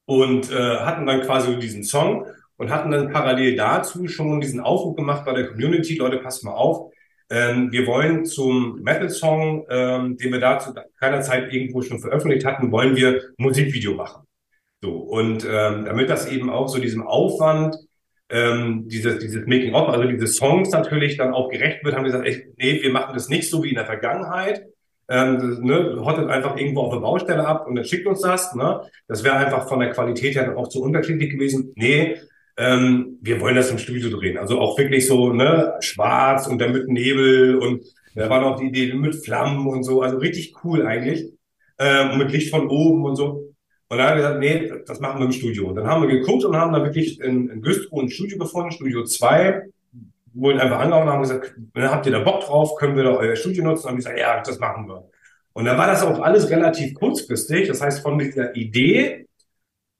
und 0.07 0.51
äh, 0.51 0.79
hatten 0.79 1.05
dann 1.05 1.21
quasi 1.21 1.57
diesen 1.57 1.85
Song 1.85 2.25
und 2.57 2.69
hatten 2.69 2.91
dann 2.91 3.13
parallel 3.13 3.55
dazu 3.55 4.09
schon 4.09 4.41
diesen 4.41 4.59
Aufruf 4.59 4.97
gemacht 4.97 5.23
bei 5.23 5.31
der 5.31 5.47
Community, 5.47 5.95
Leute, 5.95 6.17
passt 6.17 6.43
mal 6.43 6.51
auf, 6.51 6.91
ähm, 7.29 7.71
wir 7.71 7.87
wollen 7.87 8.25
zum 8.25 8.81
Metal-Song, 8.81 9.65
ähm, 9.69 10.17
den 10.17 10.31
wir 10.31 10.39
dazu 10.39 10.73
keiner 10.99 11.21
Zeit 11.21 11.51
irgendwo 11.51 11.81
schon 11.81 11.99
veröffentlicht 11.99 12.45
hatten, 12.45 12.71
wollen 12.71 12.95
wir 12.95 13.21
Musikvideo 13.37 13.95
machen. 13.95 14.25
So, 14.81 14.91
und 14.91 15.43
ähm, 15.43 15.85
damit 15.85 16.09
das 16.09 16.27
eben 16.29 16.49
auch 16.49 16.67
so 16.67 16.79
diesem 16.79 17.05
Aufwand, 17.05 17.75
ähm, 18.29 18.87
dieses, 18.87 19.19
dieses 19.19 19.47
Making-of, 19.47 19.89
also 19.89 20.07
diese 20.07 20.27
Songs 20.27 20.69
natürlich 20.71 21.17
dann 21.17 21.33
auch 21.33 21.49
gerecht 21.49 21.83
wird, 21.83 21.95
haben 21.95 22.03
wir 22.03 22.11
gesagt, 22.11 22.27
ey, 22.27 22.53
nee, 22.57 22.81
wir 22.81 22.91
machen 22.91 23.13
das 23.13 23.29
nicht 23.29 23.49
so 23.49 23.63
wie 23.63 23.69
in 23.69 23.75
der 23.75 23.85
Vergangenheit. 23.85 24.63
Ähm, 25.07 25.59
ne, 25.61 25.97
hottet 26.03 26.29
einfach 26.29 26.57
irgendwo 26.57 26.81
auf 26.81 26.93
der 26.93 26.99
Baustelle 26.99 27.45
ab 27.45 27.67
und 27.67 27.75
dann 27.75 27.85
schickt 27.85 28.07
uns 28.07 28.21
das. 28.21 28.55
Ne? 28.55 28.81
Das 29.07 29.23
wäre 29.23 29.35
einfach 29.35 29.67
von 29.67 29.79
der 29.79 29.91
Qualität 29.91 30.35
her 30.35 30.57
auch 30.57 30.67
zu 30.67 30.81
unterschiedlich 30.81 31.31
gewesen. 31.31 31.73
Nee, 31.75 32.17
ähm, 32.57 33.17
wir 33.21 33.41
wollen 33.41 33.55
das 33.55 33.71
im 33.71 33.77
Studio 33.77 34.09
drehen. 34.09 34.37
Also 34.37 34.59
auch 34.59 34.77
wirklich 34.77 35.07
so 35.07 35.33
ne, 35.33 35.73
schwarz 35.79 36.47
und 36.47 36.59
dann 36.59 36.71
mit 36.71 36.87
Nebel 36.87 37.57
und 37.57 37.83
da 38.15 38.29
war 38.29 38.39
noch 38.41 38.57
die 38.57 38.67
Idee 38.67 38.93
mit 38.93 39.15
Flammen 39.15 39.67
und 39.67 39.83
so. 39.83 40.01
Also 40.01 40.17
richtig 40.17 40.55
cool 40.63 40.85
eigentlich. 40.85 41.31
Ähm, 41.77 42.17
mit 42.17 42.31
Licht 42.31 42.49
von 42.49 42.69
oben 42.69 43.03
und 43.03 43.17
so. 43.17 43.53
Und 43.89 43.97
dann 43.97 44.07
haben 44.07 44.17
wir 44.17 44.23
gesagt, 44.23 44.39
nee, 44.39 44.83
das 44.85 44.99
machen 45.01 45.19
wir 45.19 45.25
im 45.25 45.33
Studio. 45.33 45.67
Und 45.67 45.75
dann 45.75 45.87
haben 45.87 46.01
wir 46.01 46.09
geguckt 46.09 46.45
und 46.45 46.55
haben 46.55 46.71
da 46.71 46.81
wirklich 46.81 47.19
in, 47.19 47.49
in 47.49 47.61
Güstrow 47.61 48.01
ein 48.01 48.09
Studio 48.09 48.37
gefunden, 48.37 48.71
Studio 48.71 49.03
2, 49.03 49.63
wurden 50.33 50.59
einfach 50.59 50.79
angehauen 50.79 51.07
und 51.07 51.13
haben 51.13 51.21
gesagt, 51.21 51.53
habt 51.77 52.05
ihr 52.05 52.13
da 52.13 52.19
Bock 52.19 52.41
drauf, 52.45 52.75
können 52.77 52.95
wir 52.95 53.03
da 53.03 53.11
euer 53.11 53.35
Studio 53.35 53.65
nutzen? 53.65 53.83
Und 53.83 53.89
haben 53.89 53.97
gesagt, 53.97 54.17
ja, 54.17 54.41
das 54.41 54.59
machen 54.59 54.87
wir. 54.87 55.09
Und 55.53 55.65
dann 55.65 55.77
war 55.77 55.87
das 55.87 56.03
auch 56.03 56.19
alles 56.19 56.49
relativ 56.49 56.93
kurzfristig. 56.95 57.67
Das 57.67 57.81
heißt, 57.81 58.01
von 58.01 58.17
dieser 58.17 58.55
Idee 58.55 59.27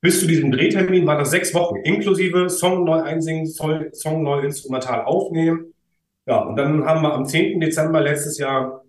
bis 0.06 0.20
zu 0.20 0.28
diesem 0.28 0.52
Drehtermin 0.52 1.08
waren 1.08 1.18
das 1.18 1.32
sechs 1.32 1.52
Wochen, 1.56 1.78
inklusive 1.78 2.48
Song 2.48 2.84
neu 2.84 3.02
einsingen, 3.02 3.48
Song 3.48 4.22
neu 4.22 4.42
instrumental 4.42 5.04
aufnehmen. 5.04 5.74
Ja, 6.28 6.42
und 6.42 6.58
dann 6.58 6.86
haben 6.86 7.02
wir 7.02 7.12
am 7.12 7.26
10. 7.26 7.60
Dezember 7.60 8.02
letztes 8.02 8.38
Jahr 8.38 8.84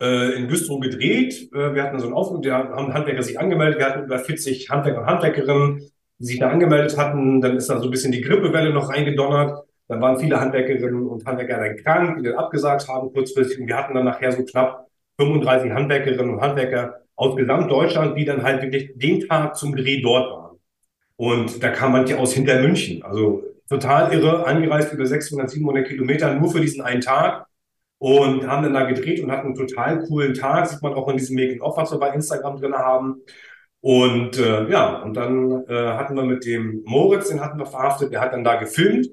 äh, 0.00 0.34
in 0.34 0.48
Güstrow 0.48 0.80
gedreht. 0.80 1.50
Äh, 1.52 1.74
wir 1.74 1.82
hatten 1.82 1.98
so 1.98 2.06
einen 2.06 2.14
Aufruf, 2.14 2.40
da 2.40 2.70
haben 2.70 2.94
Handwerker 2.94 3.22
sich 3.22 3.38
angemeldet. 3.38 3.78
Wir 3.78 3.86
hatten 3.86 4.04
über 4.04 4.18
40 4.18 4.70
Handwerker 4.70 5.02
und 5.02 5.06
Handwerkerinnen, 5.06 5.90
die 6.20 6.24
sich 6.24 6.38
da 6.38 6.48
angemeldet 6.48 6.96
hatten. 6.96 7.42
Dann 7.42 7.58
ist 7.58 7.68
da 7.68 7.78
so 7.78 7.84
ein 7.84 7.90
bisschen 7.90 8.12
die 8.12 8.22
Grippewelle 8.22 8.72
noch 8.72 8.88
reingedonnert. 8.88 9.62
Dann 9.88 10.00
waren 10.00 10.18
viele 10.18 10.40
Handwerkerinnen 10.40 11.06
und 11.06 11.26
Handwerker 11.26 11.58
dann 11.58 11.76
krank, 11.76 12.16
die 12.16 12.30
dann 12.30 12.36
abgesagt 12.36 12.88
haben 12.88 13.12
kurzfristig. 13.12 13.60
Und 13.60 13.66
wir 13.66 13.76
hatten 13.76 13.92
dann 13.92 14.06
nachher 14.06 14.32
so 14.32 14.42
knapp 14.42 14.86
35 15.20 15.70
Handwerkerinnen 15.70 16.32
und 16.32 16.40
Handwerker 16.40 17.02
aus 17.14 17.36
Gesamtdeutschland, 17.36 18.16
die 18.16 18.24
dann 18.24 18.42
halt 18.42 18.62
wirklich 18.62 18.92
den 18.94 19.20
Tag 19.28 19.54
zum 19.54 19.76
Dreh 19.76 20.00
dort 20.00 20.30
waren. 20.30 20.45
Und 21.16 21.62
da 21.62 21.70
kam 21.70 21.92
manche 21.92 22.18
aus 22.18 22.32
hinter 22.32 22.60
München. 22.60 23.02
Also 23.02 23.42
total 23.68 24.12
irre, 24.12 24.46
angereist 24.46 24.92
über 24.92 25.06
600, 25.06 25.50
700 25.50 25.86
Kilometer 25.86 26.34
nur 26.34 26.50
für 26.50 26.60
diesen 26.60 26.82
einen 26.82 27.00
Tag 27.00 27.46
und 27.98 28.46
haben 28.46 28.62
dann 28.62 28.74
da 28.74 28.84
gedreht 28.84 29.22
und 29.22 29.32
hatten 29.32 29.48
einen 29.48 29.56
total 29.56 30.04
coolen 30.04 30.34
Tag. 30.34 30.66
Sieht 30.66 30.82
man 30.82 30.94
auch 30.94 31.08
in 31.08 31.16
diesem 31.16 31.36
Making-of, 31.36 31.76
was 31.76 31.90
wir 31.90 31.98
bei 31.98 32.10
Instagram 32.10 32.58
drin 32.58 32.74
haben. 32.74 33.22
Und 33.80 34.38
äh, 34.38 34.68
ja, 34.68 35.02
und 35.02 35.14
dann 35.14 35.64
äh, 35.68 35.92
hatten 35.92 36.16
wir 36.16 36.24
mit 36.24 36.44
dem 36.44 36.82
Moritz, 36.84 37.28
den 37.28 37.40
hatten 37.40 37.58
wir 37.58 37.66
verhaftet, 37.66 38.12
der 38.12 38.20
hat 38.20 38.32
dann 38.32 38.44
da 38.44 38.56
gefilmt 38.56 39.08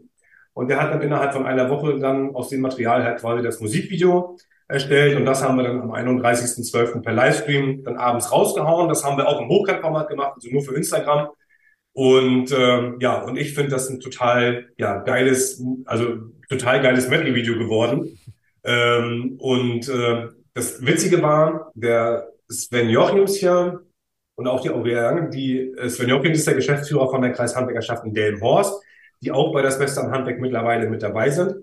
und 0.53 0.69
der 0.69 0.81
hat 0.81 0.91
dann 0.91 1.01
innerhalb 1.01 1.33
von 1.33 1.45
einer 1.45 1.69
Woche 1.69 1.99
dann 1.99 2.33
aus 2.33 2.49
dem 2.49 2.61
Material 2.61 3.03
halt 3.03 3.19
quasi 3.19 3.43
das 3.43 3.59
Musikvideo 3.59 4.37
erstellt 4.67 5.15
und 5.17 5.25
das 5.25 5.43
haben 5.43 5.57
wir 5.57 5.63
dann 5.63 5.81
am 5.81 5.91
31.12. 5.91 7.01
per 7.01 7.13
Livestream 7.13 7.83
dann 7.83 7.97
abends 7.97 8.31
rausgehauen. 8.31 8.89
Das 8.89 9.03
haben 9.03 9.17
wir 9.17 9.27
auch 9.27 9.41
im 9.41 9.49
Hochkantformat 9.49 10.09
gemacht, 10.09 10.33
also 10.35 10.49
nur 10.49 10.63
für 10.63 10.75
Instagram. 10.75 11.27
Und 11.93 12.51
ähm, 12.51 12.97
ja, 12.99 13.21
und 13.21 13.37
ich 13.37 13.53
finde 13.53 13.71
das 13.71 13.89
ein 13.89 13.99
total 13.99 14.69
ja 14.77 14.97
geiles, 15.03 15.63
also 15.85 16.31
total 16.49 16.81
geiles 16.81 17.07
Metal-Video 17.07 17.57
geworden. 17.57 18.17
Ähm, 18.63 19.35
und 19.37 19.87
äh, 19.89 20.27
das 20.55 20.83
Witzige 20.83 21.21
war, 21.21 21.71
der 21.75 22.29
Sven 22.49 22.89
Jochims 22.89 23.35
hier 23.35 23.81
und 24.35 24.47
auch 24.47 24.61
die 24.61 24.71
Aurelia 24.71 25.27
die 25.27 25.71
äh, 25.77 25.89
Sven 25.89 26.09
Jochims 26.09 26.39
ist 26.39 26.47
der 26.47 26.55
Geschäftsführer 26.55 27.09
von 27.09 27.21
der 27.21 27.31
Kreishandwerkerschaft 27.31 28.05
in 28.05 28.13
Delmenhorst, 28.13 28.81
die 29.21 29.31
auch 29.31 29.53
bei 29.53 29.61
das 29.61 29.79
Western 29.79 30.11
Handwerk 30.11 30.39
mittlerweile 30.39 30.89
mit 30.89 31.03
dabei 31.03 31.29
sind. 31.29 31.55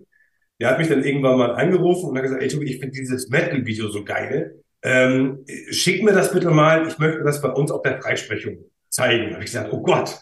Der 0.61 0.71
hat 0.71 0.79
mich 0.79 0.89
dann 0.89 1.03
irgendwann 1.03 1.39
mal 1.39 1.55
angerufen 1.55 2.11
und 2.11 2.17
hat 2.17 2.23
gesagt, 2.23 2.43
ey, 2.43 2.49
Tobi, 2.49 2.67
ich 2.67 2.79
finde 2.79 2.97
dieses 2.97 3.31
Metal-Video 3.31 3.89
so 3.89 4.05
geil. 4.05 4.63
Ähm, 4.83 5.45
schick 5.71 6.05
mir 6.05 6.13
das 6.13 6.33
bitte 6.33 6.51
mal, 6.51 6.87
ich 6.87 6.99
möchte 6.99 7.23
das 7.25 7.41
bei 7.41 7.49
uns 7.49 7.71
auf 7.73 7.83
der 7.83 8.01
Freisprechung 8.01 8.59
zeigen. 8.91 9.29
Da 9.29 9.35
habe 9.35 9.45
ich 9.45 9.51
gesagt, 9.51 9.73
oh 9.73 9.83
Gott, 9.83 10.19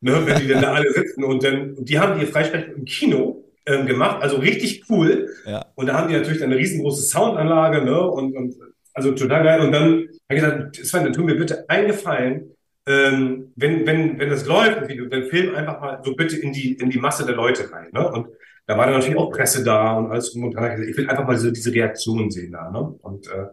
ne, 0.00 0.22
wenn 0.24 0.40
die 0.40 0.48
denn 0.48 0.62
da 0.62 0.72
alle 0.72 0.90
sitzen 0.92 1.24
und 1.24 1.42
dann, 1.44 1.76
die 1.78 1.98
haben 1.98 2.18
die 2.18 2.26
Freisprechung 2.26 2.74
im 2.74 2.84
Kino 2.84 3.44
ähm, 3.66 3.86
gemacht, 3.86 4.22
also 4.22 4.36
richtig 4.36 4.84
cool. 4.88 5.28
Ja. 5.46 5.66
Und 5.74 5.86
da 5.86 5.94
haben 5.94 6.08
die 6.08 6.14
natürlich 6.14 6.42
eine 6.42 6.56
riesengroße 6.56 7.02
Soundanlage, 7.02 7.84
ne, 7.84 8.00
und, 8.00 8.34
und 8.34 8.54
also 8.94 9.12
total 9.12 9.44
geil. 9.44 9.60
Und 9.60 9.72
dann 9.72 9.82
habe 9.84 10.08
ich 10.28 10.36
gesagt, 10.36 10.76
Sven, 10.76 11.04
dann 11.04 11.12
tu 11.12 11.22
mir 11.22 11.36
bitte 11.36 11.68
einen 11.68 11.88
Gefallen, 11.88 12.50
ähm, 12.86 13.52
wenn, 13.54 13.86
wenn, 13.86 14.18
wenn 14.18 14.30
das 14.30 14.46
läuft, 14.46 14.82
dann 14.82 15.24
film 15.24 15.54
einfach 15.54 15.80
mal 15.80 16.00
so 16.04 16.16
bitte 16.16 16.36
in 16.36 16.52
die, 16.52 16.72
in 16.72 16.90
die 16.90 16.98
Masse 16.98 17.24
der 17.24 17.36
Leute 17.36 17.70
rein, 17.72 17.88
ne, 17.92 18.08
und 18.10 18.28
da 18.66 18.78
war 18.78 18.86
dann 18.86 18.94
natürlich 18.94 19.18
auch 19.18 19.30
Presse 19.30 19.64
da 19.64 19.96
und 19.98 20.12
alles 20.12 20.30
und 20.30 20.52
dran. 20.52 20.80
Ich 20.88 20.96
will 20.96 21.10
einfach 21.10 21.26
mal 21.26 21.36
so 21.36 21.50
diese 21.50 21.74
Reaktionen 21.74 22.30
sehen 22.30 22.52
da, 22.52 22.70
ne, 22.70 22.80
und, 23.02 23.26
äh, 23.28 23.46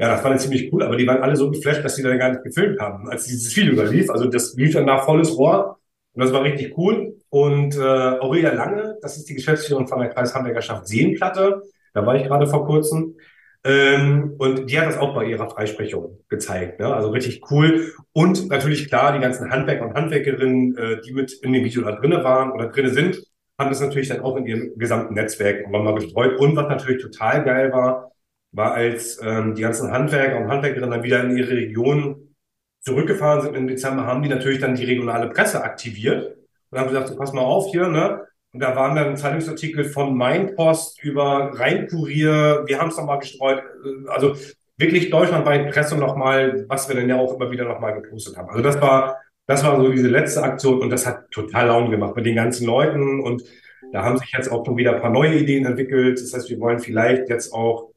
ja, 0.00 0.08
das 0.08 0.24
war 0.24 0.30
dann 0.30 0.38
ziemlich 0.38 0.72
cool, 0.72 0.82
aber 0.82 0.96
die 0.96 1.06
waren 1.06 1.22
alle 1.22 1.36
so 1.36 1.50
geflasht, 1.50 1.84
dass 1.84 1.94
die 1.94 2.02
da 2.02 2.16
gar 2.16 2.30
nicht 2.30 2.42
gefilmt 2.42 2.80
haben, 2.80 3.10
als 3.10 3.24
dieses 3.24 3.54
Video 3.54 3.74
da 3.76 3.82
lief. 3.82 4.08
Also 4.08 4.28
das 4.28 4.54
lief 4.54 4.72
dann 4.72 4.86
nach 4.86 5.04
volles 5.04 5.36
Rohr 5.36 5.78
und 6.14 6.24
das 6.24 6.32
war 6.32 6.42
richtig 6.42 6.76
cool. 6.78 7.16
Und 7.28 7.76
äh, 7.76 7.80
Aurelia 7.80 8.54
Lange, 8.54 8.96
das 9.02 9.18
ist 9.18 9.28
die 9.28 9.34
Geschäftsführerin 9.34 9.88
von 9.88 10.00
der 10.00 10.08
Kreishandwerkerschaft 10.08 10.88
Seenplatte. 10.88 11.60
Da 11.92 12.06
war 12.06 12.16
ich 12.16 12.24
gerade 12.24 12.46
vor 12.46 12.64
kurzem. 12.64 13.16
Ähm, 13.62 14.36
und 14.38 14.70
die 14.70 14.80
hat 14.80 14.88
das 14.88 14.96
auch 14.96 15.14
bei 15.14 15.26
ihrer 15.26 15.50
Freisprechung 15.50 16.18
gezeigt. 16.30 16.80
Ne? 16.80 16.94
Also 16.94 17.10
richtig 17.10 17.42
cool. 17.50 17.92
Und 18.12 18.48
natürlich 18.48 18.88
klar, 18.88 19.12
die 19.12 19.20
ganzen 19.20 19.50
Handwerker 19.50 19.86
und 19.86 19.94
Handwerkerinnen, 19.94 20.78
äh, 20.78 21.00
die 21.02 21.12
mit 21.12 21.30
in 21.42 21.52
dem 21.52 21.62
Video 21.62 21.82
da 21.82 21.92
drinnen 21.92 22.24
waren 22.24 22.52
oder 22.52 22.68
drinnen 22.68 22.94
sind, 22.94 23.22
haben 23.58 23.68
das 23.68 23.82
natürlich 23.82 24.08
dann 24.08 24.20
auch 24.20 24.38
in 24.38 24.46
ihrem 24.46 24.78
gesamten 24.78 25.12
Netzwerk 25.12 25.70
mal 25.70 25.94
gestreut. 25.94 26.40
Und 26.40 26.56
was 26.56 26.68
natürlich 26.68 27.02
total 27.02 27.44
geil 27.44 27.70
war, 27.70 28.10
war, 28.52 28.74
als 28.74 29.20
ähm, 29.22 29.54
die 29.54 29.62
ganzen 29.62 29.90
Handwerker 29.92 30.38
und 30.38 30.48
Handwerkerinnen 30.48 30.90
dann 30.90 31.02
wieder 31.02 31.22
in 31.22 31.36
ihre 31.36 31.50
Region 31.50 32.34
zurückgefahren 32.80 33.42
sind 33.42 33.56
im 33.56 33.66
Dezember, 33.66 34.06
haben 34.06 34.22
die 34.22 34.28
natürlich 34.28 34.58
dann 34.58 34.74
die 34.74 34.84
regionale 34.84 35.28
Presse 35.28 35.62
aktiviert 35.62 36.36
und 36.70 36.78
haben 36.78 36.88
gesagt, 36.88 37.08
so, 37.08 37.16
pass 37.16 37.32
mal 37.32 37.42
auf 37.42 37.70
hier, 37.70 37.88
ne? 37.88 38.26
Und 38.52 38.60
da 38.60 38.74
waren 38.74 38.96
dann 38.96 39.16
Zeitungsartikel 39.16 39.84
von 39.84 40.16
Mainpost 40.16 41.02
über 41.04 41.52
Rheinkurier, 41.54 42.64
wir 42.66 42.80
haben 42.80 42.88
es 42.88 42.96
nochmal 42.96 43.20
gestreut, 43.20 43.58
äh, 43.58 44.08
also 44.08 44.34
wirklich 44.76 45.10
deutschlandweit 45.10 45.70
Presse 45.70 45.96
nochmal, 45.96 46.64
was 46.68 46.88
wir 46.88 46.96
dann 46.96 47.08
ja 47.08 47.16
auch 47.16 47.34
immer 47.34 47.50
wieder 47.50 47.64
nochmal 47.66 48.00
gepostet 48.00 48.36
haben. 48.36 48.48
Also 48.48 48.62
das 48.62 48.80
war, 48.80 49.18
das 49.46 49.62
war 49.62 49.80
so 49.80 49.92
diese 49.92 50.08
letzte 50.08 50.42
Aktion 50.42 50.80
und 50.80 50.90
das 50.90 51.06
hat 51.06 51.30
total 51.30 51.66
Laune 51.68 51.90
gemacht 51.90 52.16
mit 52.16 52.26
den 52.26 52.34
ganzen 52.34 52.66
Leuten 52.66 53.20
und 53.20 53.44
da 53.92 54.04
haben 54.04 54.18
sich 54.18 54.32
jetzt 54.32 54.50
auch 54.50 54.64
schon 54.64 54.76
wieder 54.76 54.94
ein 54.94 55.00
paar 55.00 55.10
neue 55.10 55.36
Ideen 55.36 55.66
entwickelt. 55.66 56.20
Das 56.20 56.32
heißt, 56.32 56.48
wir 56.48 56.60
wollen 56.60 56.78
vielleicht 56.78 57.28
jetzt 57.28 57.52
auch 57.52 57.89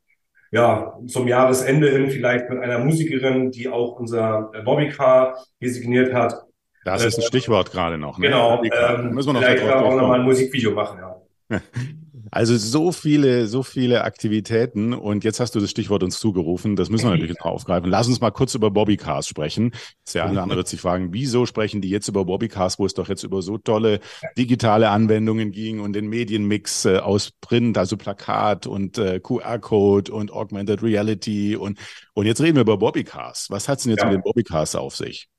ja, 0.53 0.99
zum 1.07 1.27
Jahresende 1.27 1.89
hin 1.89 2.11
vielleicht 2.11 2.47
mit 2.47 2.59
einer 2.59 2.77
Musikerin, 2.77 3.49
die 3.49 3.67
auch 3.69 3.99
unser 3.99 4.51
Bobbycar 4.63 5.35
designiert 5.59 6.13
hat. 6.13 6.43
Das 6.85 7.03
ist 7.03 7.17
ein 7.17 7.23
Stichwort 7.23 7.71
gerade 7.71 7.97
noch. 7.97 8.19
Ne? 8.19 8.27
Genau. 8.27 8.61
Ähm, 8.63 9.13
müssen 9.15 9.30
wir 9.30 9.34
noch 9.34 9.41
vielleicht 9.41 9.63
auch 9.73 9.95
nochmal 9.95 10.19
ein 10.19 10.25
Musikvideo 10.25 10.71
machen, 10.71 10.99
ja. 10.99 11.59
Also 12.34 12.57
so 12.57 12.91
viele, 12.91 13.45
so 13.45 13.61
viele 13.61 14.03
Aktivitäten 14.03 14.95
und 14.95 15.23
jetzt 15.23 15.39
hast 15.39 15.53
du 15.53 15.59
das 15.59 15.69
Stichwort 15.69 16.01
uns 16.01 16.17
zugerufen. 16.17 16.75
Das 16.75 16.89
müssen 16.89 17.05
wir 17.05 17.11
natürlich 17.11 17.38
noch 17.38 17.45
aufgreifen. 17.45 17.91
Lass 17.91 18.07
uns 18.07 18.21
mal 18.21 18.31
kurz 18.31 18.55
über 18.55 18.71
Bobbycars 18.71 19.27
sprechen. 19.27 19.71
Der 20.15 20.25
eine 20.25 20.41
andere 20.41 20.57
wird 20.57 20.67
sich 20.67 20.81
fragen, 20.81 21.13
wieso 21.13 21.45
sprechen 21.45 21.79
die 21.79 21.91
jetzt 21.91 22.07
über 22.07 22.25
Bobbycars, 22.25 22.79
wo 22.79 22.88
es 22.88 22.95
doch 22.95 23.07
jetzt 23.07 23.21
über 23.21 23.43
so 23.43 23.59
tolle 23.59 23.99
digitale 24.36 24.89
Anwendungen 24.89 25.51
ging 25.51 25.79
und 25.79 25.93
den 25.93 26.07
Medienmix 26.07 26.86
äh, 26.86 26.97
aus 26.97 27.29
Print, 27.39 27.77
also 27.77 27.97
Plakat 27.97 28.65
und 28.65 28.97
äh, 28.97 29.19
QR-Code 29.19 30.11
und 30.11 30.31
Augmented 30.31 30.81
Reality 30.81 31.55
und 31.55 31.77
und 32.15 32.25
jetzt 32.25 32.41
reden 32.41 32.55
wir 32.55 32.61
über 32.61 32.77
Bobbycars. 32.77 33.51
Was 33.51 33.69
hat's 33.69 33.84
denn 33.84 33.91
jetzt 33.91 34.01
ja. 34.01 34.07
mit 34.07 34.15
den 34.15 34.23
Bobbycars 34.23 34.73
auf 34.75 34.95
sich? 34.95 35.29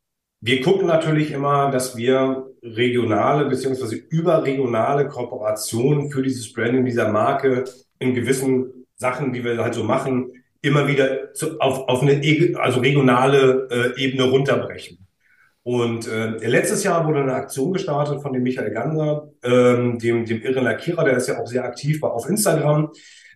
Wir 0.47 0.61
gucken 0.61 0.87
natürlich 0.87 1.31
immer, 1.31 1.71
dass 1.71 1.97
wir 1.97 2.51
regionale 2.63 3.47
beziehungsweise 3.47 3.97
überregionale 3.97 5.09
Kooperationen 5.09 6.11
für 6.11 6.23
dieses 6.23 6.53
Branding 6.53 6.85
dieser 6.85 7.11
Marke 7.11 7.65
in 7.99 8.13
gewissen 8.13 8.87
Sachen, 8.95 9.33
die 9.33 9.43
wir 9.43 9.57
halt 9.57 9.73
so 9.73 9.85
machen, 9.85 10.33
immer 10.61 10.87
wieder 10.87 11.33
zu, 11.33 11.59
auf, 11.61 11.89
auf 11.89 12.03
eine 12.03 12.21
also 12.59 12.81
regionale 12.81 13.69
äh, 13.97 14.05
Ebene 14.05 14.25
runterbrechen. 14.25 14.99
Und 15.63 16.09
äh, 16.09 16.37
letztes 16.47 16.85
Jahr 16.85 17.07
wurde 17.07 17.21
eine 17.21 17.33
Aktion 17.33 17.73
gestartet 17.73 18.21
von 18.21 18.35
dem 18.35 18.43
Michael 18.43 18.71
Ganger, 18.71 19.29
ähm, 19.43 19.99
dem, 19.99 20.27
dem 20.27 20.43
irren 20.43 20.65
Lackierer, 20.65 21.05
der 21.05 21.17
ist 21.17 21.29
ja 21.29 21.41
auch 21.41 21.47
sehr 21.47 21.65
aktiv 21.65 22.03
war 22.03 22.13
auf 22.13 22.29
Instagram. 22.29 22.91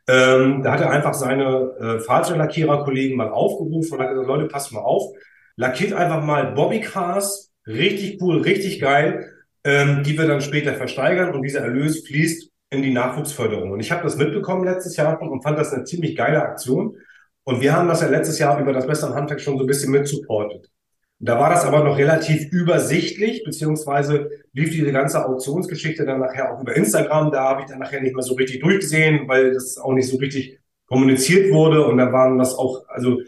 Ähm, 0.07 0.63
da 0.63 0.73
hat 0.73 0.83
er 0.83 0.91
einfach 0.91 1.15
seine 1.15 1.73
äh, 1.81 2.01
Fahrzeuglackierer-Kollegen 2.01 3.17
mal 3.17 3.31
aufgerufen 3.31 3.95
und 3.95 4.01
hat 4.01 4.11
gesagt, 4.11 4.29
Leute, 4.29 4.45
passt 4.45 4.73
mal 4.75 4.81
auf, 4.81 5.15
lackiert 5.59 5.93
einfach 5.93 6.25
mal 6.25 6.53
Bobbycars, 6.53 7.51
richtig 7.67 8.23
cool, 8.23 8.41
richtig 8.41 8.81
geil, 8.81 9.33
ähm, 9.65 10.05
die 10.05 10.17
wir 10.17 10.27
dann 10.27 10.41
später 10.41 10.75
versteigern 10.75 11.35
und 11.35 11.43
dieser 11.43 11.61
Erlös 11.61 12.07
fließt 12.07 12.51
in 12.71 12.83
die 12.83 12.93
Nachwuchsförderung. 12.93 13.73
Und 13.73 13.81
ich 13.81 13.91
habe 13.91 14.05
das 14.05 14.17
mitbekommen 14.17 14.65
letztes 14.65 14.97
Jahr 14.97 15.21
und 15.21 15.43
fand 15.43 15.59
das 15.59 15.73
eine 15.73 15.85
ziemlich 15.85 16.17
geile 16.17 16.43
Aktion. 16.43 16.97
Und 17.43 17.61
wir 17.61 17.75
haben 17.75 17.89
das 17.89 18.03
ja 18.03 18.09
letztes 18.09 18.39
Jahr 18.39 18.61
über 18.61 18.73
das 18.73 18.87
Beste 18.87 19.13
Handwerk 19.13 19.41
schon 19.41 19.59
so 19.59 19.65
ein 19.65 19.67
bisschen 19.67 19.91
mitsupportet. 19.91 20.71
Da 21.19 21.41
war 21.41 21.51
das 21.51 21.65
aber 21.65 21.83
noch 21.83 21.99
relativ 21.99 22.53
übersichtlich, 22.53 23.43
beziehungsweise 23.43 24.31
lief 24.53 24.71
diese 24.71 24.93
ganze 24.93 25.27
Auktionsgeschichte 25.27 26.07
dann 26.07 26.21
nachher 26.21 26.55
auch 26.55 26.61
über 26.61 26.77
Instagram. 26.77 27.33
Da 27.33 27.43
habe 27.43 27.63
ich 27.63 27.67
dann 27.67 27.81
nachher 27.81 28.01
nicht 28.01 28.15
mehr 28.15 28.23
so 28.23 28.35
richtig 28.35 28.61
durchgesehen, 28.61 29.27
weil 29.27 29.53
das 29.53 29.77
auch 29.79 29.93
nicht 29.93 30.09
so 30.09 30.19
richtig 30.19 30.61
kommuniziert 30.87 31.51
wurde. 31.51 31.85
Und 31.85 31.99
da 31.99 32.13
waren 32.13 32.39
das 32.39 32.55
auch, 32.55 32.85
also 32.89 33.19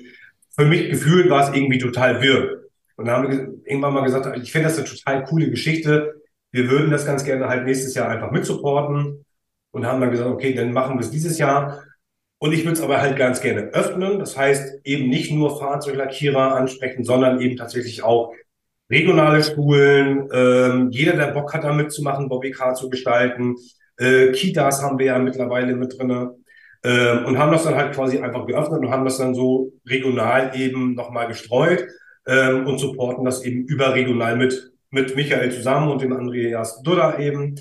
für 0.60 0.66
mich 0.66 0.90
gefühlt 0.90 1.30
war 1.30 1.48
es 1.48 1.56
irgendwie 1.56 1.78
total 1.78 2.20
wirr. 2.20 2.64
Und 2.96 3.06
da 3.06 3.12
haben 3.16 3.30
wir 3.30 3.38
irgendwann 3.64 3.94
mal 3.94 4.04
gesagt, 4.04 4.36
ich 4.36 4.52
finde 4.52 4.68
das 4.68 4.76
eine 4.76 4.86
total 4.86 5.24
coole 5.24 5.48
Geschichte. 5.48 6.20
Wir 6.52 6.68
würden 6.68 6.90
das 6.90 7.06
ganz 7.06 7.24
gerne 7.24 7.48
halt 7.48 7.64
nächstes 7.64 7.94
Jahr 7.94 8.10
einfach 8.10 8.30
mitsupporten 8.30 9.24
und 9.70 9.86
haben 9.86 10.02
dann 10.02 10.10
gesagt, 10.10 10.28
okay, 10.28 10.52
dann 10.52 10.74
machen 10.74 10.96
wir 10.96 11.00
es 11.00 11.10
dieses 11.10 11.38
Jahr. 11.38 11.82
Und 12.38 12.52
ich 12.52 12.64
würde 12.64 12.74
es 12.74 12.82
aber 12.82 13.00
halt 13.00 13.16
ganz 13.16 13.40
gerne 13.40 13.70
öffnen. 13.72 14.18
Das 14.18 14.36
heißt, 14.36 14.80
eben 14.84 15.08
nicht 15.08 15.32
nur 15.32 15.58
Fahrzeuglackierer 15.58 16.56
ansprechen, 16.56 17.04
sondern 17.04 17.40
eben 17.40 17.56
tatsächlich 17.56 18.02
auch 18.02 18.34
regionale 18.90 19.42
Schulen. 19.42 20.28
Ähm, 20.30 20.90
jeder, 20.90 21.16
der 21.16 21.28
Bock 21.28 21.54
hat, 21.54 21.64
da 21.64 21.72
mitzumachen, 21.72 22.28
Bobbycar 22.28 22.74
zu 22.74 22.90
gestalten. 22.90 23.56
Äh, 23.96 24.32
Kitas 24.32 24.82
haben 24.82 24.98
wir 24.98 25.06
ja 25.06 25.18
mittlerweile 25.18 25.74
mit 25.74 25.98
drinne. 25.98 26.34
Ähm, 26.82 27.26
und 27.26 27.38
haben 27.38 27.52
das 27.52 27.64
dann 27.64 27.76
halt 27.76 27.94
quasi 27.94 28.18
einfach 28.18 28.46
geöffnet 28.46 28.80
und 28.80 28.90
haben 28.90 29.04
das 29.04 29.18
dann 29.18 29.34
so 29.34 29.72
regional 29.86 30.52
eben 30.54 30.94
nochmal 30.94 31.28
gestreut 31.28 31.84
ähm, 32.26 32.66
und 32.66 32.78
supporten 32.78 33.24
das 33.24 33.44
eben 33.44 33.64
überregional 33.66 34.36
mit, 34.36 34.72
mit 34.90 35.14
Michael 35.14 35.52
zusammen 35.52 35.90
und 35.90 36.00
dem 36.00 36.12
Andreas 36.12 36.80
Dudda 36.82 37.18
eben 37.18 37.56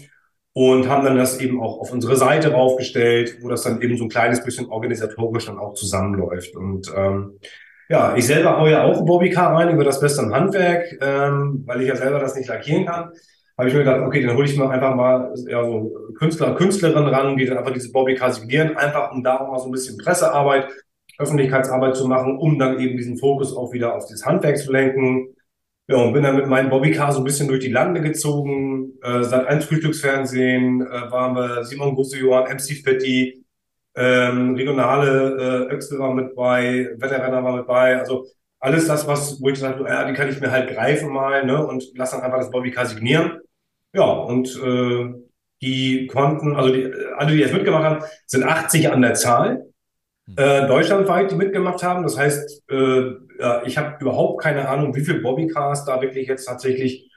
und 0.53 0.87
haben 0.87 1.05
dann 1.05 1.17
das 1.17 1.39
eben 1.39 1.61
auch 1.61 1.79
auf 1.79 1.91
unsere 1.91 2.15
Seite 2.15 2.51
raufgestellt, 2.51 3.37
wo 3.41 3.49
das 3.49 3.63
dann 3.63 3.81
eben 3.81 3.97
so 3.97 4.05
ein 4.05 4.09
kleines 4.09 4.43
bisschen 4.43 4.67
organisatorisch 4.67 5.45
dann 5.45 5.59
auch 5.59 5.73
zusammenläuft. 5.73 6.55
Und 6.55 6.91
ähm, 6.95 7.39
ja, 7.89 8.15
ich 8.15 8.25
selber 8.25 8.57
haue 8.57 8.71
ja 8.71 8.83
auch 8.83 9.05
Bobbycar 9.05 9.53
rein 9.53 9.73
über 9.73 9.83
das 9.83 9.99
Beste 9.99 10.21
am 10.21 10.33
Handwerk, 10.33 10.85
ähm, 11.01 11.63
weil 11.65 11.81
ich 11.81 11.87
ja 11.87 11.95
selber 11.95 12.19
das 12.19 12.35
nicht 12.35 12.47
lackieren 12.47 12.85
kann. 12.85 13.11
Habe 13.59 13.67
ich 13.67 13.73
mir 13.73 13.83
gedacht, 13.83 13.99
okay, 14.07 14.25
dann 14.25 14.37
hole 14.37 14.45
ich 14.45 14.57
mir 14.57 14.69
einfach 14.69 14.95
mal 14.95 15.33
ja, 15.49 15.61
so 15.65 15.93
Künstler, 16.17 16.55
Künstlerinnen 16.55 17.09
ran, 17.09 17.35
die 17.35 17.45
dann 17.45 17.57
einfach 17.57 17.73
diese 17.73 17.91
Bobbycar 17.91 18.31
signieren, 18.31 18.77
einfach 18.77 19.11
um 19.11 19.21
da 19.21 19.35
auch 19.35 19.51
mal 19.51 19.59
so 19.59 19.65
ein 19.65 19.73
bisschen 19.73 19.97
Pressearbeit, 19.97 20.69
Öffentlichkeitsarbeit 21.17 21.97
zu 21.97 22.07
machen, 22.07 22.37
um 22.37 22.57
dann 22.57 22.79
eben 22.79 22.95
diesen 22.95 23.17
Fokus 23.17 23.53
auch 23.53 23.73
wieder 23.73 23.95
auf 23.95 24.07
das 24.09 24.25
Handwerk 24.25 24.57
zu 24.57 24.71
lenken. 24.71 25.35
Ja, 25.89 25.97
und 25.97 26.13
bin 26.13 26.23
dann 26.23 26.37
mit 26.37 26.47
meinem 26.47 26.69
Bobbycar 26.69 27.11
so 27.11 27.19
ein 27.19 27.25
bisschen 27.25 27.49
durch 27.49 27.59
die 27.59 27.71
Lande 27.71 27.99
gezogen. 27.99 28.93
Äh, 29.03 29.23
seit 29.23 29.45
ein 29.47 29.61
Frühstücksfernsehen 29.61 30.81
äh, 30.81 31.11
waren 31.11 31.35
wir 31.35 31.65
Simon 31.65 31.95
Gusse-Johann, 31.95 32.45
MC 32.53 32.81
Fetti, 32.81 33.43
ähm, 33.93 34.55
regionale 34.55 35.67
äh, 35.67 35.73
Öxel 35.73 35.99
war 35.99 36.13
mit 36.13 36.33
bei, 36.33 36.91
Wetterrenner 36.95 37.43
war 37.43 37.57
mit 37.57 37.67
bei. 37.67 37.99
Also 37.99 38.25
alles 38.61 38.87
das, 38.87 39.05
was, 39.05 39.41
wo 39.41 39.49
ich 39.49 39.55
gesagt 39.55 39.79
habe, 39.79 39.89
ja, 39.89 40.05
die 40.05 40.13
kann 40.13 40.29
ich 40.29 40.39
mir 40.39 40.49
halt 40.49 40.73
greifen 40.73 41.11
mal, 41.11 41.45
ne, 41.45 41.65
und 41.67 41.83
lass 41.95 42.11
dann 42.11 42.21
einfach 42.21 42.37
das 42.37 42.51
Bobbycar 42.51 42.85
signieren. 42.85 43.39
Ja, 43.93 44.05
und 44.05 44.47
äh, 44.63 45.13
die 45.61 46.07
konnten, 46.07 46.55
also 46.55 46.73
die, 46.73 46.91
alle, 47.17 47.31
die 47.31 47.39
jetzt 47.39 47.53
mitgemacht 47.53 47.83
haben, 47.83 48.05
sind 48.27 48.43
80 48.43 48.91
an 48.91 49.01
der 49.01 49.15
Zahl. 49.15 49.65
Hm. 50.27 50.35
Äh, 50.37 50.67
deutschlandweit, 50.67 51.31
die 51.31 51.35
mitgemacht 51.35 51.83
haben. 51.83 52.03
Das 52.03 52.17
heißt, 52.17 52.63
äh, 52.69 52.75
äh, 52.75 53.65
ich 53.65 53.77
habe 53.77 53.97
überhaupt 53.99 54.41
keine 54.41 54.67
Ahnung, 54.69 54.95
wie 54.95 55.01
viele 55.03 55.19
Bobbycars 55.19 55.85
da 55.85 56.01
wirklich 56.01 56.27
jetzt 56.27 56.45
tatsächlich 56.45 57.11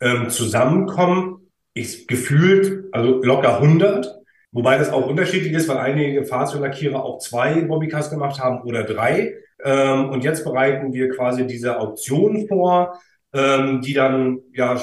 ähm, 0.00 0.28
zusammenkommen. 0.30 1.50
Ich 1.72 2.06
gefühlt, 2.06 2.92
also 2.92 3.22
locker 3.22 3.56
100. 3.56 4.18
Wobei 4.50 4.78
das 4.78 4.90
auch 4.90 5.06
unterschiedlich 5.06 5.52
ist, 5.52 5.68
weil 5.68 5.78
einige 5.78 6.24
Fahrzeuglackierer 6.24 7.04
auch 7.04 7.18
zwei 7.18 7.60
Bobbycars 7.62 8.10
gemacht 8.10 8.40
haben 8.40 8.62
oder 8.62 8.82
drei. 8.82 9.34
Ähm, 9.62 10.10
und 10.10 10.24
jetzt 10.24 10.44
bereiten 10.44 10.92
wir 10.92 11.10
quasi 11.10 11.46
diese 11.46 11.78
Auktion 11.78 12.48
vor, 12.48 12.98
ähm, 13.32 13.82
die 13.82 13.92
dann, 13.92 14.40
ja, 14.52 14.80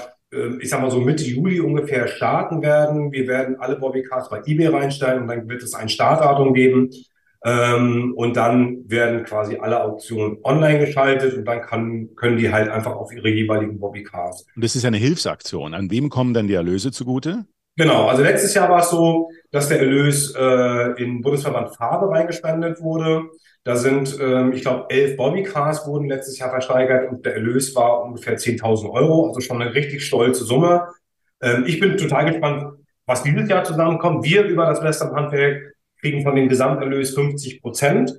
ich 0.59 0.69
sag 0.69 0.82
mal 0.82 0.91
so 0.91 0.99
Mitte 0.99 1.23
Juli 1.23 1.59
ungefähr 1.59 2.07
starten 2.07 2.61
werden. 2.61 3.11
Wir 3.11 3.28
werden 3.28 3.57
alle 3.59 3.78
Bobbycars 3.78 4.30
bei 4.30 4.41
eBay 4.45 4.67
reinstellen 4.67 5.21
und 5.21 5.28
dann 5.28 5.47
wird 5.47 5.63
es 5.63 5.73
ein 5.73 5.89
Startdatum 5.89 6.53
geben. 6.53 6.89
Ähm, 7.45 8.13
und 8.15 8.36
dann 8.36 8.89
werden 8.89 9.23
quasi 9.23 9.57
alle 9.57 9.84
Auktionen 9.84 10.39
online 10.43 10.80
geschaltet 10.80 11.38
und 11.38 11.45
dann 11.45 11.61
kann, 11.61 12.09
können 12.15 12.38
die 12.38 12.51
halt 12.51 12.69
einfach 12.69 12.95
auf 12.95 13.13
ihre 13.13 13.30
jeweiligen 13.30 13.80
Bobbycars. 13.80 14.47
Und 14.55 14.63
das 14.63 14.76
ist 14.76 14.84
eine 14.84 14.97
Hilfsaktion. 14.97 15.76
An 15.76 15.91
wem 15.91 16.09
kommen 16.09 16.34
dann 16.34 16.47
die 16.47 16.55
Erlöse 16.55 16.91
zugute? 16.91 17.45
Genau, 17.78 18.07
also 18.07 18.23
letztes 18.23 18.53
Jahr 18.55 18.69
war 18.69 18.80
es 18.80 18.89
so, 18.89 19.30
dass 19.51 19.67
der 19.67 19.80
Erlös 19.80 20.34
äh, 20.36 21.03
in 21.03 21.21
Bundesverband 21.21 21.76
Farbe 21.76 22.09
reingespendet 22.09 22.82
wurde. 22.82 23.26
Da 23.66 23.76
sind, 23.76 24.20
ähm, 24.22 24.53
ich 24.53 24.61
glaube, 24.61 24.86
elf 24.89 25.18
Bobbycars 25.18 25.88
wurden 25.88 26.07
letztes 26.07 26.38
Jahr 26.38 26.51
versteigert 26.51 27.09
und 27.09 27.26
der 27.26 27.34
Erlös 27.34 27.76
war 27.76 28.03
ungefähr 28.03 28.38
10.000 28.38 28.91
Euro, 28.91 29.28
also 29.28 29.41
schon 29.41 29.59
eine 29.59 29.74
richtig 29.74 30.05
stolze 30.05 30.45
Summe. 30.45 30.89
Ähm, 31.41 31.63
ich 31.66 31.80
bin 31.80 31.97
total 31.97 32.32
gespannt, 32.32 32.78
was 33.07 33.24
dieses 33.24 33.49
Jahr 33.49 33.63
zusammenkommt. 33.63 34.24
Wir 34.24 34.43
über 34.43 34.68
das 34.68 34.84
Western 34.84 35.16
Handwerk 35.16 35.74
kriegen 35.99 36.22
von 36.22 36.36
dem 36.36 36.47
Gesamterlös 36.47 37.16
50 37.16 37.63
Prozent 37.63 38.13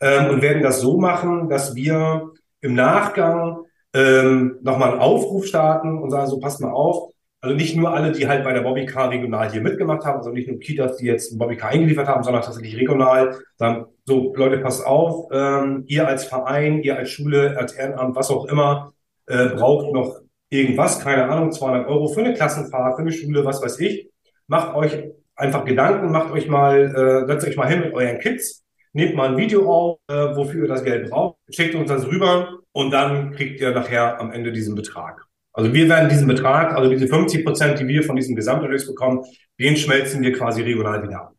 ähm, 0.00 0.30
und 0.30 0.40
werden 0.40 0.62
das 0.62 0.80
so 0.80 0.98
machen, 0.98 1.50
dass 1.50 1.74
wir 1.74 2.30
im 2.62 2.74
Nachgang 2.74 3.64
ähm, 3.92 4.56
nochmal 4.62 4.92
einen 4.92 5.00
Aufruf 5.00 5.44
starten 5.44 5.98
und 5.98 6.10
sagen, 6.10 6.26
so 6.26 6.40
passt 6.40 6.62
mal 6.62 6.72
auf, 6.72 7.12
also 7.42 7.54
nicht 7.54 7.76
nur 7.76 7.92
alle, 7.92 8.12
die 8.12 8.26
halt 8.26 8.44
bei 8.44 8.54
der 8.54 8.62
Bobbycar 8.62 9.10
regional 9.10 9.52
hier 9.52 9.60
mitgemacht 9.60 10.06
haben, 10.06 10.16
also 10.16 10.30
nicht 10.30 10.48
nur 10.48 10.58
Kitas, 10.58 10.96
die 10.96 11.04
jetzt 11.04 11.32
einen 11.32 11.38
Bobbycar 11.38 11.68
eingeliefert 11.68 12.08
haben, 12.08 12.22
sondern 12.22 12.42
tatsächlich 12.42 12.78
regional, 12.78 13.36
sagen, 13.56 13.88
so 14.06 14.32
Leute, 14.36 14.58
passt 14.58 14.86
auf, 14.86 15.28
ähm, 15.32 15.84
ihr 15.88 16.06
als 16.06 16.24
Verein, 16.24 16.80
ihr 16.82 16.96
als 16.96 17.10
Schule, 17.10 17.58
als 17.58 17.72
Ehrenamt, 17.72 18.14
was 18.14 18.30
auch 18.30 18.46
immer, 18.46 18.92
äh, 19.26 19.48
braucht 19.48 19.92
noch 19.92 20.20
irgendwas, 20.48 21.00
keine 21.00 21.28
Ahnung, 21.28 21.50
200 21.50 21.88
Euro 21.88 22.06
für 22.08 22.20
eine 22.20 22.34
Klassenfahrt, 22.34 22.94
für 22.94 23.02
eine 23.02 23.12
Schule, 23.12 23.44
was 23.44 23.60
weiß 23.60 23.80
ich. 23.80 24.08
Macht 24.46 24.76
euch 24.76 24.96
einfach 25.34 25.64
Gedanken, 25.64 26.12
macht 26.12 26.30
euch 26.32 26.48
mal, 26.48 27.24
äh, 27.26 27.26
setzt 27.26 27.48
euch 27.48 27.56
mal 27.56 27.68
hin 27.68 27.80
mit 27.80 27.94
euren 27.94 28.20
Kids, 28.20 28.64
nehmt 28.92 29.16
mal 29.16 29.30
ein 29.30 29.36
Video 29.36 29.68
auf, 29.68 29.98
äh, 30.08 30.36
wofür 30.36 30.62
ihr 30.62 30.68
das 30.68 30.84
Geld 30.84 31.10
braucht, 31.10 31.38
schickt 31.50 31.74
uns 31.74 31.88
das 31.88 32.06
rüber 32.06 32.60
und 32.70 32.92
dann 32.92 33.32
kriegt 33.32 33.60
ihr 33.60 33.72
nachher 33.72 34.20
am 34.20 34.30
Ende 34.30 34.52
diesen 34.52 34.76
Betrag. 34.76 35.26
Also 35.52 35.72
wir 35.74 35.88
werden 35.88 36.08
diesen 36.08 36.28
Betrag, 36.28 36.74
also 36.74 36.90
diese 36.90 37.08
50 37.08 37.44
Prozent, 37.44 37.80
die 37.80 37.88
wir 37.88 38.04
von 38.04 38.14
diesem 38.14 38.36
Gesamterlös 38.36 38.86
bekommen, 38.86 39.24
den 39.58 39.76
schmelzen 39.76 40.22
wir 40.22 40.32
quasi 40.32 40.62
regional 40.62 41.02
wieder 41.02 41.22
ab. 41.22 41.35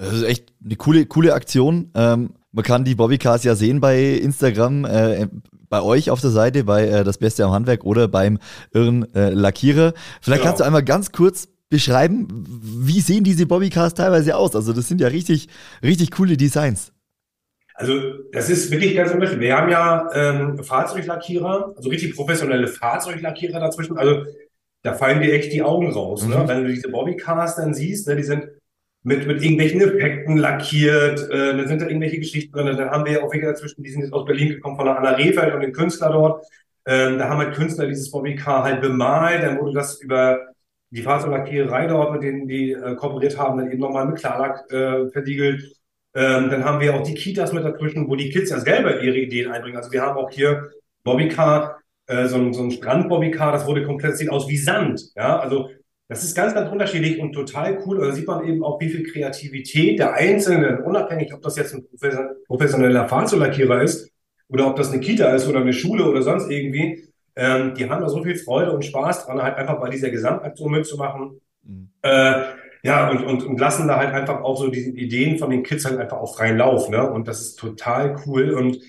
Das 0.00 0.14
ist 0.14 0.22
echt 0.22 0.52
eine 0.64 0.76
coole, 0.76 1.04
coole 1.04 1.34
Aktion. 1.34 1.90
Ähm, 1.94 2.30
man 2.52 2.64
kann 2.64 2.84
die 2.84 2.94
Bobbycars 2.94 3.44
ja 3.44 3.54
sehen 3.54 3.80
bei 3.80 4.02
Instagram, 4.02 4.86
äh, 4.86 5.28
bei 5.68 5.82
euch 5.82 6.10
auf 6.10 6.22
der 6.22 6.30
Seite, 6.30 6.64
bei 6.64 6.88
äh, 6.88 7.04
Das 7.04 7.18
Beste 7.18 7.44
am 7.44 7.52
Handwerk 7.52 7.84
oder 7.84 8.08
beim 8.08 8.38
Irren 8.72 9.14
äh, 9.14 9.30
Lackierer. 9.30 9.92
Vielleicht 10.22 10.42
genau. 10.42 10.50
kannst 10.50 10.60
du 10.60 10.64
einmal 10.64 10.82
ganz 10.82 11.12
kurz 11.12 11.48
beschreiben, 11.68 12.28
wie 12.62 13.00
sehen 13.00 13.24
diese 13.24 13.46
Bobbycars 13.46 13.92
teilweise 13.92 14.36
aus? 14.36 14.56
Also 14.56 14.72
das 14.72 14.88
sind 14.88 15.02
ja 15.02 15.08
richtig, 15.08 15.48
richtig 15.82 16.10
coole 16.12 16.36
Designs. 16.36 16.92
Also 17.74 17.94
das 18.32 18.48
ist 18.48 18.70
wirklich 18.70 18.96
ganz 18.96 19.12
unterschiedlich. 19.12 19.48
Wir 19.48 19.56
haben 19.56 19.70
ja 19.70 20.08
ähm, 20.14 20.64
Fahrzeuglackierer, 20.64 21.74
also 21.76 21.88
richtig 21.90 22.16
professionelle 22.16 22.68
Fahrzeuglackierer 22.68 23.60
dazwischen. 23.60 23.98
Also 23.98 24.24
da 24.82 24.94
fallen 24.94 25.20
dir 25.20 25.32
echt 25.34 25.52
die 25.52 25.62
Augen 25.62 25.92
raus. 25.92 26.26
Ne? 26.26 26.34
Mhm. 26.34 26.42
Ne? 26.42 26.48
Wenn 26.48 26.64
du 26.64 26.70
diese 26.70 26.88
Bobbycars 26.88 27.56
dann 27.56 27.74
siehst, 27.74 28.08
ne, 28.08 28.16
die 28.16 28.22
sind 28.22 28.48
mit, 29.02 29.26
mit 29.26 29.42
irgendwelchen 29.42 29.80
Effekten 29.80 30.36
lackiert, 30.36 31.30
äh, 31.30 31.56
dann 31.56 31.68
sind 31.68 31.80
da 31.80 31.86
irgendwelche 31.86 32.18
Geschichten 32.18 32.52
drin. 32.52 32.76
Dann 32.76 32.90
haben 32.90 33.06
wir 33.06 33.12
ja 33.12 33.22
auch 33.22 33.32
wieder 33.32 33.48
dazwischen, 33.48 33.82
die 33.82 33.90
sind 33.90 34.02
jetzt 34.02 34.12
aus 34.12 34.26
Berlin 34.26 34.50
gekommen 34.50 34.76
von 34.76 34.84
der 34.84 34.98
Anna 34.98 35.12
Rehfeld 35.12 35.54
und 35.54 35.60
den 35.60 35.72
Künstler 35.72 36.10
dort. 36.10 36.44
Ähm, 36.86 37.18
da 37.18 37.28
haben 37.28 37.38
halt 37.38 37.54
Künstler 37.54 37.86
dieses 37.86 38.10
Bobbycar 38.10 38.64
halt 38.64 38.80
bemalt, 38.80 39.42
dann 39.42 39.58
wurde 39.58 39.74
das 39.74 40.00
über 40.00 40.40
die 40.90 41.02
Fahrzeuglackiererei 41.02 41.86
dort, 41.86 42.12
mit 42.12 42.22
denen 42.22 42.48
die 42.48 42.72
äh, 42.72 42.94
kooperiert 42.96 43.38
haben, 43.38 43.58
dann 43.58 43.70
eben 43.70 43.80
nochmal 43.80 44.06
mit 44.06 44.16
Klarlack 44.16 44.70
äh, 44.72 45.08
versiegelt. 45.10 45.62
Ähm, 46.14 46.50
dann 46.50 46.64
haben 46.64 46.80
wir 46.80 46.94
auch 46.94 47.02
die 47.02 47.14
Kitas 47.14 47.52
mit 47.52 47.64
dazwischen, 47.64 48.08
wo 48.08 48.16
die 48.16 48.30
Kids 48.30 48.50
ja 48.50 48.58
selber 48.58 49.00
ihre 49.00 49.18
Ideen 49.18 49.52
einbringen. 49.52 49.76
Also 49.76 49.92
wir 49.92 50.02
haben 50.02 50.16
auch 50.16 50.30
hier 50.30 50.70
Bobbycar, 51.04 51.78
äh, 52.06 52.26
so 52.26 52.36
ein, 52.36 52.52
so 52.52 52.62
ein 52.64 52.72
Strand-Bobbycar, 52.72 53.52
das 53.52 53.66
wurde 53.66 53.84
komplett, 53.84 54.16
sieht 54.16 54.30
aus 54.30 54.48
wie 54.48 54.56
Sand. 54.56 55.12
Ja, 55.14 55.38
also 55.38 55.70
das 56.10 56.24
ist 56.24 56.34
ganz, 56.34 56.54
ganz 56.54 56.68
unterschiedlich 56.68 57.20
und 57.20 57.32
total 57.32 57.78
cool. 57.86 57.98
Und 57.98 58.08
da 58.08 58.12
sieht 58.12 58.26
man 58.26 58.44
eben 58.44 58.64
auch, 58.64 58.80
wie 58.80 58.88
viel 58.88 59.04
Kreativität 59.04 60.00
der 60.00 60.14
Einzelnen, 60.14 60.80
unabhängig, 60.80 61.32
ob 61.32 61.40
das 61.40 61.56
jetzt 61.56 61.72
ein 61.72 61.86
professioneller 62.48 63.08
Fahrzeuglackierer 63.08 63.80
ist 63.80 64.10
oder 64.48 64.66
ob 64.66 64.74
das 64.74 64.90
eine 64.90 64.98
Kita 64.98 65.32
ist 65.32 65.46
oder 65.46 65.60
eine 65.60 65.72
Schule 65.72 66.04
oder 66.04 66.22
sonst 66.22 66.50
irgendwie, 66.50 67.04
ähm, 67.36 67.74
die 67.74 67.88
haben 67.88 68.02
da 68.02 68.08
so 68.08 68.24
viel 68.24 68.34
Freude 68.34 68.72
und 68.72 68.84
Spaß 68.84 69.24
dran, 69.24 69.40
halt 69.40 69.56
einfach 69.56 69.78
bei 69.80 69.88
dieser 69.88 70.10
Gesamtaktion 70.10 70.72
mitzumachen. 70.72 71.40
Mhm. 71.62 71.90
Äh, 72.02 72.42
ja, 72.82 73.08
und, 73.08 73.22
und, 73.24 73.44
und 73.44 73.60
lassen 73.60 73.86
da 73.86 73.98
halt 73.98 74.12
einfach 74.12 74.42
auch 74.42 74.58
so 74.58 74.68
diese 74.68 74.90
Ideen 74.90 75.38
von 75.38 75.50
den 75.50 75.62
Kids 75.62 75.84
halt 75.84 76.00
einfach 76.00 76.16
auf 76.16 76.34
freien 76.34 76.58
Lauf. 76.58 76.88
Ne? 76.88 77.08
Und 77.08 77.28
das 77.28 77.40
ist 77.40 77.56
total 77.56 78.16
cool. 78.26 78.50
Und 78.50 78.80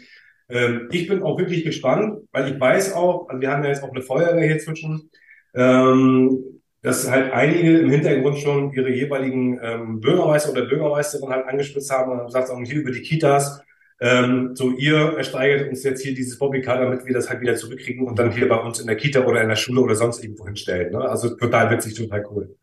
ähm, 0.49 0.89
ich 0.91 1.07
bin 1.07 1.21
auch 1.21 1.37
wirklich 1.37 1.63
gespannt, 1.63 2.17
weil 2.31 2.51
ich 2.51 2.59
weiß 2.59 2.93
auch, 2.93 3.29
also 3.29 3.39
wir 3.39 3.51
haben 3.51 3.63
ja 3.63 3.69
jetzt 3.69 3.83
auch 3.83 3.91
eine 3.91 4.01
Feuerwehr 4.01 4.47
hier 4.47 4.57
zwischen, 4.57 5.11
ähm, 5.53 6.60
dass 6.81 7.09
halt 7.09 7.31
einige 7.31 7.77
im 7.79 7.91
Hintergrund 7.91 8.39
schon 8.39 8.73
ihre 8.73 8.89
jeweiligen 8.89 9.59
ähm, 9.61 9.99
Bürgermeister 9.99 10.51
oder 10.51 10.65
Bürgermeisterin 10.65 11.29
halt 11.29 11.45
angespitzt 11.47 11.91
haben 11.91 12.11
und 12.11 12.17
haben 12.17 12.25
gesagt, 12.27 12.49
auch 12.49 12.59
hier 12.61 12.81
über 12.81 12.91
die 12.91 13.01
Kitas, 13.01 13.61
ähm, 13.99 14.55
so 14.55 14.71
ihr 14.71 15.13
ersteigert 15.15 15.69
uns 15.69 15.83
jetzt 15.83 16.01
hier 16.01 16.15
dieses 16.15 16.39
Bobbycar, 16.39 16.79
damit 16.79 17.05
wir 17.05 17.13
das 17.13 17.29
halt 17.29 17.39
wieder 17.41 17.55
zurückkriegen 17.55 18.07
und 18.07 18.17
dann 18.17 18.31
hier 18.31 18.49
bei 18.49 18.57
uns 18.57 18.79
in 18.79 18.87
der 18.87 18.95
Kita 18.95 19.25
oder 19.25 19.43
in 19.43 19.49
der 19.49 19.55
Schule 19.55 19.81
oder 19.81 19.93
sonst 19.93 20.23
irgendwo 20.23 20.45
hinstellen. 20.45 20.91
Ne? 20.91 21.01
Also 21.01 21.35
total 21.35 21.69
witzig, 21.69 21.93
total 21.93 22.25
cool. 22.31 22.55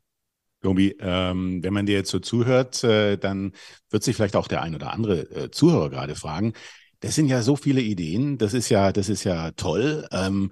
Gobi, 0.60 0.96
ähm, 0.98 1.62
wenn 1.62 1.72
man 1.72 1.86
dir 1.86 1.94
jetzt 1.94 2.10
so 2.10 2.18
zuhört, 2.18 2.82
äh, 2.82 3.16
dann 3.16 3.52
wird 3.90 4.02
sich 4.02 4.16
vielleicht 4.16 4.34
auch 4.34 4.48
der 4.48 4.62
ein 4.62 4.74
oder 4.74 4.92
andere 4.92 5.20
äh, 5.30 5.50
Zuhörer 5.52 5.90
gerade 5.90 6.16
fragen, 6.16 6.54
das 6.98 7.14
sind 7.14 7.28
ja 7.28 7.42
so 7.42 7.54
viele 7.54 7.80
Ideen, 7.80 8.38
das 8.38 8.54
ist 8.54 8.68
ja, 8.68 8.90
das 8.90 9.08
ist 9.08 9.22
ja 9.22 9.52
toll. 9.52 10.08
Ähm, 10.10 10.50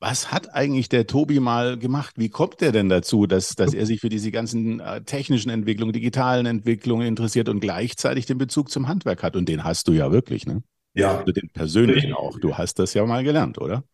was 0.00 0.32
hat 0.32 0.54
eigentlich 0.54 0.88
der 0.88 1.06
Tobi 1.06 1.40
mal 1.40 1.76
gemacht? 1.76 2.14
Wie 2.16 2.28
kommt 2.28 2.60
der 2.60 2.72
denn 2.72 2.88
dazu, 2.88 3.26
dass, 3.26 3.56
dass 3.56 3.74
er 3.74 3.84
sich 3.84 4.00
für 4.00 4.08
diese 4.08 4.30
ganzen 4.30 4.80
äh, 4.80 5.02
technischen 5.02 5.50
Entwicklungen, 5.50 5.92
digitalen 5.92 6.46
Entwicklungen 6.46 7.06
interessiert 7.06 7.48
und 7.48 7.60
gleichzeitig 7.60 8.26
den 8.26 8.38
Bezug 8.38 8.70
zum 8.70 8.86
Handwerk 8.86 9.22
hat? 9.22 9.34
Und 9.34 9.48
den 9.48 9.64
hast 9.64 9.88
du 9.88 9.92
ja 9.92 10.12
wirklich, 10.12 10.46
ne? 10.46 10.62
Ja. 10.94 11.18
Also 11.18 11.32
den 11.32 11.50
persönlichen 11.52 12.12
auch. 12.12 12.38
Du 12.38 12.56
hast 12.56 12.78
das 12.78 12.94
ja 12.94 13.04
mal 13.04 13.24
gelernt, 13.24 13.58
oder? 13.58 13.84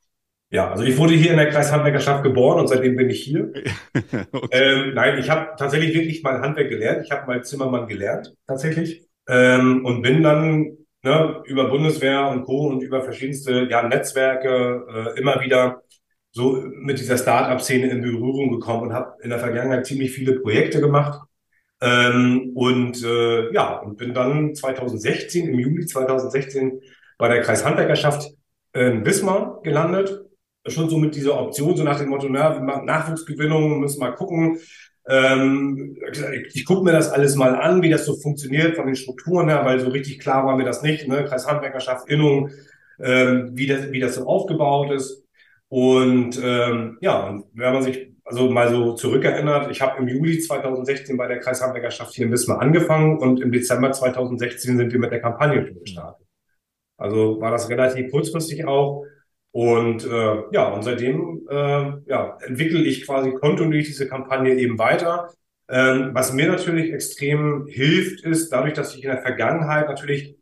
Ja, 0.51 0.71
also 0.71 0.85
ich 0.85 0.97
wurde 0.99 1.15
hier 1.15 1.33
in 1.33 1.37
der 1.37 1.49
Kreishandwerkerschaft 1.49 2.23
geboren 2.23 2.61
und 2.61 2.69
seitdem 2.69 2.97
bin 2.97 3.11
ich 3.11 3.23
hier. 3.23 3.53
okay. 4.33 4.49
ähm, 4.53 4.95
nein, 4.95 5.19
ich 5.19 5.29
habe 5.29 5.57
tatsächlich 5.59 5.95
wirklich 5.95 6.23
mal 6.23 6.41
Handwerk 6.41 6.69
gelernt. 6.69 7.05
Ich 7.05 7.11
habe 7.11 7.27
mal 7.27 7.43
Zimmermann 7.43 7.89
gelernt, 7.89 8.35
tatsächlich. 8.47 9.09
Ähm, 9.27 9.85
und 9.85 10.03
bin 10.03 10.23
dann 10.23 10.77
ne, 11.05 11.43
über 11.45 11.69
Bundeswehr 11.69 12.29
und 12.29 12.45
Co. 12.45 12.69
und 12.69 12.83
über 12.83 13.03
verschiedenste 13.03 13.69
ja, 13.71 13.87
Netzwerke 13.87 14.85
äh, 14.89 15.21
immer 15.21 15.41
wieder 15.41 15.83
so 16.33 16.65
mit 16.75 16.99
dieser 16.99 17.17
Start-up-Szene 17.17 17.89
in 17.89 18.03
Berührung 18.03 18.51
gekommen 18.51 18.89
und 18.89 18.93
habe 18.93 19.23
in 19.23 19.31
der 19.31 19.39
Vergangenheit 19.39 19.87
ziemlich 19.87 20.11
viele 20.13 20.41
Projekte 20.41 20.81
gemacht. 20.81 21.21
Ähm, 21.81 22.53
und 22.55 23.05
äh, 23.05 23.53
ja, 23.53 23.79
und 23.79 23.99
bin 23.99 24.15
dann 24.15 24.55
2016, 24.55 25.49
im 25.49 25.59
Juli 25.59 25.87
2016 25.87 26.81
bei 27.19 27.29
der 27.29 27.43
Kreishandwerkerschaft 27.43 28.33
in 28.73 29.05
Wismar 29.05 29.61
gelandet. 29.63 30.23
Schon 30.67 30.89
so 30.89 30.97
mit 30.99 31.15
dieser 31.15 31.39
Option, 31.39 31.77
so 31.77 31.85
nach 31.85 31.99
dem 31.99 32.09
Motto, 32.09 32.27
na, 32.29 32.83
Nachwuchsgewinnung, 32.83 33.81
müssen 33.81 34.01
mal 34.01 34.15
gucken. 34.15 34.59
Ähm, 35.07 35.97
ich 36.53 36.65
gucke 36.65 36.83
mir 36.83 36.93
das 36.93 37.11
alles 37.11 37.37
mal 37.37 37.55
an, 37.55 37.83
wie 37.83 37.91
das 37.91 38.07
so 38.07 38.17
funktioniert 38.17 38.77
von 38.77 38.87
den 38.87 38.97
Strukturen 38.97 39.49
her, 39.49 39.65
weil 39.65 39.81
so 39.81 39.89
richtig 39.91 40.19
klar 40.19 40.47
war 40.47 40.57
mir 40.57 40.65
das 40.65 40.83
nicht. 40.83 41.07
Ne? 41.09 41.25
Kreishandwerkerschaft, 41.25 42.09
Innung, 42.09 42.51
ähm, 43.01 43.51
wie, 43.53 43.67
das, 43.67 43.91
wie 43.93 44.01
das 44.01 44.15
so 44.15 44.27
aufgebaut 44.27 44.91
ist. 44.93 45.25
Und 45.69 46.41
ähm, 46.43 46.99
ja, 47.01 47.27
und 47.27 47.45
wenn 47.53 47.73
man 47.73 47.83
sich 47.83 48.15
also 48.25 48.51
mal 48.51 48.71
so 48.71 48.95
zurückerinnert, 48.95 49.71
ich 49.71 49.83
habe 49.83 50.01
im 50.01 50.09
Juli 50.09 50.39
2016 50.39 51.17
bei 51.17 51.27
der 51.27 51.41
Kreishandwerkerschaft 51.41 52.15
hier 52.15 52.27
in 52.27 52.33
Wismar 52.33 52.61
angefangen 52.61 53.19
und 53.19 53.41
im 53.41 53.53
Dezember 53.53 53.93
2016 53.93 54.79
sind 54.79 54.93
wir 54.93 54.99
mit 54.99 55.13
der 55.13 55.21
Kampagne 55.21 55.65
gestartet. 55.65 56.27
Also 56.97 57.41
war 57.41 57.51
das 57.51 57.69
relativ 57.69 58.11
kurzfristig 58.11 58.65
auch. 58.67 59.05
Und 59.55 60.05
äh, 60.05 60.37
ja, 60.51 60.69
und 60.73 60.83
seitdem 60.83 61.47
äh, 61.49 61.93
ja, 62.07 62.37
entwickle 62.45 62.83
ich 62.83 63.07
quasi 63.07 63.31
kontinuierlich 63.31 63.87
diese 63.87 64.09
Kampagne 64.09 64.53
eben 64.57 64.81
weiter. 64.81 65.31
Ähm, 65.69 66.11
was 66.13 66.33
mir 66.33 66.49
natürlich 66.49 66.93
extrem 66.93 67.65
hilft, 67.69 68.25
ist 68.25 68.51
dadurch, 68.51 68.73
dass 68.73 68.97
ich 68.97 69.05
in 69.05 69.11
der 69.11 69.23
Vergangenheit 69.23 69.89
natürlich 69.89 70.35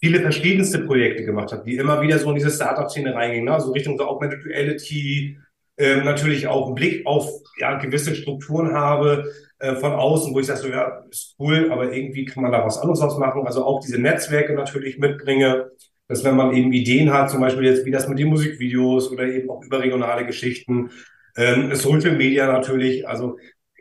viele 0.00 0.20
verschiedenste 0.20 0.78
Projekte 0.78 1.26
gemacht 1.26 1.52
habe, 1.52 1.62
die 1.62 1.76
immer 1.76 2.00
wieder 2.00 2.18
so 2.18 2.30
in 2.30 2.36
diese 2.36 2.50
Startup-Szene 2.50 3.14
reingingen, 3.14 3.44
ne? 3.44 3.60
so 3.60 3.70
Richtung 3.70 3.98
so 3.98 4.06
Augmented 4.06 4.46
Reality, 4.46 5.36
ähm, 5.76 6.04
natürlich 6.06 6.46
auch 6.46 6.64
einen 6.64 6.74
Blick 6.74 7.04
auf 7.04 7.28
ja, 7.58 7.76
gewisse 7.76 8.14
Strukturen 8.14 8.72
habe 8.72 9.30
äh, 9.58 9.74
von 9.74 9.92
außen, 9.92 10.32
wo 10.32 10.40
ich 10.40 10.46
sage, 10.46 10.60
so, 10.60 10.68
ja, 10.68 11.04
ist 11.10 11.36
cool, 11.38 11.70
aber 11.70 11.92
irgendwie 11.92 12.24
kann 12.24 12.42
man 12.42 12.50
da 12.50 12.64
was 12.64 12.78
anderes 12.78 13.00
draus 13.00 13.18
machen. 13.18 13.46
Also 13.46 13.62
auch 13.62 13.80
diese 13.80 14.00
Netzwerke 14.00 14.54
natürlich 14.54 14.96
mitbringe, 14.98 15.70
dass 16.08 16.24
wenn 16.24 16.36
man 16.36 16.54
eben 16.54 16.72
Ideen 16.72 17.12
hat, 17.12 17.30
zum 17.30 17.40
Beispiel 17.40 17.64
jetzt 17.64 17.84
wie 17.84 17.90
das 17.90 18.08
mit 18.08 18.18
den 18.18 18.28
Musikvideos 18.28 19.10
oder 19.10 19.24
eben 19.26 19.50
auch 19.50 19.62
überregionale 19.62 20.26
Geschichten, 20.26 20.90
ähm, 21.36 21.74
Social 21.74 22.16
Media 22.16 22.46
natürlich, 22.46 23.08
also 23.08 23.38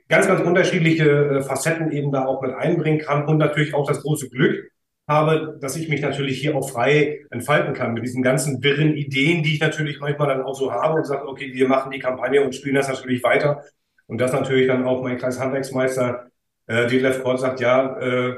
ganz, 0.09 0.27
ganz 0.27 0.41
unterschiedliche 0.41 1.09
äh, 1.09 1.41
Facetten 1.41 1.91
eben 1.91 2.11
da 2.11 2.25
auch 2.25 2.41
mit 2.41 2.53
einbringen 2.53 2.99
kann 2.99 3.25
und 3.25 3.37
natürlich 3.37 3.73
auch 3.73 3.87
das 3.87 4.01
große 4.01 4.29
Glück, 4.29 4.71
habe, 5.07 5.57
dass 5.59 5.75
ich 5.75 5.89
mich 5.89 6.01
natürlich 6.01 6.39
hier 6.39 6.55
auch 6.55 6.69
frei 6.69 7.25
entfalten 7.29 7.73
kann 7.73 7.93
mit 7.93 8.03
diesen 8.03 8.23
ganzen 8.23 8.63
wirren 8.63 8.95
Ideen, 8.95 9.43
die 9.43 9.55
ich 9.55 9.59
natürlich 9.59 9.99
manchmal 9.99 10.29
dann 10.29 10.43
auch 10.43 10.55
so 10.55 10.71
habe 10.71 10.95
und 10.95 11.05
sage, 11.05 11.27
okay, 11.27 11.51
wir 11.53 11.67
machen 11.67 11.91
die 11.91 11.99
Kampagne 11.99 12.41
und 12.41 12.55
spielen 12.55 12.75
das 12.75 12.87
natürlich 12.87 13.21
weiter. 13.21 13.63
Und 14.07 14.19
das 14.19 14.31
natürlich 14.31 14.67
dann 14.67 14.85
auch 14.85 15.01
mein 15.03 15.17
Kreishandwerksmeister 15.17 16.27
äh, 16.67 16.87
Detlef 16.87 17.21
Kort 17.21 17.39
sagt, 17.41 17.59
ja, 17.59 17.99
äh, 17.99 18.35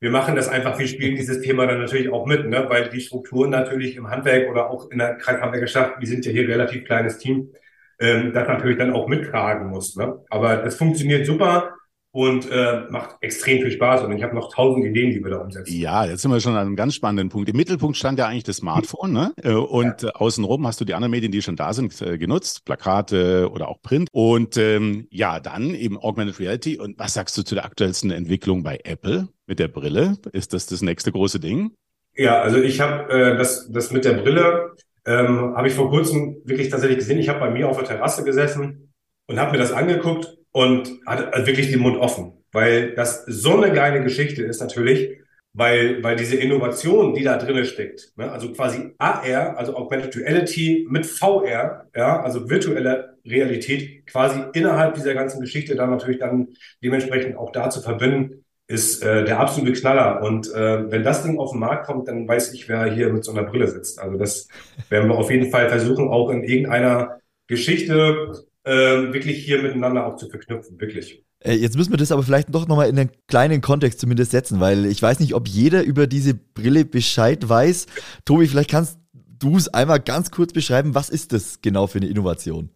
wir 0.00 0.10
machen 0.10 0.36
das 0.36 0.48
einfach, 0.48 0.78
wir 0.78 0.86
spielen 0.86 1.16
dieses 1.16 1.40
Thema 1.40 1.66
dann 1.66 1.80
natürlich 1.80 2.10
auch 2.10 2.26
mit, 2.26 2.48
ne? 2.48 2.66
weil 2.68 2.88
die 2.88 3.00
Strukturen 3.00 3.50
natürlich 3.50 3.96
im 3.96 4.08
Handwerk 4.08 4.48
oder 4.48 4.70
auch 4.70 4.90
in 4.90 4.98
der 4.98 5.16
Kreishandwerkerschaft, 5.16 5.94
wir 5.98 6.06
sind 6.06 6.24
ja 6.24 6.30
hier 6.30 6.42
ein 6.42 6.50
relativ 6.50 6.84
kleines 6.84 7.18
Team, 7.18 7.52
ähm, 7.98 8.32
das 8.32 8.46
natürlich 8.46 8.78
dann 8.78 8.92
auch 8.92 9.08
mittragen 9.08 9.68
muss. 9.68 9.96
Ne? 9.96 10.20
Aber 10.30 10.64
es 10.64 10.76
funktioniert 10.76 11.26
super 11.26 11.74
und 12.12 12.50
äh, 12.50 12.82
macht 12.90 13.16
extrem 13.20 13.60
viel 13.60 13.72
Spaß. 13.72 14.02
Und 14.04 14.16
ich 14.16 14.22
habe 14.22 14.34
noch 14.34 14.54
tausend 14.54 14.84
Ideen, 14.86 15.10
die 15.10 15.22
wir 15.22 15.30
da 15.30 15.38
umsetzen. 15.38 15.74
Ja, 15.74 16.04
jetzt 16.04 16.22
sind 16.22 16.30
wir 16.30 16.40
schon 16.40 16.54
an 16.54 16.66
einem 16.66 16.76
ganz 16.76 16.94
spannenden 16.94 17.28
Punkt. 17.28 17.48
Im 17.48 17.56
Mittelpunkt 17.56 17.96
stand 17.96 18.18
ja 18.18 18.26
eigentlich 18.26 18.44
das 18.44 18.58
Smartphone, 18.58 19.12
ne? 19.12 19.32
Äh, 19.42 19.52
und 19.52 20.02
ja. 20.02 20.10
außenrum 20.10 20.66
hast 20.66 20.80
du 20.80 20.84
die 20.84 20.94
anderen 20.94 21.10
Medien, 21.10 21.32
die 21.32 21.42
schon 21.42 21.56
da 21.56 21.72
sind, 21.72 22.00
äh, 22.00 22.18
genutzt, 22.18 22.64
Plakate 22.64 23.50
oder 23.50 23.68
auch 23.68 23.82
Print. 23.82 24.08
Und 24.12 24.56
ähm, 24.56 25.06
ja, 25.10 25.40
dann 25.40 25.74
eben 25.74 25.98
Augmented 25.98 26.38
Reality. 26.38 26.78
Und 26.78 26.98
was 26.98 27.14
sagst 27.14 27.36
du 27.36 27.42
zu 27.42 27.56
der 27.56 27.64
aktuellsten 27.64 28.10
Entwicklung 28.10 28.62
bei 28.62 28.78
Apple 28.84 29.28
mit 29.48 29.58
der 29.58 29.68
Brille? 29.68 30.16
Ist 30.32 30.52
das 30.52 30.66
das 30.66 30.82
nächste 30.82 31.10
große 31.10 31.40
Ding? 31.40 31.72
Ja, 32.14 32.40
also 32.40 32.58
ich 32.58 32.80
habe 32.80 33.12
äh, 33.12 33.36
das, 33.36 33.70
das 33.72 33.90
mit 33.90 34.04
der 34.04 34.14
Brille 34.14 34.72
ähm, 35.06 35.56
habe 35.56 35.68
ich 35.68 35.74
vor 35.74 35.90
kurzem 35.90 36.36
wirklich 36.44 36.68
tatsächlich 36.68 36.98
gesehen. 36.98 37.18
Ich 37.18 37.28
habe 37.28 37.40
bei 37.40 37.50
mir 37.50 37.68
auf 37.68 37.78
der 37.78 37.86
Terrasse 37.86 38.24
gesessen 38.24 38.92
und 39.26 39.40
habe 39.40 39.52
mir 39.52 39.58
das 39.58 39.72
angeguckt 39.72 40.36
und 40.52 40.90
hat 41.06 41.32
also 41.32 41.46
wirklich 41.46 41.70
den 41.70 41.80
Mund 41.80 41.96
offen, 41.96 42.32
weil 42.52 42.94
das 42.94 43.24
so 43.26 43.56
eine 43.56 43.72
geile 43.72 44.02
Geschichte 44.02 44.42
ist 44.42 44.60
natürlich, 44.60 45.18
weil, 45.54 46.02
weil 46.02 46.16
diese 46.16 46.36
Innovation, 46.36 47.14
die 47.14 47.24
da 47.24 47.36
drinne 47.36 47.64
steckt, 47.64 48.12
ne, 48.16 48.30
also 48.30 48.52
quasi 48.52 48.94
AR, 48.98 49.56
also 49.56 49.76
Augmented 49.76 50.16
Reality 50.16 50.86
mit 50.90 51.06
VR, 51.06 51.86
ja, 51.96 52.20
also 52.20 52.50
virtuelle 52.50 53.16
Realität 53.24 54.06
quasi 54.06 54.40
innerhalb 54.52 54.94
dieser 54.94 55.14
ganzen 55.14 55.40
Geschichte 55.40 55.74
dann 55.74 55.90
natürlich 55.90 56.18
dann 56.18 56.48
dementsprechend 56.82 57.36
auch 57.36 57.50
da 57.52 57.70
zu 57.70 57.80
verbinden, 57.80 58.44
ist 58.68 59.02
äh, 59.02 59.24
der 59.24 59.40
absolute 59.40 59.72
Knaller. 59.72 60.22
Und 60.22 60.52
äh, 60.52 60.90
wenn 60.90 61.02
das 61.02 61.22
Ding 61.22 61.38
auf 61.38 61.52
den 61.52 61.60
Markt 61.60 61.86
kommt, 61.86 62.06
dann 62.06 62.28
weiß 62.28 62.52
ich, 62.52 62.68
wer 62.68 62.84
hier 62.84 63.10
mit 63.12 63.24
so 63.24 63.32
einer 63.32 63.42
Brille 63.42 63.66
sitzt. 63.66 63.98
Also 63.98 64.18
das 64.18 64.46
werden 64.90 65.08
wir 65.08 65.16
auf 65.16 65.30
jeden 65.30 65.50
Fall 65.50 65.68
versuchen, 65.70 66.08
auch 66.08 66.28
in 66.30 66.44
irgendeiner 66.44 67.18
Geschichte 67.46 68.44
äh, 68.64 68.70
wirklich 69.12 69.44
hier 69.44 69.62
miteinander 69.62 70.06
auch 70.06 70.16
zu 70.16 70.28
verknüpfen, 70.28 70.78
wirklich. 70.78 71.24
Äh, 71.40 71.54
jetzt 71.54 71.78
müssen 71.78 71.92
wir 71.92 71.96
das 71.96 72.12
aber 72.12 72.22
vielleicht 72.22 72.54
doch 72.54 72.68
nochmal 72.68 72.90
in 72.90 72.98
einen 72.98 73.10
kleinen 73.26 73.62
Kontext 73.62 74.00
zumindest 74.00 74.32
setzen, 74.32 74.60
weil 74.60 74.84
ich 74.84 75.00
weiß 75.00 75.20
nicht, 75.20 75.34
ob 75.34 75.48
jeder 75.48 75.82
über 75.82 76.06
diese 76.06 76.34
Brille 76.34 76.84
Bescheid 76.84 77.48
weiß. 77.48 77.86
Tobi, 78.26 78.48
vielleicht 78.48 78.70
kannst 78.70 78.98
du 79.38 79.56
es 79.56 79.68
einmal 79.68 80.00
ganz 80.00 80.30
kurz 80.30 80.52
beschreiben, 80.52 80.94
was 80.94 81.08
ist 81.08 81.32
das 81.32 81.62
genau 81.62 81.86
für 81.86 81.98
eine 81.98 82.08
Innovation? 82.08 82.68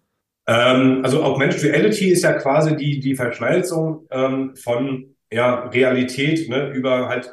Ähm, 0.46 1.00
also 1.04 1.22
Augmented 1.22 1.62
Reality 1.62 2.10
ist 2.10 2.22
ja 2.22 2.32
quasi 2.32 2.76
die, 2.76 2.98
die 2.98 3.14
Verschmelzung 3.14 4.06
ähm, 4.10 4.56
von 4.56 5.11
ja, 5.32 5.68
Realität 5.68 6.48
ne, 6.48 6.70
über 6.70 7.08
halt 7.08 7.32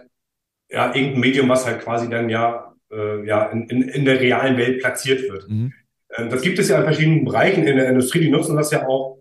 ja, 0.69 0.93
irgendein 0.93 1.19
Medium, 1.19 1.49
was 1.49 1.65
halt 1.65 1.81
quasi 1.81 2.09
dann 2.09 2.29
ja, 2.29 2.75
äh, 2.91 3.25
ja 3.25 3.45
in, 3.49 3.67
in, 3.69 3.89
in 3.89 4.05
der 4.05 4.19
realen 4.19 4.57
Welt 4.57 4.79
platziert 4.79 5.29
wird. 5.29 5.49
Mhm. 5.49 5.73
Ähm, 6.15 6.29
das 6.29 6.41
gibt 6.41 6.59
es 6.59 6.69
ja 6.69 6.77
in 6.77 6.83
verschiedenen 6.83 7.25
Bereichen 7.25 7.65
in 7.65 7.75
der 7.75 7.89
Industrie, 7.89 8.19
die 8.19 8.29
nutzen 8.29 8.55
das 8.55 8.71
ja 8.71 8.87
auch. 8.87 9.19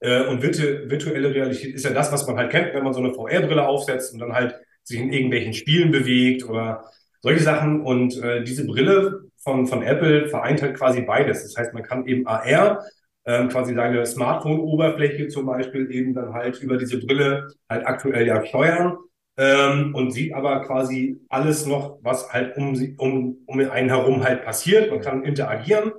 Äh, 0.00 0.24
und 0.24 0.42
virtuelle 0.42 1.34
Realität 1.34 1.74
ist 1.74 1.84
ja 1.84 1.90
das, 1.90 2.12
was 2.12 2.26
man 2.26 2.36
halt 2.36 2.50
kennt, 2.50 2.72
wenn 2.74 2.84
man 2.84 2.92
so 2.92 3.00
eine 3.00 3.12
VR-Brille 3.12 3.66
aufsetzt 3.66 4.12
und 4.12 4.20
dann 4.20 4.32
halt 4.32 4.54
sich 4.82 5.00
in 5.00 5.12
irgendwelchen 5.12 5.52
Spielen 5.52 5.90
bewegt 5.90 6.48
oder 6.48 6.84
solche 7.20 7.42
Sachen. 7.42 7.82
Und 7.82 8.22
äh, 8.22 8.42
diese 8.44 8.66
Brille 8.66 9.24
von, 9.38 9.66
von 9.66 9.82
Apple 9.82 10.28
vereint 10.28 10.62
halt 10.62 10.76
quasi 10.76 11.02
beides. 11.02 11.42
Das 11.42 11.56
heißt, 11.56 11.74
man 11.74 11.82
kann 11.82 12.06
eben 12.06 12.26
AR 12.26 12.84
ähm, 13.28 13.48
quasi 13.50 13.74
seine 13.74 14.06
Smartphone-Oberfläche 14.06 15.28
zum 15.28 15.44
Beispiel 15.46 15.90
eben 15.92 16.14
dann 16.14 16.32
halt 16.32 16.60
über 16.62 16.78
diese 16.78 16.98
Brille 16.98 17.48
halt 17.68 17.86
aktuell 17.86 18.26
ja 18.26 18.44
steuern 18.44 18.96
ähm, 19.36 19.94
und 19.94 20.12
sieht 20.12 20.32
aber 20.32 20.62
quasi 20.62 21.20
alles 21.28 21.66
noch, 21.66 21.98
was 22.02 22.32
halt 22.32 22.56
um, 22.56 22.74
um, 22.96 23.36
um 23.46 23.60
einen 23.60 23.90
herum 23.90 24.24
halt 24.24 24.44
passiert. 24.44 24.90
Man 24.90 25.02
kann 25.02 25.24
interagieren, 25.24 25.92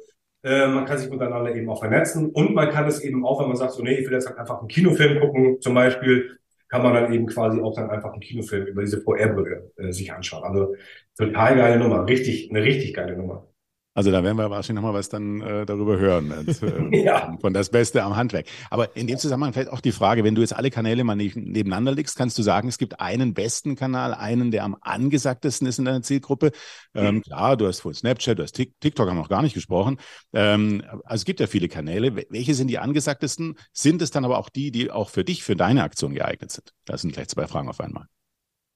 äh, 0.44 0.68
man 0.68 0.86
kann 0.86 0.98
sich 0.98 1.12
untereinander 1.12 1.56
eben 1.56 1.70
auch 1.70 1.80
vernetzen 1.80 2.32
und 2.32 2.56
man 2.56 2.70
kann 2.72 2.88
es 2.88 3.02
eben 3.04 3.24
auch, 3.24 3.40
wenn 3.40 3.48
man 3.48 3.58
sagt, 3.58 3.74
so 3.74 3.84
nee, 3.84 3.94
ich 3.96 4.08
will 4.08 4.14
jetzt 4.14 4.28
halt 4.28 4.40
einfach 4.40 4.60
einen 4.60 4.68
Kinofilm 4.68 5.20
gucken, 5.20 5.62
zum 5.62 5.76
Beispiel, 5.76 6.36
kann 6.68 6.84
man 6.84 6.94
dann 6.94 7.14
eben 7.14 7.26
quasi 7.28 7.60
auch 7.62 7.76
dann 7.76 7.90
einfach 7.90 8.12
einen 8.12 8.22
Kinofilm 8.22 8.68
über 8.68 8.82
diese 8.82 9.02
VR-Brille 9.02 9.72
äh, 9.78 9.92
sich 9.92 10.14
anschauen. 10.14 10.44
Also 10.44 10.76
total 11.18 11.56
geile 11.58 11.80
Nummer, 11.80 12.08
richtig, 12.08 12.50
eine 12.52 12.64
richtig 12.64 12.94
geile 12.94 13.18
Nummer. 13.18 13.49
Also 13.96 14.12
da 14.12 14.24
werden 14.24 14.38
wir 14.38 14.50
wahrscheinlich 14.50 14.82
nochmal 14.82 14.94
was 14.94 15.10
dann 15.10 15.42
äh, 15.42 15.66
darüber 15.66 15.98
hören. 15.98 16.32
Und, 16.38 16.64
äh, 16.64 17.04
ja. 17.04 17.36
Von 17.42 17.54
das 17.54 17.70
Beste 17.70 18.04
am 18.04 18.16
Handwerk. 18.16 18.46
Aber 18.70 18.96
in 18.96 19.08
dem 19.08 19.18
Zusammenhang 19.18 19.54
fällt 19.54 19.70
auch 19.70 19.82
die 19.82 19.92
Frage, 19.92 20.24
wenn 20.24 20.36
du 20.36 20.42
jetzt 20.42 20.56
alle 20.56 20.70
Kanäle 20.70 21.04
mal 21.04 21.16
nebeneinander 21.16 21.92
legst, 21.92 22.16
kannst 22.16 22.38
du 22.38 22.44
sagen, 22.44 22.70
es 22.70 22.78
gibt 22.78 23.00
einen 23.00 23.34
besten 23.34 23.76
Kanal, 23.76 24.14
einen, 24.14 24.52
der 24.52 24.64
am 24.64 24.78
angesagtesten 24.82 25.68
ist 25.68 25.80
in 25.80 25.86
deiner 25.86 26.02
Zielgruppe. 26.02 26.52
Ähm, 26.94 27.16
mhm. 27.16 27.22
Klar, 27.24 27.58
du 27.58 27.68
hast 27.68 27.80
von 27.82 27.94
Snapchat, 27.94 28.38
du 28.38 28.44
hast 28.44 28.54
TikTok, 28.54 29.10
haben 29.10 29.18
wir 29.18 29.24
noch 29.24 29.30
gar 29.30 29.42
nicht 29.42 29.54
gesprochen. 29.54 29.98
Ähm, 30.34 30.84
also 31.04 31.22
es 31.22 31.26
gibt 31.26 31.40
ja 31.40 31.48
viele 31.48 31.68
Kanäle. 31.68 32.16
Welche 32.30 32.54
sind 32.54 32.68
die 32.68 32.80
angesagtesten? 32.80 33.56
Sind 33.74 34.02
es 34.02 34.12
dann 34.12 34.24
aber 34.24 34.38
auch 34.38 34.50
die, 34.50 34.72
die 34.72 34.92
auch 34.92 35.10
für 35.10 35.24
dich, 35.24 35.44
für 35.44 35.56
deine 35.56 35.84
Aktion 35.84 36.14
geeignet 36.14 36.52
sind? 36.52 36.74
Das 36.86 37.02
sind 37.02 37.14
gleich 37.14 37.28
zwei 37.28 37.48
Fragen 37.48 37.70
auf 37.70 37.80
einmal. 37.80 38.06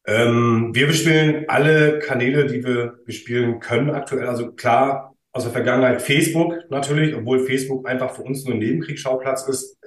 Ähm, 0.05 0.71
wir 0.73 0.87
bespielen 0.87 1.45
alle 1.47 1.99
Kanäle, 1.99 2.45
die 2.45 2.63
wir 2.63 2.99
bespielen 3.05 3.59
können 3.59 3.89
aktuell. 3.91 4.27
Also 4.27 4.51
klar, 4.51 5.15
aus 5.31 5.43
der 5.43 5.51
Vergangenheit 5.51 6.01
Facebook 6.01 6.55
natürlich, 6.69 7.15
obwohl 7.15 7.45
Facebook 7.45 7.87
einfach 7.87 8.13
für 8.15 8.21
uns 8.21 8.45
nur 8.45 8.53
ein 8.53 8.59
Nebenkriegsschauplatz 8.59 9.47
ist, 9.47 9.77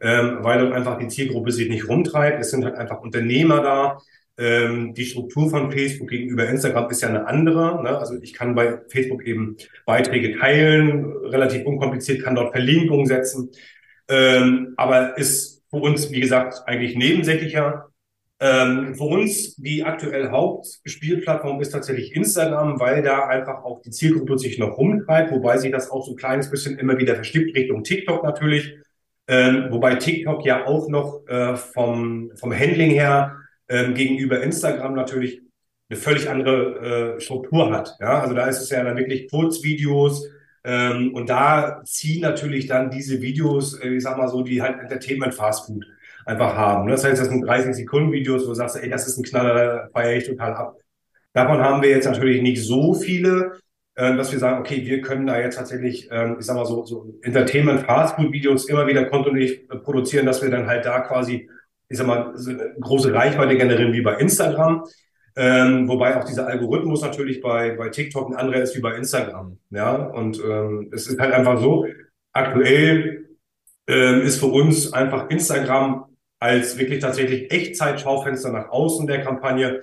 ähm, 0.00 0.38
weil 0.40 0.60
dort 0.60 0.72
einfach 0.72 0.98
die 0.98 1.08
Zielgruppe 1.08 1.52
sich 1.52 1.68
nicht 1.68 1.88
rumtreibt. 1.88 2.40
Es 2.40 2.50
sind 2.50 2.64
halt 2.64 2.76
einfach 2.76 3.00
Unternehmer 3.00 3.60
da. 3.62 3.98
Ähm, 4.36 4.94
die 4.94 5.04
Struktur 5.04 5.48
von 5.50 5.70
Facebook 5.70 6.08
gegenüber 6.08 6.48
Instagram 6.48 6.90
ist 6.90 7.02
ja 7.02 7.08
eine 7.08 7.26
andere. 7.26 7.82
Ne? 7.82 7.96
Also 7.96 8.16
ich 8.20 8.32
kann 8.32 8.54
bei 8.54 8.80
Facebook 8.88 9.24
eben 9.26 9.56
Beiträge 9.86 10.38
teilen, 10.38 11.04
relativ 11.24 11.64
unkompliziert, 11.66 12.22
kann 12.22 12.34
dort 12.34 12.52
Verlinkungen 12.52 13.06
setzen. 13.06 13.50
Ähm, 14.08 14.74
aber 14.76 15.16
ist 15.18 15.62
für 15.70 15.76
uns, 15.76 16.10
wie 16.10 16.20
gesagt, 16.20 16.62
eigentlich 16.66 16.96
nebensächlicher. 16.96 17.88
Ähm, 18.40 18.94
für 18.94 19.04
uns 19.04 19.54
die 19.56 19.84
aktuell 19.84 20.30
Hauptspielplattform 20.30 21.60
ist 21.60 21.70
tatsächlich 21.70 22.14
Instagram, 22.16 22.80
weil 22.80 23.02
da 23.02 23.26
einfach 23.26 23.62
auch 23.64 23.80
die 23.80 23.90
Zielgruppe 23.90 24.38
sich 24.38 24.58
noch 24.58 24.76
rumtreibt, 24.76 25.30
wobei 25.30 25.56
sich 25.58 25.70
das 25.70 25.90
auch 25.90 26.04
so 26.04 26.12
ein 26.12 26.16
kleines 26.16 26.50
bisschen 26.50 26.78
immer 26.78 26.98
wieder 26.98 27.14
verschiebt 27.14 27.56
Richtung 27.56 27.84
TikTok 27.84 28.24
natürlich. 28.24 28.76
Ähm, 29.26 29.68
wobei 29.70 29.94
TikTok 29.94 30.44
ja 30.44 30.66
auch 30.66 30.88
noch 30.88 31.26
äh, 31.28 31.56
vom, 31.56 32.32
vom 32.34 32.52
Handling 32.52 32.90
her 32.90 33.36
ähm, 33.68 33.94
gegenüber 33.94 34.42
Instagram 34.42 34.94
natürlich 34.94 35.40
eine 35.88 35.98
völlig 35.98 36.28
andere 36.28 37.16
äh, 37.16 37.20
Struktur 37.20 37.72
hat. 37.72 37.96
Ja? 38.00 38.20
Also 38.20 38.34
da 38.34 38.46
ist 38.46 38.60
es 38.60 38.70
ja 38.70 38.82
dann 38.82 38.96
wirklich 38.96 39.30
Kurzvideos 39.30 40.28
ähm, 40.64 41.14
und 41.14 41.28
da 41.28 41.82
ziehen 41.84 42.22
natürlich 42.22 42.66
dann 42.66 42.90
diese 42.90 43.22
Videos, 43.22 43.78
äh, 43.80 43.94
ich 43.94 44.02
sag 44.02 44.18
mal 44.18 44.28
so, 44.28 44.42
die 44.42 44.60
halt 44.60 44.80
Entertainment 44.80 45.34
Fast 45.34 45.66
Food 45.66 45.86
einfach 46.26 46.54
haben. 46.54 46.88
Das 46.88 47.04
heißt, 47.04 47.20
das 47.20 47.28
sind 47.28 47.42
30 47.42 47.74
Sekunden 47.74 48.12
Videos, 48.12 48.44
wo 48.44 48.48
du 48.48 48.54
sagst, 48.54 48.76
ey, 48.76 48.88
das 48.88 49.06
ist 49.06 49.18
ein 49.18 49.24
Knaller, 49.24 49.88
feiere 49.92 50.16
ich 50.16 50.26
total 50.26 50.54
ab. 50.54 50.76
Davon 51.32 51.60
haben 51.60 51.82
wir 51.82 51.90
jetzt 51.90 52.06
natürlich 52.06 52.42
nicht 52.42 52.62
so 52.64 52.94
viele, 52.94 53.58
äh, 53.96 54.16
dass 54.16 54.32
wir 54.32 54.38
sagen, 54.38 54.60
okay, 54.60 54.84
wir 54.86 55.00
können 55.00 55.26
da 55.26 55.38
jetzt 55.38 55.56
tatsächlich, 55.56 56.08
ähm, 56.10 56.36
ich 56.38 56.46
sag 56.46 56.56
mal 56.56 56.64
so, 56.64 56.84
so 56.84 57.14
Entertainment 57.22 57.82
Fast 57.82 58.16
Food 58.16 58.32
Videos 58.32 58.68
immer 58.68 58.86
wieder 58.86 59.04
kontinuierlich 59.06 59.70
äh, 59.70 59.76
produzieren, 59.76 60.26
dass 60.26 60.42
wir 60.42 60.50
dann 60.50 60.66
halt 60.66 60.84
da 60.84 61.00
quasi, 61.00 61.48
ich 61.88 61.98
sag 61.98 62.06
mal, 62.06 62.32
so 62.34 62.50
eine 62.50 62.74
große 62.80 63.12
Reichweite 63.12 63.56
generieren 63.56 63.92
wie 63.92 64.02
bei 64.02 64.14
Instagram. 64.14 64.84
Ähm, 65.36 65.88
wobei 65.88 66.16
auch 66.16 66.24
dieser 66.24 66.46
Algorithmus 66.46 67.02
natürlich 67.02 67.40
bei, 67.40 67.72
bei 67.72 67.88
TikTok 67.88 68.30
ein 68.30 68.36
anderer 68.36 68.62
ist 68.62 68.76
wie 68.76 68.80
bei 68.80 68.94
Instagram. 68.96 69.58
Ja, 69.70 69.96
und 69.96 70.40
ähm, 70.40 70.90
es 70.92 71.08
ist 71.08 71.18
halt 71.18 71.32
einfach 71.34 71.60
so, 71.60 71.86
aktuell 72.32 73.26
ähm, 73.86 74.22
ist 74.22 74.38
für 74.38 74.46
uns 74.46 74.92
einfach 74.92 75.28
Instagram 75.30 76.06
als 76.44 76.76
wirklich 76.76 77.00
tatsächlich 77.00 77.50
Echtzeit-Schaufenster 77.50 78.52
nach 78.52 78.68
außen 78.68 79.06
der 79.06 79.22
Kampagne 79.22 79.80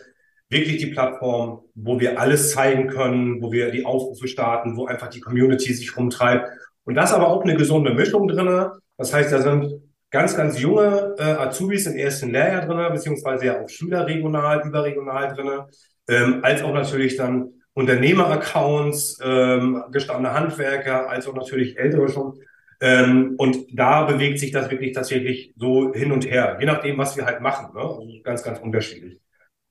wirklich 0.48 0.78
die 0.78 0.92
Plattform, 0.92 1.62
wo 1.74 2.00
wir 2.00 2.20
alles 2.20 2.52
zeigen 2.52 2.88
können, 2.88 3.42
wo 3.42 3.52
wir 3.52 3.72
die 3.72 3.84
Aufrufe 3.84 4.28
starten, 4.28 4.78
wo 4.78 4.86
einfach 4.86 5.08
die 5.08 5.22
Community 5.22 5.74
sich 5.74 5.98
rumtreibt. 5.98 6.48
Und 6.84 6.94
das 6.94 7.14
aber 7.14 7.30
auch 7.30 7.44
eine 7.44 7.56
gesunde 7.56 7.96
Mischung 7.96 8.28
drinne. 8.28 8.74
Das 8.96 9.12
heißt, 9.12 9.32
da 9.32 9.42
sind 9.42 9.82
ganz, 10.12 10.38
ganz 10.38 10.62
junge 10.62 11.16
äh, 11.18 11.24
Azubis 11.24 11.88
im 11.88 11.96
ersten 11.96 12.30
Lehrjahr 12.30 12.68
drinne, 12.68 12.92
beziehungsweise 12.92 13.48
ja 13.48 13.60
auch 13.60 13.68
Schüler 13.68 14.06
regional, 14.06 14.62
überregional 14.64 15.34
drinne, 15.34 15.66
ähm, 16.10 16.42
als 16.44 16.62
auch 16.62 16.76
natürlich 16.76 17.18
dann 17.18 17.54
Unternehmer-Accounts, 17.74 19.20
ähm, 19.24 19.84
gestandene 19.92 20.36
Handwerker, 20.36 21.10
als 21.10 21.28
auch 21.28 21.34
natürlich 21.34 21.80
ältere 21.80 22.08
schon. 22.08 22.40
Ähm, 22.82 23.36
und 23.38 23.68
da 23.72 24.06
bewegt 24.06 24.40
sich 24.40 24.52
das 24.52 24.72
wirklich 24.72 24.94
tatsächlich 24.94 25.54
so 25.56 25.94
hin 25.94 26.12
und 26.12 26.26
her, 26.26 26.58
je 26.60 26.66
nachdem, 26.66 26.98
was 26.98 27.16
wir 27.16 27.26
halt 27.26 27.40
machen. 27.40 27.74
Ne? 27.76 27.82
Also 27.82 28.08
ganz, 28.24 28.42
ganz 28.42 28.60
unterschiedlich. 28.60 29.20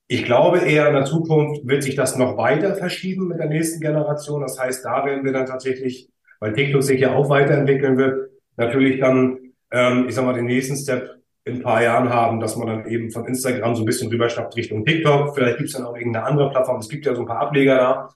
Ich 0.06 0.24
glaube 0.24 0.58
eher 0.58 0.88
in 0.88 0.94
der 0.94 1.04
Zukunft 1.04 1.66
wird 1.66 1.82
sich 1.82 1.96
das 1.96 2.16
noch 2.16 2.36
weiter 2.36 2.76
verschieben 2.76 3.28
mit 3.28 3.38
der 3.38 3.48
nächsten 3.48 3.80
Generation. 3.80 4.42
Das 4.42 4.58
heißt, 4.58 4.84
da 4.84 5.04
werden 5.04 5.24
wir 5.24 5.32
dann 5.32 5.46
tatsächlich, 5.46 6.08
weil 6.38 6.52
TikTok 6.52 6.82
sich 6.84 7.00
ja 7.00 7.14
auch 7.14 7.28
weiterentwickeln 7.28 7.96
wird, 7.96 8.30
natürlich 8.56 9.00
dann, 9.00 9.38
ähm, 9.72 10.06
ich 10.08 10.14
sag 10.14 10.24
mal, 10.24 10.34
den 10.34 10.46
nächsten 10.46 10.76
Step 10.76 11.16
in 11.44 11.56
ein 11.56 11.62
paar 11.62 11.82
Jahren 11.82 12.10
haben, 12.10 12.38
dass 12.38 12.56
man 12.56 12.68
dann 12.68 12.86
eben 12.86 13.10
von 13.10 13.26
Instagram 13.26 13.74
so 13.74 13.82
ein 13.82 13.86
bisschen 13.86 14.10
rüberschnappt 14.10 14.56
Richtung 14.56 14.84
TikTok. 14.84 15.34
Vielleicht 15.34 15.58
gibt 15.58 15.68
es 15.70 15.74
dann 15.76 15.86
auch 15.86 15.96
irgendeine 15.96 16.26
andere 16.26 16.50
Plattform. 16.50 16.78
Es 16.78 16.88
gibt 16.88 17.06
ja 17.06 17.14
so 17.14 17.22
ein 17.22 17.26
paar 17.26 17.40
Ableger 17.40 17.76
da. 17.76 18.08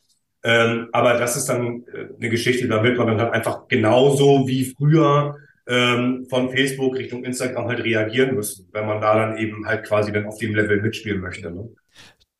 Ähm, 0.44 0.88
aber 0.92 1.14
das 1.14 1.36
ist 1.36 1.46
dann 1.46 1.84
äh, 1.92 2.08
eine 2.20 2.28
Geschichte, 2.28 2.68
da 2.68 2.82
wird 2.82 2.98
man 2.98 3.08
dann 3.08 3.20
halt 3.20 3.32
einfach 3.32 3.66
genauso 3.66 4.46
wie 4.46 4.74
früher 4.76 5.36
ähm, 5.66 6.26
von 6.28 6.50
Facebook 6.50 6.96
Richtung 6.96 7.24
Instagram 7.24 7.66
halt 7.66 7.82
reagieren 7.82 8.34
müssen, 8.34 8.68
wenn 8.72 8.86
man 8.86 9.00
da 9.00 9.14
dann 9.14 9.38
eben 9.38 9.66
halt 9.66 9.86
quasi 9.86 10.12
dann 10.12 10.26
auf 10.26 10.38
dem 10.38 10.54
Level 10.54 10.82
mitspielen 10.82 11.20
möchte. 11.20 11.50
Ne? 11.50 11.70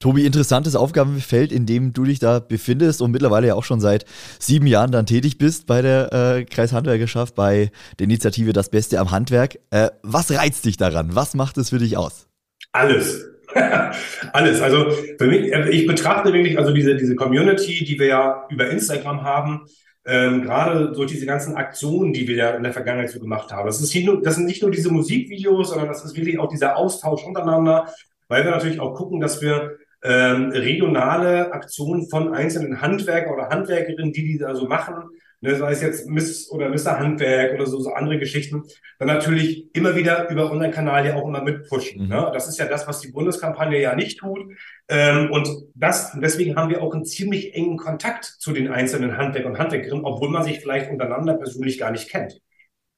Tobi, 0.00 0.26
interessantes 0.26 0.76
Aufgabenfeld, 0.76 1.50
in 1.50 1.64
dem 1.64 1.94
du 1.94 2.04
dich 2.04 2.18
da 2.18 2.38
befindest 2.38 3.00
und 3.00 3.10
mittlerweile 3.10 3.46
ja 3.46 3.54
auch 3.54 3.64
schon 3.64 3.80
seit 3.80 4.04
sieben 4.38 4.66
Jahren 4.66 4.92
dann 4.92 5.06
tätig 5.06 5.38
bist 5.38 5.66
bei 5.66 5.80
der 5.80 6.12
äh, 6.12 6.44
Kreishandwerkerschaft, 6.44 7.34
bei 7.34 7.70
der 7.98 8.04
Initiative 8.04 8.52
Das 8.52 8.68
Beste 8.68 9.00
am 9.00 9.12
Handwerk. 9.12 9.56
Äh, 9.70 9.88
was 10.02 10.30
reizt 10.30 10.66
dich 10.66 10.76
daran? 10.76 11.14
Was 11.14 11.32
macht 11.32 11.56
es 11.56 11.70
für 11.70 11.78
dich 11.78 11.96
aus? 11.96 12.26
Alles. 12.72 13.33
Alles. 14.32 14.60
Also 14.60 14.90
für 14.90 15.26
mich, 15.26 15.52
äh, 15.52 15.68
ich 15.70 15.86
betrachte 15.86 16.32
wirklich 16.32 16.58
also 16.58 16.72
diese, 16.72 16.96
diese 16.96 17.16
Community, 17.16 17.84
die 17.84 17.98
wir 17.98 18.06
ja 18.06 18.46
über 18.50 18.68
Instagram 18.68 19.22
haben, 19.22 19.66
ähm, 20.06 20.42
gerade 20.42 20.92
durch 20.92 21.10
diese 21.10 21.26
ganzen 21.26 21.56
Aktionen, 21.56 22.12
die 22.12 22.28
wir 22.28 22.36
ja 22.36 22.50
in 22.50 22.62
der 22.62 22.72
Vergangenheit 22.72 23.10
so 23.10 23.20
gemacht 23.20 23.52
haben. 23.52 23.66
Das, 23.66 23.80
ist 23.80 23.94
nur, 24.04 24.20
das 24.20 24.36
sind 24.36 24.46
nicht 24.46 24.62
nur 24.62 24.70
diese 24.70 24.92
Musikvideos, 24.92 25.70
sondern 25.70 25.88
das 25.88 26.04
ist 26.04 26.16
wirklich 26.16 26.38
auch 26.38 26.48
dieser 26.48 26.76
Austausch 26.76 27.24
untereinander, 27.24 27.88
weil 28.28 28.44
wir 28.44 28.50
natürlich 28.50 28.80
auch 28.80 28.94
gucken, 28.94 29.20
dass 29.20 29.40
wir 29.40 29.78
ähm, 30.02 30.50
regionale 30.50 31.52
Aktionen 31.52 32.08
von 32.08 32.34
einzelnen 32.34 32.82
Handwerker 32.82 33.32
oder 33.32 33.48
Handwerkerinnen, 33.48 34.12
die 34.12 34.24
die 34.24 34.38
da 34.38 34.54
so 34.54 34.66
machen, 34.66 35.08
ne, 35.44 35.56
sei 35.56 35.72
es 35.72 35.82
jetzt 35.82 36.08
Miss 36.08 36.50
oder 36.50 36.68
Mr. 36.70 36.98
Handwerk 36.98 37.54
oder 37.54 37.66
so, 37.66 37.78
so 37.80 37.92
andere 37.92 38.18
Geschichten, 38.18 38.62
dann 38.98 39.08
natürlich 39.08 39.74
immer 39.74 39.94
wieder 39.94 40.28
über 40.30 40.50
unseren 40.50 40.70
Kanal 40.70 41.06
ja 41.06 41.16
auch 41.16 41.28
immer 41.28 41.42
mitpushen. 41.42 42.04
Mhm. 42.04 42.08
Ne? 42.08 42.30
Das 42.32 42.48
ist 42.48 42.58
ja 42.58 42.66
das, 42.66 42.88
was 42.88 43.00
die 43.00 43.12
Bundeskampagne 43.12 43.80
ja 43.80 43.94
nicht 43.94 44.18
tut. 44.18 44.40
Ähm, 44.88 45.30
und 45.30 45.48
das, 45.74 46.16
deswegen 46.20 46.56
haben 46.56 46.70
wir 46.70 46.82
auch 46.82 46.94
einen 46.94 47.04
ziemlich 47.04 47.54
engen 47.54 47.76
Kontakt 47.76 48.24
zu 48.24 48.52
den 48.52 48.68
einzelnen 48.68 49.16
Handwerkern 49.16 49.52
und 49.52 49.58
Handwerkerinnen, 49.58 50.04
obwohl 50.04 50.30
man 50.30 50.44
sich 50.44 50.60
vielleicht 50.60 50.90
untereinander 50.90 51.34
persönlich 51.34 51.78
gar 51.78 51.90
nicht 51.90 52.08
kennt. 52.08 52.40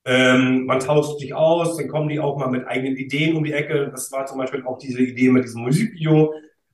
Ähm, 0.04 0.66
man 0.66 0.78
tauscht 0.78 1.18
sich 1.18 1.34
aus, 1.34 1.76
dann 1.76 1.88
kommen 1.88 2.08
die 2.08 2.20
auch 2.20 2.38
mal 2.38 2.48
mit 2.48 2.66
eigenen 2.68 2.96
Ideen 2.96 3.36
um 3.36 3.42
die 3.42 3.52
Ecke. 3.52 3.88
Das 3.90 4.12
war 4.12 4.24
zum 4.26 4.38
Beispiel 4.38 4.64
auch 4.64 4.78
diese 4.78 5.02
Idee 5.02 5.30
mit 5.30 5.44
diesem 5.44 5.62
Musikvideo. 5.62 6.32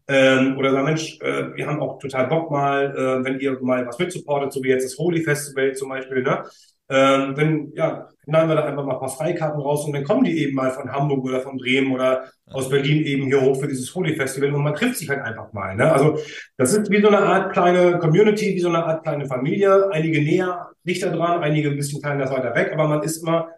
Ähm, 0.09 0.57
oder 0.59 0.73
sagen, 0.73 0.87
Mensch, 0.87 1.19
äh, 1.21 1.55
wir 1.55 1.67
haben 1.67 1.81
auch 1.81 1.99
total 1.99 2.27
Bock 2.27 2.51
mal, 2.51 2.95
äh, 2.97 3.25
wenn 3.25 3.39
ihr 3.41 3.59
mal 3.63 3.87
was 3.87 3.99
mitsupportet, 3.99 4.53
so 4.53 4.63
wie 4.63 4.69
jetzt 4.69 4.85
das 4.85 4.99
Holy 4.99 5.23
Festival 5.23 5.75
zum 5.75 5.89
Beispiel, 5.91 6.23
ne? 6.23 6.43
Ähm, 6.89 7.35
dann 7.35 7.73
ja, 7.75 8.09
knallen 8.25 8.49
wir 8.49 8.57
da 8.57 8.65
einfach 8.65 8.85
mal 8.85 8.93
ein 8.95 8.99
paar 9.01 9.09
Freikarten 9.09 9.61
raus 9.61 9.87
und 9.87 9.95
dann 9.95 10.05
kommen 10.05 10.25
die 10.25 10.43
eben 10.43 10.55
mal 10.55 10.71
von 10.71 10.93
Hamburg 10.93 11.25
oder 11.25 11.41
von 11.41 11.57
Bremen 11.57 11.93
oder 11.93 12.25
aus 12.51 12.69
Berlin 12.69 13.05
eben 13.05 13.25
hier 13.25 13.41
hoch 13.41 13.59
für 13.59 13.69
dieses 13.69 13.95
Holy 13.95 14.15
Festival 14.15 14.53
und 14.53 14.63
man 14.63 14.75
trifft 14.75 14.97
sich 14.97 15.09
halt 15.09 15.23
einfach 15.23 15.53
mal. 15.55 15.75
Ne? 15.75 15.91
Also 15.91 16.19
das 16.59 16.75
ist 16.75 16.91
wie 16.91 17.01
so 17.01 17.09
eine 17.09 17.21
Art 17.21 17.53
kleine 17.53 17.99
Community, 17.99 18.55
wie 18.55 18.61
so 18.61 18.69
eine 18.69 18.85
Art 18.85 19.05
kleine 19.05 19.27
Familie. 19.27 19.91
Einige 19.91 20.21
näher, 20.21 20.69
dichter 20.85 21.11
dran, 21.11 21.43
einige 21.43 21.71
ein 21.71 21.77
bisschen 21.77 22.03
kleiner 22.03 22.31
weiter 22.31 22.55
weg, 22.55 22.73
aber 22.75 22.89
man 22.89 23.03
ist 23.03 23.23
immer 23.23 23.49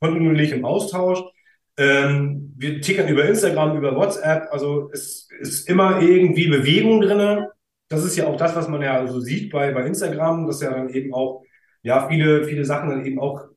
kontinuierlich 0.00 0.52
im 0.52 0.64
Austausch. 0.64 1.20
Ähm, 1.76 2.52
wir 2.56 2.80
tickern 2.80 3.08
über 3.08 3.24
Instagram, 3.24 3.76
über 3.76 3.96
WhatsApp. 3.96 4.48
Also 4.50 4.90
es 4.92 5.28
ist 5.40 5.68
immer 5.68 6.00
irgendwie 6.00 6.48
Bewegung 6.48 7.00
drinne. 7.00 7.50
Das 7.88 8.04
ist 8.04 8.16
ja 8.16 8.26
auch 8.26 8.36
das, 8.36 8.54
was 8.54 8.68
man 8.68 8.82
ja 8.82 9.06
so 9.06 9.20
sieht 9.20 9.50
bei, 9.50 9.72
bei 9.72 9.84
Instagram, 9.84 10.46
dass 10.46 10.62
ja 10.62 10.70
dann 10.70 10.88
eben 10.88 11.12
auch 11.12 11.42
ja 11.82 12.08
viele, 12.08 12.44
viele 12.44 12.64
Sachen 12.64 12.90
dann 12.90 13.04
eben 13.04 13.18
auch 13.18 13.48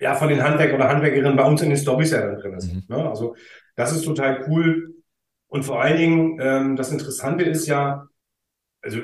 ja, 0.00 0.14
von 0.14 0.28
den 0.28 0.42
Handwerkern 0.42 0.76
oder 0.76 0.88
Handwerkerinnen 0.88 1.36
bei 1.36 1.44
uns 1.44 1.62
in 1.62 1.70
den 1.70 1.78
Stories 1.78 2.10
ja 2.10 2.20
dann 2.20 2.38
drin 2.38 2.60
sind. 2.60 2.88
Mhm. 2.88 2.96
Ne? 2.96 3.08
Also 3.08 3.36
das 3.76 3.92
ist 3.92 4.04
total 4.04 4.44
cool. 4.48 4.94
Und 5.48 5.64
vor 5.64 5.80
allen 5.80 5.96
Dingen, 5.96 6.38
ähm, 6.40 6.76
das 6.76 6.90
Interessante 6.92 7.44
ist 7.44 7.66
ja, 7.66 8.08
also 8.82 8.98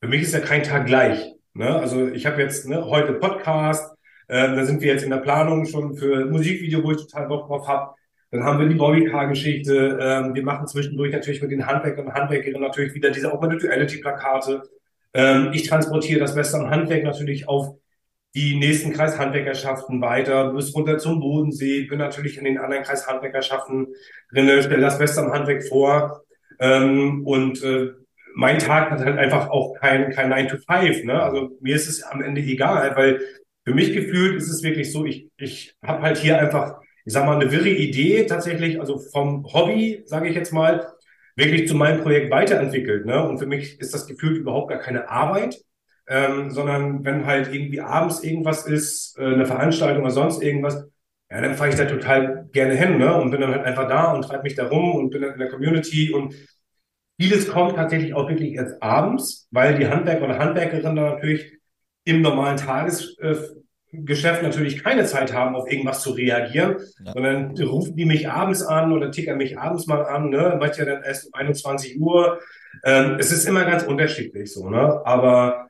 für 0.00 0.08
mich 0.08 0.22
ist 0.22 0.34
ja 0.34 0.40
kein 0.40 0.62
Tag 0.62 0.86
gleich. 0.86 1.34
Ne? 1.52 1.74
Also 1.74 2.08
ich 2.08 2.26
habe 2.26 2.40
jetzt 2.40 2.68
ne, 2.68 2.84
heute 2.86 3.14
Podcast, 3.14 3.96
ähm, 4.30 4.56
da 4.56 4.64
sind 4.64 4.80
wir 4.80 4.92
jetzt 4.92 5.02
in 5.02 5.10
der 5.10 5.18
Planung 5.18 5.66
schon 5.66 5.96
für 5.96 6.24
Musikvideo, 6.26 6.84
wo 6.84 6.92
ich 6.92 6.98
total 6.98 7.26
Bock 7.26 7.48
drauf 7.48 7.66
habe. 7.66 7.94
Dann 8.30 8.44
haben 8.44 8.60
wir 8.60 8.68
die 8.68 8.76
Bobbycar-Geschichte. 8.76 9.98
Ähm, 10.00 10.34
wir 10.34 10.44
machen 10.44 10.68
zwischendurch 10.68 11.12
natürlich 11.12 11.42
mit 11.42 11.50
den 11.50 11.66
Handwerkern 11.66 12.06
und 12.06 12.14
Handwerkerinnen 12.14 12.62
natürlich 12.62 12.94
wieder 12.94 13.10
diese 13.10 13.32
Augmented 13.32 13.64
Reality-Plakate. 13.64 14.62
Ähm, 15.14 15.50
ich 15.52 15.68
transportiere 15.68 16.20
das 16.20 16.36
Beste 16.36 16.58
am 16.58 16.70
Handwerk 16.70 17.02
natürlich 17.02 17.48
auf 17.48 17.74
die 18.36 18.56
nächsten 18.56 18.92
Kreishandwerkerschaften 18.92 20.00
weiter, 20.00 20.52
bis 20.52 20.72
runter 20.76 20.98
zum 20.98 21.18
Bodensee, 21.18 21.86
bin 21.86 21.98
natürlich 21.98 22.38
in 22.38 22.44
den 22.44 22.58
anderen 22.58 22.84
Kreishandwerkerschaften 22.84 23.88
drin, 24.32 24.62
stelle 24.62 24.80
das 24.80 24.98
Beste 24.98 25.22
am 25.22 25.32
Handwerk 25.32 25.64
vor. 25.66 26.22
Ähm, 26.60 27.26
und 27.26 27.64
äh, 27.64 27.88
mein 28.36 28.60
Tag 28.60 28.92
hat 28.92 29.00
halt 29.00 29.18
einfach 29.18 29.50
auch 29.50 29.74
kein, 29.80 30.12
kein 30.12 30.28
9 30.28 30.46
to 30.46 30.56
5. 30.58 31.02
Ne? 31.02 31.20
Also 31.20 31.50
mir 31.60 31.74
ist 31.74 31.88
es 31.88 32.04
am 32.04 32.22
Ende 32.22 32.40
egal, 32.40 32.94
weil 32.94 33.20
für 33.70 33.76
mich 33.76 33.92
gefühlt 33.92 34.36
ist 34.36 34.50
es 34.50 34.62
wirklich 34.62 34.92
so, 34.92 35.04
ich, 35.04 35.28
ich 35.36 35.76
habe 35.82 36.02
halt 36.02 36.18
hier 36.18 36.38
einfach 36.38 36.80
ich 37.04 37.12
sag 37.12 37.26
mal, 37.26 37.40
eine 37.40 37.50
wirre 37.50 37.68
Idee 37.68 38.26
tatsächlich, 38.26 38.78
also 38.78 38.98
vom 38.98 39.44
Hobby, 39.52 40.02
sage 40.06 40.28
ich 40.28 40.34
jetzt 40.36 40.52
mal, 40.52 40.92
wirklich 41.36 41.66
zu 41.66 41.74
meinem 41.74 42.02
Projekt 42.02 42.30
weiterentwickelt. 42.30 43.06
Ne? 43.06 43.26
Und 43.26 43.38
für 43.38 43.46
mich 43.46 43.80
ist 43.80 43.94
das 43.94 44.06
gefühlt 44.06 44.36
überhaupt 44.36 44.68
gar 44.68 44.78
keine 44.78 45.08
Arbeit, 45.08 45.56
ähm, 46.08 46.50
sondern 46.50 47.04
wenn 47.04 47.26
halt 47.26 47.52
irgendwie 47.52 47.80
abends 47.80 48.22
irgendwas 48.22 48.66
ist, 48.66 49.18
äh, 49.18 49.24
eine 49.24 49.46
Veranstaltung 49.46 50.02
oder 50.02 50.12
sonst 50.12 50.42
irgendwas, 50.42 50.84
ja, 51.30 51.40
dann 51.40 51.54
fahre 51.54 51.70
ich 51.70 51.76
da 51.76 51.84
total 51.84 52.48
gerne 52.52 52.74
hin 52.74 52.98
ne? 52.98 53.14
und 53.14 53.30
bin 53.30 53.40
dann 53.40 53.52
halt 53.52 53.64
einfach 53.64 53.88
da 53.88 54.12
und 54.12 54.22
treibe 54.22 54.42
mich 54.42 54.56
da 54.56 54.66
rum 54.66 54.94
und 54.94 55.10
bin 55.10 55.22
dann 55.22 55.32
in 55.32 55.38
der 55.38 55.48
Community 55.48 56.12
und 56.12 56.34
vieles 57.18 57.48
kommt 57.48 57.76
tatsächlich 57.76 58.14
auch 58.14 58.28
wirklich 58.28 58.54
erst 58.54 58.82
abends, 58.82 59.48
weil 59.50 59.78
die 59.78 59.86
Handwerker 59.86 60.24
oder 60.24 60.38
Handwerkerinnen 60.38 60.96
da 60.96 61.10
natürlich 61.14 61.58
im 62.04 62.22
normalen 62.22 62.56
Tages, 62.56 63.16
äh, 63.18 63.36
Geschäft 63.92 64.42
natürlich 64.42 64.82
keine 64.82 65.04
Zeit 65.04 65.32
haben, 65.32 65.56
auf 65.56 65.70
irgendwas 65.70 66.02
zu 66.02 66.10
reagieren, 66.12 66.76
ja. 67.04 67.12
sondern 67.12 67.58
rufen 67.58 67.96
die 67.96 68.04
mich 68.04 68.28
abends 68.28 68.62
an 68.62 68.92
oder 68.92 69.10
tickern 69.10 69.38
mich 69.38 69.58
abends 69.58 69.86
mal 69.86 70.04
an, 70.04 70.30
ne? 70.30 70.56
Manche 70.60 70.84
dann 70.84 71.02
erst 71.02 71.26
um 71.26 71.34
21 71.34 72.00
Uhr. 72.00 72.40
Ähm, 72.84 73.16
es 73.18 73.32
ist 73.32 73.48
immer 73.48 73.64
ganz 73.64 73.82
unterschiedlich 73.82 74.52
so, 74.52 74.70
ne? 74.70 75.00
Aber 75.04 75.68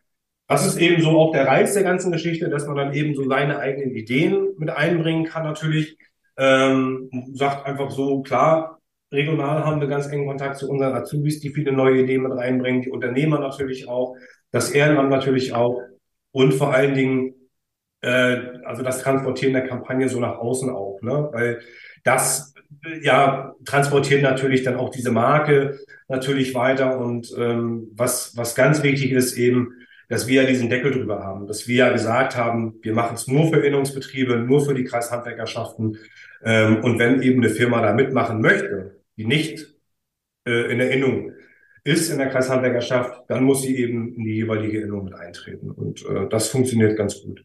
das 0.49 0.67
ist 0.67 0.79
eben 0.79 1.01
so 1.01 1.11
auch 1.19 1.33
der 1.33 1.47
Reiz 1.47 1.75
der 1.75 1.85
ganzen 1.85 2.13
Geschichte, 2.13 2.51
dass 2.51 2.67
man 2.67 2.77
dann 2.77 2.93
eben 2.93 3.15
so 3.15 3.29
seine 3.29 3.59
eigenen 3.59 3.95
Ideen 3.95 4.49
mit 4.59 4.69
einbringen 4.69 5.25
kann 5.25 5.45
natürlich. 5.45 5.97
Ähm, 6.37 7.09
sagt 7.35 7.67
einfach 7.67 7.91
so, 7.91 8.23
klar, 8.23 8.81
regional 9.13 9.65
haben 9.65 9.81
wir 9.81 9.89
ganz 9.89 10.09
engen 10.09 10.27
Kontakt 10.27 10.57
zu 10.57 10.69
unseren 10.69 10.95
Azubis, 10.95 11.41
die 11.41 11.51
viele 11.51 11.73
neue 11.73 12.03
Ideen 12.03 12.23
mit 12.23 12.33
reinbringen, 12.33 12.83
die 12.83 12.91
Unternehmer 12.91 13.39
natürlich 13.39 13.89
auch, 13.89 14.17
das 14.51 14.71
Ehrenamt 14.71 15.11
natürlich 15.11 15.55
auch 15.55 15.81
und 16.33 16.55
vor 16.55 16.73
allen 16.73 16.95
Dingen 16.95 17.35
äh, 18.03 18.37
also 18.65 18.83
das 18.83 19.03
Transportieren 19.03 19.53
der 19.53 19.67
Kampagne 19.67 20.09
so 20.09 20.21
nach 20.21 20.39
außen 20.39 20.71
auch, 20.71 21.01
ne? 21.03 21.29
Weil 21.33 21.61
das 22.05 22.55
ja 23.03 23.55
transportiert 23.65 24.23
natürlich 24.23 24.63
dann 24.63 24.77
auch 24.77 24.91
diese 24.91 25.11
Marke 25.11 25.79
natürlich 26.09 26.55
weiter 26.55 26.99
und 26.99 27.33
ähm, 27.37 27.89
was 27.95 28.37
was 28.37 28.55
ganz 28.55 28.83
wichtig 28.83 29.13
ist 29.13 29.37
eben, 29.37 29.73
dass 30.09 30.27
wir 30.27 30.43
ja 30.43 30.49
diesen 30.49 30.71
Deckel 30.71 30.93
drüber 30.93 31.23
haben, 31.23 31.47
dass 31.47 31.69
wir 31.69 31.77
ja 31.77 31.93
gesagt 31.93 32.37
haben, 32.37 32.75
wir 32.83 32.95
machen 32.95 33.15
es 33.15 33.27
nur 33.27 33.53
für 33.53 33.61
Innungsbetriebe, 33.61 34.37
nur 34.37 34.65
für 34.65 34.75
die 34.75 34.85
Kreishandwerkerschaften 34.85 35.99
ähm, 36.45 36.83
und 36.83 36.99
wenn 36.99 37.23
eben 37.23 37.43
eine 37.43 37.53
Firma 37.53 37.83
da 37.83 37.93
mitmachen 37.93 38.41
möchte, 38.41 39.01
die 39.17 39.27
nicht 39.27 39.75
äh, 40.47 40.73
in 40.73 40.79
der 40.79 40.91
Innung 40.91 41.33
ist 41.83 42.11
in 42.11 42.19
der 42.19 42.29
Kreishandwerkerschaft, 42.29 43.23
dann 43.29 43.45
muss 43.45 43.63
sie 43.63 43.77
eben 43.77 44.15
in 44.15 44.25
die 44.25 44.35
jeweilige 44.35 44.81
Innung 44.81 45.05
mit 45.05 45.15
eintreten 45.15 45.71
und 45.71 46.05
äh, 46.07 46.29
das 46.29 46.49
funktioniert 46.49 46.97
ganz 46.97 47.23
gut. 47.23 47.45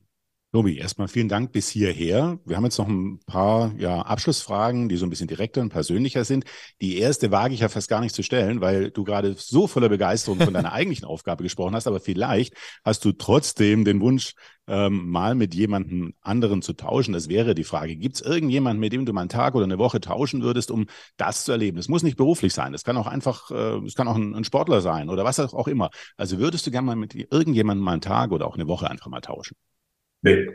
Tobi, 0.55 0.77
erstmal 0.77 1.09
vielen 1.09 1.27
Dank 1.27 1.51
bis 1.51 1.67
hierher. 1.67 2.39
Wir 2.45 2.55
haben 2.55 2.63
jetzt 2.63 2.77
noch 2.77 2.87
ein 2.87 3.19
paar 3.25 3.73
ja, 3.77 3.99
Abschlussfragen, 4.03 4.87
die 4.87 4.95
so 4.95 5.05
ein 5.05 5.09
bisschen 5.09 5.27
direkter 5.27 5.59
und 5.59 5.67
persönlicher 5.67 6.23
sind. 6.23 6.45
Die 6.79 6.97
erste 6.97 7.29
wage 7.29 7.53
ich 7.53 7.59
ja 7.59 7.67
fast 7.67 7.89
gar 7.89 7.99
nicht 7.99 8.15
zu 8.15 8.23
stellen, 8.23 8.61
weil 8.61 8.89
du 8.89 9.03
gerade 9.03 9.35
so 9.37 9.67
voller 9.67 9.89
Begeisterung 9.89 10.39
von 10.39 10.53
deiner 10.53 10.71
eigentlichen 10.71 11.03
Aufgabe 11.03 11.43
gesprochen 11.43 11.75
hast. 11.75 11.87
Aber 11.87 11.99
vielleicht 11.99 12.53
hast 12.85 13.03
du 13.03 13.11
trotzdem 13.11 13.83
den 13.83 13.99
Wunsch, 13.99 14.31
ähm, 14.67 15.09
mal 15.09 15.35
mit 15.35 15.53
jemandem 15.53 16.13
anderen 16.21 16.61
zu 16.61 16.71
tauschen. 16.71 17.11
Das 17.11 17.27
wäre 17.27 17.53
die 17.53 17.65
Frage. 17.65 17.97
Gibt 17.97 18.15
es 18.15 18.21
irgendjemanden, 18.21 18.79
mit 18.79 18.93
dem 18.93 19.05
du 19.05 19.11
mal 19.11 19.21
einen 19.21 19.29
Tag 19.29 19.55
oder 19.55 19.65
eine 19.65 19.77
Woche 19.77 19.99
tauschen 19.99 20.41
würdest, 20.41 20.71
um 20.71 20.85
das 21.17 21.43
zu 21.43 21.51
erleben? 21.51 21.77
Es 21.79 21.89
muss 21.89 22.01
nicht 22.01 22.15
beruflich 22.15 22.53
sein. 22.53 22.73
Es 22.73 22.85
kann 22.85 22.95
auch 22.95 23.07
einfach, 23.07 23.51
äh, 23.51 23.85
es 23.85 23.95
kann 23.95 24.07
auch 24.07 24.15
ein, 24.15 24.33
ein, 24.33 24.45
Sportler 24.45 24.79
sein 24.79 25.09
oder 25.09 25.25
was 25.25 25.37
auch 25.37 25.67
immer. 25.67 25.89
Also 26.15 26.39
würdest 26.39 26.65
du 26.65 26.71
gerne 26.71 26.85
mal 26.85 26.95
mit 26.95 27.13
irgendjemandem 27.13 27.83
mal 27.83 27.91
einen 27.91 28.01
Tag 28.01 28.31
oder 28.31 28.47
auch 28.47 28.55
eine 28.55 28.69
Woche 28.69 28.89
einfach 28.89 29.07
mal 29.07 29.19
tauschen? 29.19 29.57
Nee, 30.25 30.49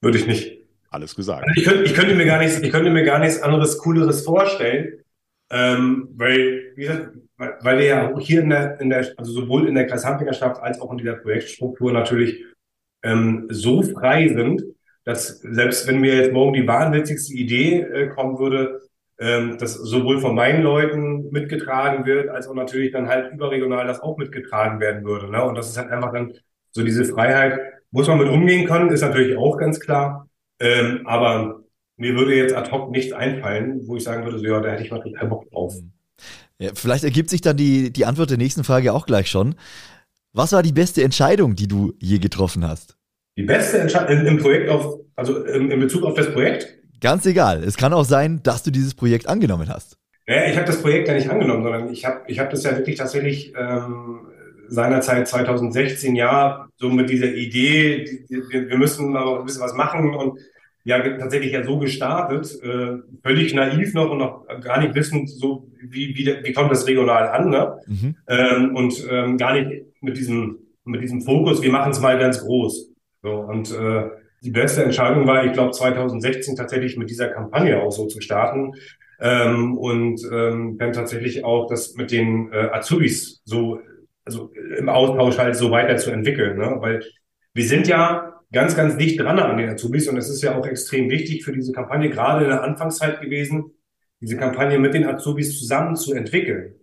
würde 0.00 0.18
ich 0.18 0.26
nicht. 0.26 0.58
Alles 0.90 1.14
gesagt. 1.14 1.44
Also 1.46 1.60
ich, 1.60 1.64
könnte, 1.64 1.84
ich, 1.84 1.94
könnte 1.94 2.14
mir 2.16 2.26
gar 2.26 2.38
nichts, 2.40 2.58
ich 2.60 2.72
könnte 2.72 2.90
mir 2.90 3.04
gar 3.04 3.20
nichts 3.20 3.40
anderes, 3.40 3.78
cooleres 3.78 4.24
vorstellen, 4.24 5.04
ähm, 5.50 6.08
weil, 6.16 6.72
wie 6.74 6.82
gesagt, 6.82 7.10
weil 7.36 7.78
wir 7.78 7.84
ja 7.84 8.18
hier 8.18 8.42
in 8.42 8.50
der, 8.50 8.80
in 8.80 8.90
der, 8.90 9.06
also 9.16 9.32
sowohl 9.32 9.68
in 9.68 9.76
der 9.76 9.86
Kreishandwerkerschaft 9.86 10.60
als 10.60 10.80
auch 10.80 10.90
in 10.90 10.98
dieser 10.98 11.14
Projektstruktur 11.14 11.92
natürlich 11.92 12.44
ähm, 13.04 13.46
so 13.50 13.82
frei 13.82 14.28
sind, 14.28 14.64
dass 15.04 15.38
selbst 15.38 15.86
wenn 15.86 16.00
mir 16.00 16.16
jetzt 16.16 16.32
morgen 16.32 16.54
die 16.54 16.66
wahnwitzigste 16.66 17.34
Idee 17.34 17.82
äh, 17.82 18.08
kommen 18.08 18.38
würde, 18.40 18.80
ähm, 19.20 19.58
dass 19.58 19.74
sowohl 19.74 20.20
von 20.20 20.34
meinen 20.34 20.62
Leuten 20.62 21.30
mitgetragen 21.30 22.04
wird, 22.04 22.30
als 22.30 22.48
auch 22.48 22.54
natürlich 22.54 22.90
dann 22.90 23.08
halt 23.08 23.32
überregional 23.32 23.86
das 23.86 24.00
auch 24.00 24.16
mitgetragen 24.16 24.80
werden 24.80 25.04
würde. 25.04 25.30
Ne? 25.30 25.44
Und 25.44 25.54
das 25.56 25.68
ist 25.68 25.78
halt 25.78 25.90
einfach 25.90 26.12
dann 26.12 26.32
so 26.72 26.82
diese 26.82 27.04
Freiheit, 27.04 27.60
muss 27.94 28.08
man 28.08 28.18
mit 28.18 28.28
umgehen 28.28 28.66
können, 28.66 28.90
ist 28.90 29.02
natürlich 29.02 29.36
auch 29.36 29.56
ganz 29.56 29.78
klar. 29.78 30.28
Ähm, 30.60 31.02
aber 31.06 31.60
mir 31.96 32.16
würde 32.16 32.34
jetzt 32.34 32.52
ad 32.52 32.72
hoc 32.72 32.90
nichts 32.90 33.12
einfallen, 33.12 33.82
wo 33.86 33.96
ich 33.96 34.02
sagen 34.02 34.24
würde, 34.24 34.40
so, 34.40 34.44
ja, 34.44 34.60
da 34.60 34.70
hätte 34.70 34.82
ich 34.82 34.90
mal 34.90 35.00
total 35.00 35.28
Bock 35.28 35.48
drauf. 35.50 35.74
Ja, 36.58 36.70
vielleicht 36.74 37.04
ergibt 37.04 37.30
sich 37.30 37.40
dann 37.40 37.56
die, 37.56 37.92
die 37.92 38.04
Antwort 38.04 38.30
der 38.30 38.36
nächsten 38.36 38.64
Frage 38.64 38.92
auch 38.92 39.06
gleich 39.06 39.30
schon. 39.30 39.54
Was 40.32 40.52
war 40.52 40.64
die 40.64 40.72
beste 40.72 41.04
Entscheidung, 41.04 41.54
die 41.54 41.68
du 41.68 41.92
je 42.00 42.18
getroffen 42.18 42.66
hast? 42.66 42.96
Die 43.36 43.44
beste 43.44 43.78
Entscheidung 43.78 44.26
im 44.26 44.38
Projekt 44.38 44.70
auf, 44.70 44.98
also 45.14 45.44
im, 45.44 45.70
in 45.70 45.78
Bezug 45.78 46.02
auf 46.02 46.14
das 46.14 46.32
Projekt? 46.32 46.66
Ganz 47.00 47.26
egal. 47.26 47.62
Es 47.62 47.76
kann 47.76 47.92
auch 47.92 48.04
sein, 48.04 48.40
dass 48.42 48.64
du 48.64 48.72
dieses 48.72 48.94
Projekt 48.94 49.28
angenommen 49.28 49.68
hast. 49.68 49.98
Ja, 50.26 50.46
ich 50.46 50.56
habe 50.56 50.66
das 50.66 50.82
Projekt 50.82 51.06
ja 51.06 51.14
nicht 51.14 51.30
angenommen, 51.30 51.62
sondern 51.62 51.92
ich 51.92 52.04
habe 52.04 52.22
ich 52.26 52.40
hab 52.40 52.50
das 52.50 52.64
ja 52.64 52.76
wirklich 52.76 52.96
tatsächlich 52.96 53.52
ähm, 53.56 54.26
seinerzeit 54.68 55.28
2016 55.28 56.16
ja 56.16 56.68
so 56.76 56.90
mit 56.90 57.10
dieser 57.10 57.32
Idee, 57.32 58.24
wir, 58.28 58.68
wir 58.68 58.78
müssen 58.78 59.16
aber 59.16 59.40
ein 59.40 59.44
bisschen 59.44 59.62
was 59.62 59.74
machen 59.74 60.14
und 60.14 60.38
ja 60.84 61.00
tatsächlich 61.18 61.52
ja 61.52 61.64
so 61.64 61.78
gestartet, 61.78 62.62
äh, 62.62 62.98
völlig 63.22 63.54
naiv 63.54 63.94
noch 63.94 64.10
und 64.10 64.18
noch 64.18 64.46
gar 64.62 64.80
nicht 64.80 64.94
wissend, 64.94 65.30
so 65.30 65.66
wie, 65.80 66.14
wie, 66.14 66.26
wie 66.42 66.52
kommt 66.52 66.70
das 66.70 66.86
regional 66.86 67.28
an, 67.28 67.48
ne? 67.48 67.78
Mhm. 67.86 68.16
Ähm, 68.28 68.76
und 68.76 69.06
ähm, 69.10 69.38
gar 69.38 69.54
nicht 69.54 69.86
mit 70.00 70.16
diesem, 70.16 70.58
mit 70.84 71.02
diesem 71.02 71.22
Fokus, 71.22 71.62
wir 71.62 71.72
machen 71.72 71.92
es 71.92 72.00
mal 72.00 72.18
ganz 72.18 72.40
groß. 72.40 72.90
So, 73.22 73.30
und 73.30 73.72
äh, 73.72 74.10
die 74.42 74.50
beste 74.50 74.84
Entscheidung 74.84 75.26
war, 75.26 75.46
ich 75.46 75.52
glaube, 75.52 75.70
2016 75.70 76.54
tatsächlich 76.54 76.98
mit 76.98 77.08
dieser 77.08 77.28
Kampagne 77.28 77.82
auch 77.82 77.90
so 77.90 78.06
zu 78.06 78.20
starten. 78.20 78.72
Ähm, 79.20 79.78
und 79.78 80.20
ähm, 80.30 80.76
dann 80.76 80.92
tatsächlich 80.92 81.44
auch 81.44 81.66
das 81.68 81.94
mit 81.94 82.10
den 82.10 82.52
äh, 82.52 82.68
Azubis 82.72 83.40
so 83.44 83.80
also 84.24 84.50
im 84.78 84.88
Austausch 84.88 85.38
halt 85.38 85.56
so 85.56 85.70
weiterzuentwickeln. 85.70 86.58
Ne? 86.58 86.76
Weil 86.78 87.04
wir 87.52 87.64
sind 87.64 87.86
ja 87.86 88.40
ganz, 88.52 88.76
ganz 88.76 88.96
dicht 88.96 89.20
dran 89.20 89.38
an 89.38 89.56
den 89.56 89.68
Azubis 89.68 90.08
und 90.08 90.16
es 90.16 90.30
ist 90.30 90.42
ja 90.42 90.56
auch 90.56 90.66
extrem 90.66 91.10
wichtig 91.10 91.44
für 91.44 91.52
diese 91.52 91.72
Kampagne, 91.72 92.08
gerade 92.08 92.44
in 92.44 92.50
der 92.50 92.62
Anfangszeit 92.62 93.20
gewesen, 93.20 93.72
diese 94.20 94.36
Kampagne 94.36 94.78
mit 94.78 94.94
den 94.94 95.06
Azubis 95.06 95.58
zusammen 95.58 95.96
zu 95.96 96.14
entwickeln. 96.14 96.76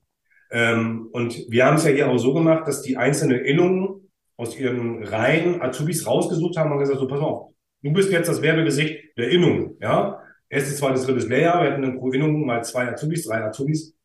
Ähm, 0.51 1.07
und 1.11 1.45
wir 1.49 1.65
haben 1.65 1.77
es 1.77 1.85
ja 1.85 1.91
hier 1.91 2.09
auch 2.09 2.17
so 2.17 2.33
gemacht, 2.33 2.67
dass 2.67 2.81
die 2.81 2.97
einzelnen 2.97 3.39
Innungen 3.39 4.11
aus 4.37 4.57
ihren 4.59 5.03
Reihen 5.03 5.61
Azubis 5.61 6.05
rausgesucht 6.05 6.57
haben 6.57 6.71
und 6.71 6.79
gesagt, 6.79 6.99
so 6.99 7.07
pass 7.07 7.21
auf, 7.21 7.53
du 7.81 7.93
bist 7.93 8.11
jetzt 8.11 8.27
das 8.27 8.41
Werbegesicht 8.41 9.17
der 9.17 9.29
Innung, 9.29 9.77
ja. 9.81 10.19
Erstes, 10.49 10.77
zweites, 10.77 11.05
drittes 11.05 11.29
Layer, 11.29 11.61
wir 11.63 11.71
hatten 11.71 11.81
dann 11.81 11.97
pro 11.97 12.11
Innung 12.11 12.45
mal 12.45 12.61
zwei 12.63 12.91
Azubis, 12.91 13.25
drei 13.25 13.41
Azubis. 13.41 13.95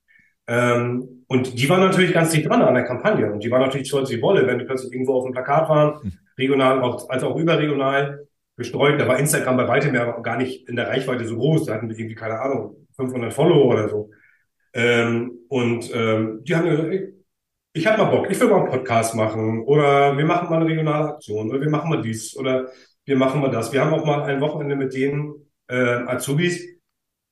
Ähm, 0.48 1.24
und 1.28 1.58
die 1.58 1.68
waren 1.68 1.80
natürlich 1.80 2.12
ganz 2.12 2.30
dicht 2.30 2.48
dran 2.48 2.62
an 2.62 2.74
der 2.74 2.84
Kampagne. 2.84 3.32
Und 3.32 3.42
die 3.42 3.50
waren 3.50 3.62
natürlich 3.62 3.88
stolz 3.88 4.10
wie 4.10 4.22
Wolle, 4.22 4.46
wenn 4.46 4.58
die 4.58 4.64
plötzlich 4.64 4.92
irgendwo 4.92 5.14
auf 5.14 5.24
dem 5.24 5.32
Plakat 5.32 5.68
waren, 5.68 6.02
hm. 6.02 6.12
regional 6.38 6.80
auch, 6.82 7.08
als 7.08 7.22
auch 7.24 7.36
überregional 7.36 8.26
gestreut. 8.56 9.00
Da 9.00 9.08
war 9.08 9.18
Instagram 9.18 9.56
bei 9.56 9.68
weitem 9.68 9.94
ja 9.94 10.18
gar 10.20 10.36
nicht 10.36 10.68
in 10.68 10.76
der 10.76 10.88
Reichweite 10.88 11.26
so 11.26 11.36
groß. 11.36 11.66
Da 11.66 11.74
hatten 11.74 11.88
wir 11.88 11.98
irgendwie, 11.98 12.14
keine 12.14 12.40
Ahnung, 12.40 12.86
500 12.96 13.32
Follower 13.32 13.66
oder 13.66 13.88
so. 13.88 14.10
Ähm, 14.72 15.38
und 15.48 15.90
ähm, 15.94 16.40
die 16.44 16.54
haben 16.54 16.68
gesagt, 16.68 16.88
ey, 16.88 17.12
ich 17.72 17.86
habe 17.86 18.02
mal 18.02 18.10
Bock, 18.10 18.30
ich 18.30 18.40
will 18.40 18.48
mal 18.48 18.60
einen 18.60 18.70
Podcast 18.70 19.14
machen 19.14 19.62
oder 19.64 20.16
wir 20.16 20.24
machen 20.24 20.48
mal 20.48 20.56
eine 20.56 20.66
regionale 20.66 21.10
Aktion 21.10 21.50
oder 21.50 21.60
wir 21.60 21.68
machen 21.68 21.90
mal 21.90 22.00
dies 22.00 22.34
oder 22.36 22.68
wir 23.04 23.16
machen 23.16 23.40
mal 23.40 23.50
das. 23.50 23.72
Wir 23.72 23.82
haben 23.82 23.92
auch 23.92 24.04
mal 24.04 24.22
ein 24.22 24.40
Wochenende 24.40 24.76
mit 24.76 24.94
den 24.94 25.34
äh, 25.68 25.76
Azubis, 26.06 26.66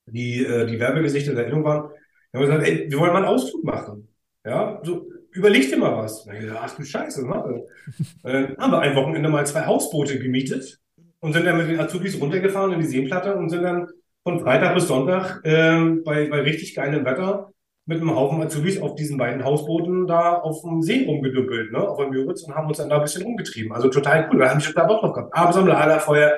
die 0.07 0.45
äh, 0.45 0.67
die 0.67 0.79
Werbegesichter 0.79 1.35
der 1.35 1.47
Innung 1.47 1.65
waren. 1.65 1.91
Wir 2.35 2.41
haben 2.41 2.59
gesagt, 2.59 2.69
ey, 2.69 2.91
wir 2.91 2.99
wollen 2.99 3.13
mal 3.13 3.19
einen 3.19 3.33
Ausflug 3.33 3.63
machen. 3.63 4.09
Ja, 4.45 4.81
so, 4.83 5.07
überleg 5.31 5.69
dir 5.69 5.79
mal 5.79 5.97
was. 5.97 6.25
Dann 6.25 6.41
gesagt, 6.41 6.61
ach 6.63 6.77
du 6.77 6.83
Scheiße, 6.83 7.25
mach 7.25 7.47
äh, 8.25 8.57
haben 8.59 8.73
wir 8.73 8.81
ein 8.81 8.97
Wochenende 8.97 9.29
mal 9.29 9.47
zwei 9.47 9.65
Hausboote 9.65 10.19
gemietet 10.19 10.81
und 11.21 11.33
sind 11.33 11.47
dann 11.47 11.59
mit 11.59 11.69
den 11.69 11.79
Azubis 11.79 12.21
runtergefahren 12.21 12.73
in 12.73 12.81
die 12.81 12.87
Seenplatte 12.87 13.37
und 13.37 13.51
sind 13.51 13.63
dann 13.63 13.89
von 14.25 14.41
Freitag 14.41 14.75
bis 14.75 14.89
Sonntag 14.89 15.45
äh, 15.45 15.79
bei, 16.05 16.29
bei 16.29 16.41
richtig 16.41 16.75
geilem 16.75 17.05
Wetter 17.05 17.53
mit 17.87 18.01
einem 18.01 18.17
Haufen 18.17 18.43
Azubis 18.43 18.81
auf 18.81 18.97
diesen 18.97 19.17
beiden 19.17 19.45
Hausbooten 19.45 20.09
da 20.09 20.35
auf 20.39 20.63
dem 20.63 20.83
See 20.83 21.05
rumgedümpelt, 21.07 21.71
ne, 21.71 21.79
auf 21.87 21.99
der 21.99 22.09
Müritz 22.09 22.43
und 22.43 22.55
haben 22.57 22.67
uns 22.67 22.79
dann 22.79 22.89
da 22.89 22.97
ein 22.97 23.03
bisschen 23.03 23.23
rumgetrieben. 23.23 23.73
Also 23.73 23.89
total 23.89 24.29
cool. 24.33 24.41
Da 24.41 24.51
haben 24.51 24.59
ich 24.59 24.67
total 24.67 24.87
Bock 24.89 25.03
drauf 25.03 25.13
gehabt. 25.13 25.37
Abends 25.37 25.57
am 25.57 25.67
Lagerfeuer. 25.69 26.33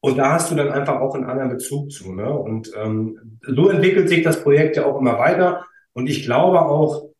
Und 0.00 0.16
da 0.16 0.32
hast 0.32 0.50
du 0.50 0.54
dann 0.54 0.70
einfach 0.70 1.00
auch 1.00 1.14
einen 1.14 1.24
anderen 1.24 1.50
Bezug 1.50 1.92
zu, 1.92 2.14
ne? 2.14 2.30
Und 2.32 2.72
ähm, 2.76 3.38
so 3.42 3.68
entwickelt 3.68 4.08
sich 4.08 4.22
das 4.22 4.42
Projekt 4.42 4.76
ja 4.76 4.86
auch 4.86 4.98
immer 4.98 5.18
weiter. 5.18 5.66
Und 5.92 6.08
ich 6.08 6.24
glaube 6.24 6.62
auch, 6.62 7.10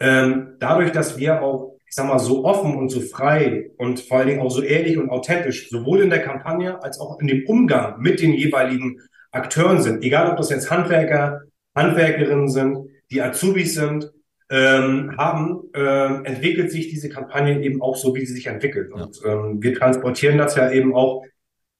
ähm, 0.00 0.56
dadurch, 0.58 0.90
dass 0.90 1.16
wir 1.16 1.42
auch, 1.42 1.76
ich 1.86 1.94
sag 1.94 2.08
mal, 2.08 2.18
so 2.18 2.44
offen 2.44 2.74
und 2.74 2.88
so 2.88 3.00
frei 3.00 3.70
und 3.76 4.00
vor 4.00 4.18
allen 4.18 4.28
Dingen 4.28 4.40
auch 4.40 4.50
so 4.50 4.62
ehrlich 4.62 4.98
und 4.98 5.10
authentisch, 5.10 5.70
sowohl 5.70 6.00
in 6.00 6.10
der 6.10 6.22
Kampagne 6.22 6.82
als 6.82 6.98
auch 6.98 7.20
in 7.20 7.28
dem 7.28 7.46
Umgang 7.46 8.00
mit 8.00 8.20
den 8.20 8.32
jeweiligen 8.32 9.00
Akteuren 9.30 9.80
sind, 9.80 10.02
egal 10.02 10.30
ob 10.30 10.36
das 10.36 10.50
jetzt 10.50 10.70
Handwerker, 10.70 11.42
Handwerkerinnen 11.74 12.48
sind, 12.48 12.88
die 13.10 13.22
Azubis 13.22 13.74
sind, 13.74 14.10
ähm, 14.50 15.16
haben, 15.16 15.62
äh, 15.74 16.24
entwickelt 16.24 16.70
sich 16.70 16.88
diese 16.88 17.08
Kampagne 17.08 17.62
eben 17.62 17.80
auch 17.80 17.96
so, 17.96 18.14
wie 18.14 18.26
sie 18.26 18.34
sich 18.34 18.46
entwickelt. 18.46 18.90
Ja. 18.94 19.04
Und 19.04 19.20
ähm, 19.24 19.62
wir 19.62 19.74
transportieren 19.74 20.38
das 20.38 20.56
ja 20.56 20.70
eben 20.70 20.94
auch 20.94 21.24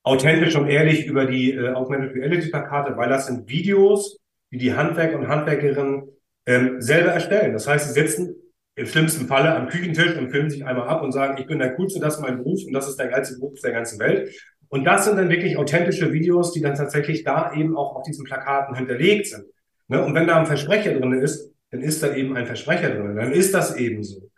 authentisch 0.05 0.55
und 0.55 0.69
ehrlich 0.69 1.07
über 1.07 1.25
die 1.25 1.53
äh, 1.53 1.73
Augmented 1.73 2.15
Reality 2.15 2.51
Plakate, 2.51 2.97
weil 2.97 3.09
das 3.09 3.27
sind 3.27 3.49
Videos, 3.49 4.19
die 4.53 4.59
die 4.59 4.75
Handwerker 4.75 5.19
und 5.19 5.29
Handwerkerinnen 5.29 6.05
ähm, 6.47 6.81
selber 6.81 7.11
erstellen. 7.11 7.55
Das 7.55 7.67
heißt, 7.67 7.89
sie 7.89 8.01
sitzen 8.01 8.37
im 8.77 8.87
schlimmsten 8.87 9.27
Falle 9.27 9.55
am 9.55 9.69
Küchentisch 9.69 10.17
und 10.17 10.31
filmen 10.31 10.51
sich 10.51 10.65
einmal 10.65 10.89
ab 10.89 11.03
und 11.03 11.13
sagen, 11.13 11.37
ich 11.39 11.47
bin 11.47 11.59
der 11.59 11.75
Coolste, 11.75 12.01
das 12.01 12.17
ist 12.17 12.21
mein 12.21 12.39
Beruf 12.39 12.61
und 12.67 12.73
das 12.73 12.89
ist 12.89 12.99
der 12.99 13.09
geilste 13.09 13.39
Beruf 13.39 13.59
der 13.61 13.73
ganzen 13.73 13.99
Welt. 13.99 14.35
Und 14.69 14.85
das 14.85 15.05
sind 15.05 15.17
dann 15.17 15.29
wirklich 15.29 15.57
authentische 15.57 16.13
Videos, 16.13 16.53
die 16.53 16.61
dann 16.61 16.75
tatsächlich 16.75 17.23
da 17.25 17.53
eben 17.55 17.77
auch 17.77 17.97
auf 17.97 18.03
diesen 18.03 18.25
Plakaten 18.25 18.75
hinterlegt 18.75 19.29
sind. 19.29 19.45
Ne? 19.89 20.05
Und 20.05 20.15
wenn 20.15 20.27
da 20.27 20.39
ein 20.39 20.47
Versprecher 20.47 20.95
drin 20.95 21.13
ist, 21.13 21.53
dann 21.71 21.81
ist 21.81 22.03
da 22.03 22.15
eben 22.15 22.37
ein 22.37 22.47
Versprecher 22.47 22.91
drin. 22.91 23.17
Dann 23.17 23.33
ist 23.33 23.55
das 23.55 23.77
eben 23.77 24.03
so. 24.03 24.31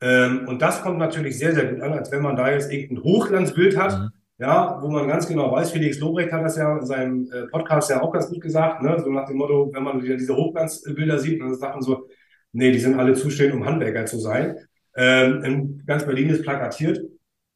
Ähm, 0.00 0.46
und 0.46 0.62
das 0.62 0.82
kommt 0.82 0.98
natürlich 0.98 1.38
sehr, 1.38 1.54
sehr 1.54 1.66
gut 1.66 1.80
an, 1.80 1.92
als 1.92 2.12
wenn 2.12 2.22
man 2.22 2.36
da 2.36 2.50
jetzt 2.50 2.70
irgendein 2.70 3.04
Hochglanzbild 3.04 3.76
hat, 3.76 3.98
mhm. 3.98 4.10
Ja, 4.38 4.78
wo 4.80 4.88
man 4.88 5.08
ganz 5.08 5.26
genau 5.26 5.50
weiß, 5.50 5.72
Felix 5.72 5.98
Lobrecht 5.98 6.32
hat 6.32 6.44
das 6.44 6.56
ja 6.56 6.78
in 6.78 6.86
seinem 6.86 7.30
äh, 7.32 7.46
Podcast 7.48 7.90
ja 7.90 8.00
auch 8.02 8.12
ganz 8.12 8.28
gut 8.28 8.40
gesagt, 8.40 8.82
ne? 8.82 8.98
so 9.00 9.10
nach 9.10 9.26
dem 9.26 9.36
Motto, 9.36 9.70
wenn 9.72 9.82
man 9.82 10.02
wieder 10.02 10.16
diese 10.16 10.36
Hochglanzbilder 10.36 11.18
sieht, 11.18 11.40
dann 11.40 11.54
sagt 11.54 11.74
man 11.74 11.82
so, 11.82 12.06
nee, 12.52 12.70
die 12.70 12.78
sind 12.78 12.98
alle 12.98 13.14
zuständig, 13.14 13.54
um 13.56 13.66
Handwerker 13.66 14.06
zu 14.06 14.18
sein. 14.18 14.56
Ähm, 14.96 15.42
in 15.42 15.82
ganz 15.86 16.06
Berlin 16.06 16.30
ist 16.30 16.42
plakatiert. 16.42 17.00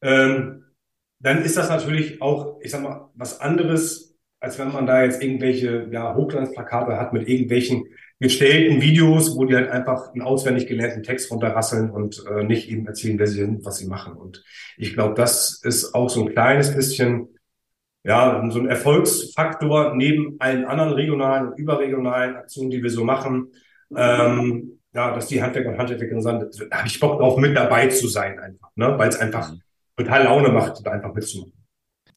Ähm, 0.01 0.65
dann 1.19 1.41
ist 1.41 1.55
das 1.57 1.69
natürlich 1.69 2.21
auch, 2.21 2.59
ich 2.61 2.71
sag 2.71 2.83
mal, 2.83 3.09
was 3.15 3.39
anderes, 3.39 4.17
als 4.41 4.59
wenn 4.59 4.73
man 4.73 4.85
da 4.85 5.03
jetzt 5.03 5.23
irgendwelche 5.23 5.87
ja, 5.89 6.13
Hochglanzplakate 6.15 6.97
hat 6.97 7.13
mit 7.13 7.29
irgendwelchen 7.29 7.85
gestellten 8.23 8.81
Videos, 8.81 9.35
wo 9.37 9.45
die 9.45 9.55
halt 9.55 9.69
einfach 9.69 10.11
einen 10.13 10.23
auswendig 10.23 10.67
gelernten 10.67 11.03
Text 11.03 11.29
runterrasseln 11.29 11.91
und 11.91 12.23
äh, 12.27 12.43
nicht 12.43 12.69
eben 12.69 12.87
erzählen, 12.87 13.19
wer 13.19 13.27
sie 13.27 13.39
sind, 13.39 13.65
was 13.65 13.77
sie 13.77 13.87
machen. 13.87 14.13
Und 14.13 14.43
ich 14.77 14.93
glaube, 14.93 15.13
das 15.13 15.61
ist 15.63 15.93
auch 15.93 16.09
so 16.09 16.23
ein 16.25 16.31
kleines 16.31 16.75
bisschen 16.75 17.27
ja, 18.05 18.43
so 18.49 18.59
ein 18.59 18.67
Erfolgsfaktor 18.67 19.95
neben 19.95 20.35
allen 20.39 20.65
anderen 20.65 20.93
regionalen 20.93 21.49
und 21.49 21.57
überregionalen 21.57 22.35
Aktionen, 22.35 22.69
die 22.69 22.83
wir 22.83 22.89
so 22.89 23.03
machen. 23.05 23.51
Ähm, 23.95 24.79
ja, 24.93 25.13
dass 25.13 25.27
die 25.27 25.41
Handwerker 25.41 25.69
und 25.69 25.77
Handwerkerinnen 25.77 26.21
sagen, 26.21 26.49
da 26.69 26.77
habe 26.77 26.87
ich 26.87 26.99
Bock 26.99 27.19
drauf, 27.19 27.37
mit 27.37 27.55
dabei 27.55 27.87
zu 27.87 28.07
sein 28.07 28.39
einfach, 28.39 28.69
ne? 28.75 28.93
weil 28.97 29.09
es 29.09 29.19
einfach 29.19 29.53
total 29.95 30.23
Laune 30.23 30.49
macht, 30.49 30.85
da 30.85 30.91
einfach 30.91 31.13
mitzumachen. 31.13 31.53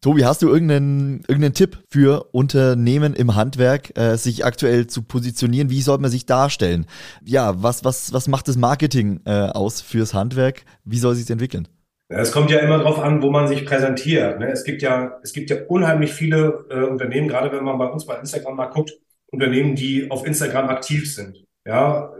Tobi, 0.00 0.24
hast 0.24 0.42
du 0.42 0.48
irgendeinen, 0.48 1.20
irgendeinen 1.26 1.54
Tipp 1.54 1.78
für 1.90 2.28
Unternehmen 2.32 3.14
im 3.14 3.34
Handwerk, 3.34 3.96
äh, 3.98 4.16
sich 4.16 4.44
aktuell 4.44 4.86
zu 4.86 5.02
positionieren? 5.02 5.70
Wie 5.70 5.82
sollte 5.82 6.02
man 6.02 6.10
sich 6.10 6.26
darstellen? 6.26 6.86
Ja, 7.24 7.62
was, 7.62 7.84
was, 7.84 8.12
was 8.12 8.28
macht 8.28 8.48
das 8.48 8.56
Marketing 8.56 9.20
äh, 9.24 9.30
aus 9.30 9.80
fürs 9.80 10.14
Handwerk? 10.14 10.64
Wie 10.84 10.98
soll 10.98 11.14
sich 11.14 11.28
entwickeln? 11.30 11.68
Es 12.08 12.30
kommt 12.30 12.50
ja 12.50 12.58
immer 12.58 12.78
darauf 12.78 13.00
an, 13.00 13.20
wo 13.22 13.30
man 13.30 13.48
sich 13.48 13.66
präsentiert. 13.66 14.38
Ne? 14.38 14.50
Es 14.50 14.62
gibt 14.62 14.82
ja, 14.82 15.18
es 15.22 15.32
gibt 15.32 15.50
ja 15.50 15.56
unheimlich 15.66 16.12
viele 16.12 16.66
äh, 16.70 16.84
Unternehmen, 16.84 17.26
gerade 17.26 17.50
wenn 17.50 17.64
man 17.64 17.78
bei 17.78 17.86
uns 17.86 18.06
bei 18.06 18.16
Instagram 18.18 18.56
mal 18.56 18.66
guckt, 18.66 18.92
Unternehmen, 19.32 19.74
die 19.74 20.10
auf 20.10 20.24
Instagram 20.24 20.68
aktiv 20.68 21.12
sind. 21.12 21.44
Ja, 21.66 22.12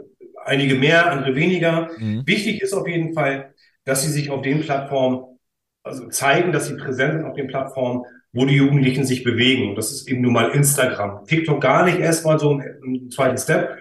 einige 0.44 0.74
mehr, 0.74 1.12
andere 1.12 1.36
weniger. 1.36 1.90
Mhm. 1.98 2.26
Wichtig 2.26 2.62
ist 2.62 2.72
auf 2.72 2.88
jeden 2.88 3.14
Fall, 3.14 3.54
dass 3.84 4.02
sie 4.02 4.10
sich 4.10 4.30
auf 4.30 4.42
den 4.42 4.60
Plattformen 4.60 5.35
also 5.86 6.08
zeigen, 6.08 6.52
dass 6.52 6.66
sie 6.66 6.76
präsent 6.76 7.14
sind 7.14 7.24
auf 7.24 7.34
den 7.34 7.46
Plattformen, 7.46 8.04
wo 8.32 8.44
die 8.44 8.56
Jugendlichen 8.56 9.04
sich 9.04 9.24
bewegen. 9.24 9.70
Und 9.70 9.76
das 9.76 9.92
ist 9.92 10.08
eben 10.08 10.20
nun 10.20 10.32
mal 10.32 10.50
Instagram. 10.50 11.24
TikTok 11.24 11.60
gar 11.60 11.84
nicht 11.84 11.98
erstmal 11.98 12.38
so 12.38 12.60
im 12.84 13.10
zweiten 13.10 13.38
Step. 13.38 13.78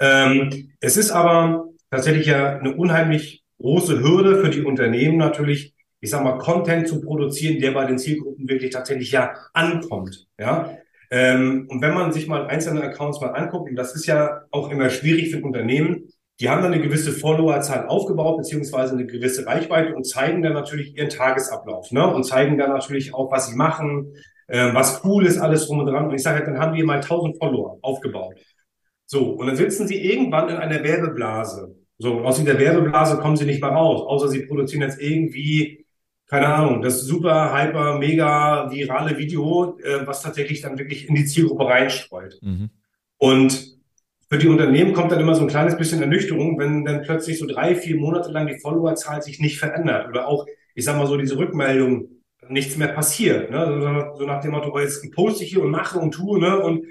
Ähm, 0.00 0.70
es 0.80 0.96
ist 0.96 1.10
aber 1.10 1.66
tatsächlich 1.90 2.26
ja 2.26 2.58
eine 2.58 2.74
unheimlich 2.74 3.44
große 3.60 4.00
Hürde 4.00 4.42
für 4.42 4.50
die 4.50 4.62
Unternehmen 4.62 5.16
natürlich, 5.16 5.74
ich 6.00 6.10
sag 6.10 6.22
mal, 6.22 6.38
Content 6.38 6.88
zu 6.88 7.00
produzieren, 7.00 7.60
der 7.60 7.72
bei 7.72 7.84
den 7.84 7.98
Zielgruppen 7.98 8.48
wirklich 8.48 8.70
tatsächlich 8.70 9.10
ja 9.10 9.34
ankommt. 9.52 10.26
Ja. 10.38 10.76
Ähm, 11.10 11.66
und 11.68 11.82
wenn 11.82 11.94
man 11.94 12.12
sich 12.12 12.28
mal 12.28 12.46
einzelne 12.46 12.82
Accounts 12.82 13.20
mal 13.20 13.30
anguckt, 13.30 13.70
und 13.70 13.76
das 13.76 13.94
ist 13.94 14.06
ja 14.06 14.42
auch 14.50 14.70
immer 14.70 14.90
schwierig 14.90 15.30
für 15.30 15.42
Unternehmen, 15.42 16.08
die 16.40 16.48
haben 16.48 16.62
dann 16.62 16.72
eine 16.72 16.82
gewisse 16.82 17.12
Followerzahl 17.12 17.88
aufgebaut, 17.88 18.36
beziehungsweise 18.36 18.92
eine 18.92 19.06
gewisse 19.06 19.44
Reichweite 19.44 19.94
und 19.94 20.04
zeigen 20.04 20.42
dann 20.42 20.52
natürlich 20.52 20.96
ihren 20.96 21.08
Tagesablauf, 21.08 21.90
ne? 21.90 22.06
Und 22.14 22.24
zeigen 22.24 22.58
dann 22.58 22.70
natürlich 22.70 23.12
auch, 23.12 23.30
was 23.32 23.48
sie 23.48 23.56
machen, 23.56 24.14
äh, 24.46 24.72
was 24.72 25.04
cool 25.04 25.26
ist, 25.26 25.38
alles 25.38 25.66
drum 25.66 25.80
und 25.80 25.86
dran. 25.86 26.06
Und 26.06 26.14
ich 26.14 26.22
sage 26.22 26.38
halt, 26.38 26.46
dann 26.46 26.58
haben 26.58 26.74
die 26.74 26.84
mal 26.84 27.00
1000 27.00 27.38
Follower 27.38 27.78
aufgebaut. 27.82 28.36
So, 29.06 29.30
und 29.30 29.46
dann 29.46 29.56
sitzen 29.56 29.88
sie 29.88 29.96
irgendwann 29.96 30.48
in 30.48 30.56
einer 30.56 30.82
Werbeblase. 30.82 31.74
So, 31.98 32.20
aus 32.20 32.38
dieser 32.38 32.58
Werbeblase 32.58 33.18
kommen 33.18 33.36
sie 33.36 33.46
nicht 33.46 33.60
mehr 33.60 33.70
raus, 33.70 34.02
außer 34.06 34.28
sie 34.28 34.46
produzieren 34.46 34.82
jetzt 34.82 35.00
irgendwie, 35.00 35.86
keine 36.26 36.46
Ahnung, 36.46 36.82
das 36.82 37.00
super, 37.00 37.52
hyper, 37.52 37.98
mega 37.98 38.70
virale 38.70 39.18
Video, 39.18 39.76
äh, 39.82 40.06
was 40.06 40.22
tatsächlich 40.22 40.60
dann 40.60 40.78
wirklich 40.78 41.08
in 41.08 41.16
die 41.16 41.24
Zielgruppe 41.24 41.66
reinstreut. 41.66 42.38
Mhm. 42.42 42.70
Und 43.16 43.77
für 44.30 44.38
die 44.38 44.48
Unternehmen 44.48 44.92
kommt 44.92 45.10
dann 45.10 45.20
immer 45.20 45.34
so 45.34 45.42
ein 45.42 45.48
kleines 45.48 45.76
bisschen 45.76 46.02
Ernüchterung, 46.02 46.58
wenn 46.58 46.84
dann 46.84 47.02
plötzlich 47.02 47.38
so 47.38 47.46
drei, 47.46 47.74
vier 47.74 47.96
Monate 47.96 48.30
lang 48.30 48.46
die 48.46 48.58
Followerzahl 48.58 49.22
sich 49.22 49.40
nicht 49.40 49.58
verändert 49.58 50.08
oder 50.08 50.28
auch, 50.28 50.46
ich 50.74 50.84
sag 50.84 50.96
mal 50.96 51.06
so, 51.06 51.16
diese 51.16 51.38
Rückmeldung, 51.38 52.08
nichts 52.48 52.76
mehr 52.76 52.88
passiert. 52.88 53.50
Ne? 53.50 54.14
So 54.16 54.24
nach 54.26 54.40
dem 54.40 54.52
Motto, 54.52 54.70
oh, 54.72 54.78
jetzt 54.78 55.10
poste 55.12 55.44
ich 55.44 55.50
hier 55.50 55.62
und 55.62 55.70
mache 55.70 55.98
und 55.98 56.12
tue, 56.12 56.38
ne? 56.38 56.58
Und 56.60 56.84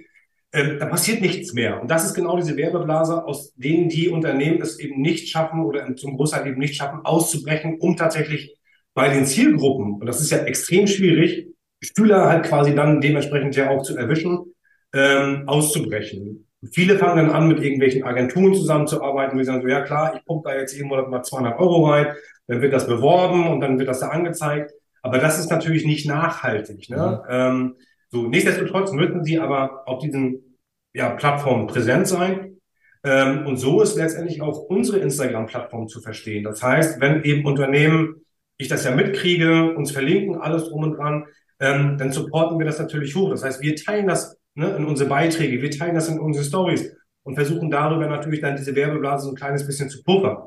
ähm, 0.54 0.78
da 0.80 0.86
passiert 0.86 1.22
nichts 1.22 1.54
mehr. 1.54 1.82
Und 1.82 1.92
das 1.92 2.06
ist 2.06 2.14
genau 2.14 2.38
diese 2.38 2.56
Werbeblase, 2.58 3.26
aus 3.26 3.54
denen 3.56 3.90
die 3.90 4.10
Unternehmen 4.10 4.62
es 4.62 4.80
eben 4.80 5.02
nicht 5.02 5.30
schaffen 5.30 5.64
oder 5.64 5.96
zum 5.96 6.16
Großteil 6.16 6.48
eben 6.48 6.60
nicht 6.60 6.76
schaffen, 6.76 7.02
auszubrechen, 7.04 7.78
um 7.80 7.98
tatsächlich 7.98 8.56
bei 8.94 9.10
den 9.10 9.26
Zielgruppen, 9.26 9.96
und 10.00 10.06
das 10.08 10.22
ist 10.22 10.32
ja 10.32 10.40
extrem 10.40 10.88
schwierig, 10.88 11.48
Schüler 11.82 12.28
halt 12.28 12.46
quasi 12.46 12.74
dann 12.74 13.02
dementsprechend 13.02 13.56
ja 13.56 13.70
auch 13.70 13.84
zu 13.84 13.96
erwischen, 13.96 14.56
ähm, 14.94 15.44
auszubrechen. 15.46 16.47
Viele 16.72 16.98
fangen 16.98 17.18
dann 17.18 17.36
an, 17.36 17.48
mit 17.48 17.62
irgendwelchen 17.62 18.04
Agenturen 18.04 18.54
zusammenzuarbeiten 18.54 19.38
die 19.38 19.44
sagen 19.44 19.62
so, 19.62 19.68
ja 19.68 19.82
klar, 19.82 20.16
ich 20.16 20.26
pumpe 20.26 20.50
da 20.50 20.56
jetzt 20.56 20.76
jeden 20.76 20.88
Monat 20.88 21.10
mal 21.10 21.24
200 21.24 21.60
Euro 21.60 21.90
rein, 21.90 22.08
dann 22.48 22.62
wird 22.62 22.74
das 22.74 22.88
beworben 22.88 23.48
und 23.48 23.62
dann 23.62 23.78
wird 23.80 23.90
das 23.90 24.00
da 24.00 24.10
angezeigt. 24.10 24.72
Aber 25.02 25.20
das 25.20 25.40
ist 25.40 25.50
natürlich 25.50 25.86
nicht 25.86 26.08
nachhaltig. 26.08 26.90
Ne? 26.90 27.24
Mhm. 27.24 27.30
Ähm, 27.30 27.76
so, 28.10 28.24
nichtsdestotrotz 28.24 28.92
müssen 28.92 29.24
sie 29.24 29.40
aber 29.40 29.88
auf 29.88 30.00
diesen 30.00 30.58
ja, 30.94 31.10
Plattformen 31.12 31.68
präsent 31.68 32.08
sein. 32.08 32.58
Ähm, 33.04 33.46
und 33.46 33.58
so 33.58 33.82
ist 33.82 33.96
letztendlich 33.96 34.42
auch 34.42 34.58
unsere 34.58 35.00
Instagram-Plattform 35.00 35.88
zu 35.88 36.02
verstehen. 36.02 36.44
Das 36.44 36.64
heißt, 36.64 37.00
wenn 37.00 37.24
eben 37.24 37.46
Unternehmen, 37.46 38.26
ich 38.58 38.68
das 38.68 38.86
ja 38.86 38.96
mitkriege, 38.96 39.76
uns 39.76 39.92
verlinken, 39.92 40.42
alles 40.42 40.70
drum 40.70 40.84
und 40.84 40.98
dran, 40.98 41.26
ähm, 41.60 41.98
dann 41.98 42.12
supporten 42.12 42.58
wir 42.60 42.66
das 42.66 42.80
natürlich 42.80 43.16
hoch. 43.16 43.30
Das 43.30 43.44
heißt, 43.44 43.62
wir 43.62 43.76
teilen 43.76 44.08
das 44.08 44.38
ne, 44.58 44.76
in 44.76 44.86
unsere 44.86 45.08
Beiträge, 45.08 45.62
wir 45.62 45.72
teilen 45.72 45.96
das 45.96 46.10
in 46.10 46.20
unsere 46.20 46.44
Stories 46.44 46.92
und 47.24 47.36
versuchen 47.36 47.70
darüber 47.70 48.08
natürlich 48.08 48.42
dann 48.42 48.56
diese 48.56 48.76
Werbeblase 48.76 49.26
so 49.26 49.32
ein 49.32 49.36
kleines 49.36 49.66
bisschen 49.66 49.90
zu 49.90 50.04
puffern. 50.04 50.38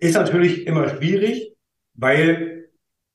Ist 0.00 0.14
natürlich 0.14 0.66
immer 0.66 0.88
schwierig, 0.88 1.54
weil 1.94 2.68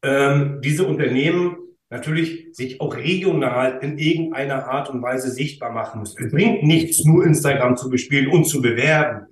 ähm, 0.04 0.60
diese 0.62 0.86
Unternehmen 0.86 1.58
natürlich 1.90 2.48
sich 2.52 2.82
auch 2.82 2.96
regional 2.96 3.80
in 3.82 3.98
irgendeiner 3.98 4.68
Art 4.68 4.90
und 4.90 5.02
Weise 5.02 5.30
sichtbar 5.30 5.72
machen 5.72 6.02
müssen. 6.02 6.24
Es 6.24 6.32
bringt 6.32 6.64
nichts, 6.64 7.06
nur 7.06 7.26
Instagram 7.26 7.78
zu 7.78 7.90
bespielen 7.90 8.28
und 8.28 8.46
zu 8.46 8.62
bewerben, 8.62 9.28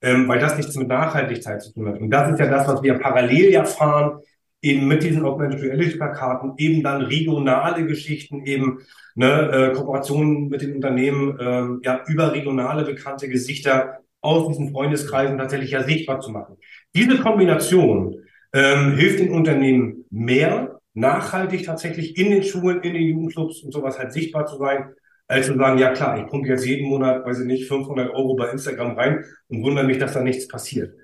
ähm, 0.00 0.26
weil 0.26 0.40
das 0.40 0.56
nichts 0.56 0.74
mit 0.76 0.88
Nachhaltigkeit 0.88 1.62
zu 1.62 1.72
tun 1.72 1.88
hat. 1.88 2.00
Und 2.00 2.10
das 2.10 2.32
ist 2.32 2.40
ja 2.40 2.48
das, 2.48 2.66
was 2.66 2.82
wir 2.82 2.94
parallel 2.94 3.52
ja 3.52 3.64
fahren 3.64 4.20
eben 4.62 4.88
mit 4.88 5.02
diesen 5.02 5.24
Augmented 5.24 5.62
Reality 5.62 5.96
Plakaten 5.96 6.54
eben 6.56 6.82
dann 6.82 7.02
regionale 7.02 7.86
Geschichten, 7.86 8.44
eben 8.44 8.80
ne, 9.14 9.50
äh, 9.52 9.72
Kooperationen 9.74 10.48
mit 10.48 10.62
den 10.62 10.74
Unternehmen, 10.74 11.38
äh, 11.38 11.86
ja, 11.86 12.02
überregionale 12.06 12.84
bekannte 12.84 13.28
Gesichter 13.28 14.00
aus 14.20 14.48
diesen 14.48 14.72
Freundeskreisen 14.72 15.38
tatsächlich 15.38 15.70
ja 15.70 15.82
sichtbar 15.84 16.20
zu 16.20 16.30
machen. 16.30 16.56
Diese 16.94 17.18
Kombination 17.18 18.16
ähm, 18.52 18.96
hilft 18.96 19.20
den 19.20 19.30
Unternehmen 19.30 20.04
mehr, 20.10 20.80
nachhaltig 20.94 21.64
tatsächlich 21.64 22.16
in 22.18 22.30
den 22.30 22.42
Schulen, 22.42 22.80
in 22.80 22.94
den 22.94 23.02
Jugendclubs 23.02 23.62
und 23.62 23.72
sowas 23.72 23.98
halt 23.98 24.12
sichtbar 24.12 24.46
zu 24.46 24.56
sein, 24.56 24.90
als 25.28 25.46
zu 25.46 25.56
sagen, 25.56 25.78
ja 25.78 25.92
klar, 25.92 26.18
ich 26.18 26.26
pumpe 26.26 26.48
jetzt 26.48 26.66
jeden 26.66 26.88
Monat, 26.88 27.24
weiß 27.24 27.40
ich 27.40 27.46
nicht, 27.46 27.68
500 27.68 28.10
Euro 28.10 28.34
bei 28.34 28.50
Instagram 28.50 28.96
rein 28.96 29.24
und 29.48 29.62
wundere 29.62 29.86
mich, 29.86 29.98
dass 29.98 30.14
da 30.14 30.22
nichts 30.22 30.48
passiert. 30.48 30.94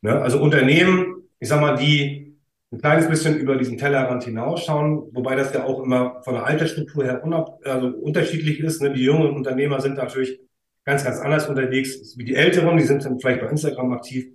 Ne? 0.00 0.20
Also 0.20 0.40
Unternehmen, 0.40 1.28
ich 1.40 1.48
sag 1.48 1.60
mal, 1.60 1.76
die 1.76 2.31
ein 2.72 2.78
kleines 2.80 3.08
bisschen 3.08 3.36
über 3.36 3.56
diesen 3.56 3.76
Tellerrand 3.76 4.24
hinausschauen, 4.24 5.10
wobei 5.12 5.36
das 5.36 5.52
ja 5.52 5.64
auch 5.64 5.82
immer 5.82 6.22
von 6.22 6.34
der 6.34 6.46
Altersstruktur 6.46 7.04
her 7.04 7.22
also 7.64 7.88
unterschiedlich 7.88 8.60
ist. 8.60 8.80
Ne? 8.80 8.92
Die 8.92 9.04
jungen 9.04 9.34
Unternehmer 9.34 9.80
sind 9.80 9.98
natürlich 9.98 10.40
ganz, 10.84 11.04
ganz 11.04 11.20
anders 11.20 11.48
unterwegs 11.48 12.16
wie 12.16 12.24
die 12.24 12.34
Älteren, 12.34 12.76
die 12.78 12.84
sind 12.84 13.04
dann 13.04 13.20
vielleicht 13.20 13.40
bei 13.40 13.48
Instagram 13.48 13.92
aktiv. 13.92 14.26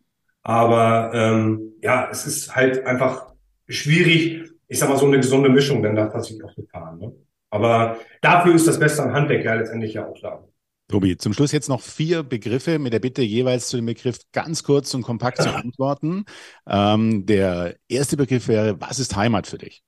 Aber 0.43 1.11
ähm, 1.13 1.73
ja, 1.81 2.09
es 2.11 2.27
ist 2.27 2.55
halt 2.55 2.85
einfach 2.85 3.33
schwierig, 3.67 4.49
ich 4.67 4.79
sag 4.79 4.89
mal, 4.89 4.97
so 4.97 5.07
eine 5.07 5.17
gesunde 5.17 5.49
Mischung 5.49 5.81
dann 5.81 5.95
da 5.95 6.07
tatsächlich 6.07 6.43
auch 6.43 6.53
zu 6.53 6.65
fahren. 6.67 6.99
Ne? 6.99 7.13
Aber 7.49 7.97
dafür 8.21 8.53
ist 8.53 8.67
das 8.67 8.79
Beste 8.79 9.01
am 9.03 9.13
Handwerk 9.13 9.43
ja 9.43 9.55
letztendlich 9.55 9.95
ja 9.95 10.07
auch 10.07 10.17
da. 10.21 10.43
Tobi, 10.89 11.17
zum 11.17 11.33
Schluss 11.33 11.51
jetzt 11.51 11.67
noch 11.67 11.81
vier 11.81 12.23
Begriffe 12.23 12.79
mit 12.79 12.93
der 12.93 12.99
Bitte 12.99 13.21
jeweils 13.21 13.67
zu 13.67 13.75
dem 13.75 13.87
Begriff 13.87 14.19
ganz 14.31 14.63
kurz 14.63 14.93
und 14.93 15.01
kompakt 15.01 15.41
zu 15.41 15.53
antworten. 15.53 16.25
Ähm, 16.65 17.25
der 17.25 17.75
erste 17.89 18.15
Begriff 18.15 18.47
wäre, 18.47 18.79
was 18.79 18.99
ist 18.99 19.15
Heimat 19.15 19.47
für 19.47 19.57
dich? 19.57 19.83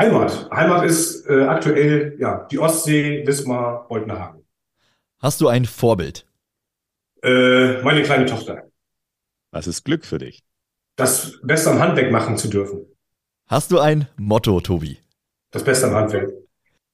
Heimat. 0.00 0.48
Heimat 0.50 0.84
ist 0.84 1.26
äh, 1.26 1.44
aktuell 1.44 2.16
ja 2.20 2.46
die 2.50 2.58
Ostsee, 2.58 3.26
Wismar, 3.26 3.88
Boltenhagen. 3.88 4.46
Hast 5.18 5.40
du 5.40 5.48
ein 5.48 5.64
Vorbild? 5.64 6.26
Äh, 7.22 7.82
meine 7.82 8.02
kleine 8.02 8.26
Tochter. 8.26 8.70
Was 9.50 9.66
ist 9.66 9.84
Glück 9.84 10.04
für 10.04 10.18
dich? 10.18 10.44
Das 10.96 11.40
Beste 11.42 11.70
am 11.70 11.80
Handwerk 11.80 12.12
machen 12.12 12.36
zu 12.36 12.48
dürfen. 12.48 12.86
Hast 13.48 13.72
du 13.72 13.80
ein 13.80 14.06
Motto, 14.16 14.60
Tobi? 14.60 14.98
Das 15.50 15.64
Beste 15.64 15.86
am 15.86 15.94
Handwerk. 15.94 16.30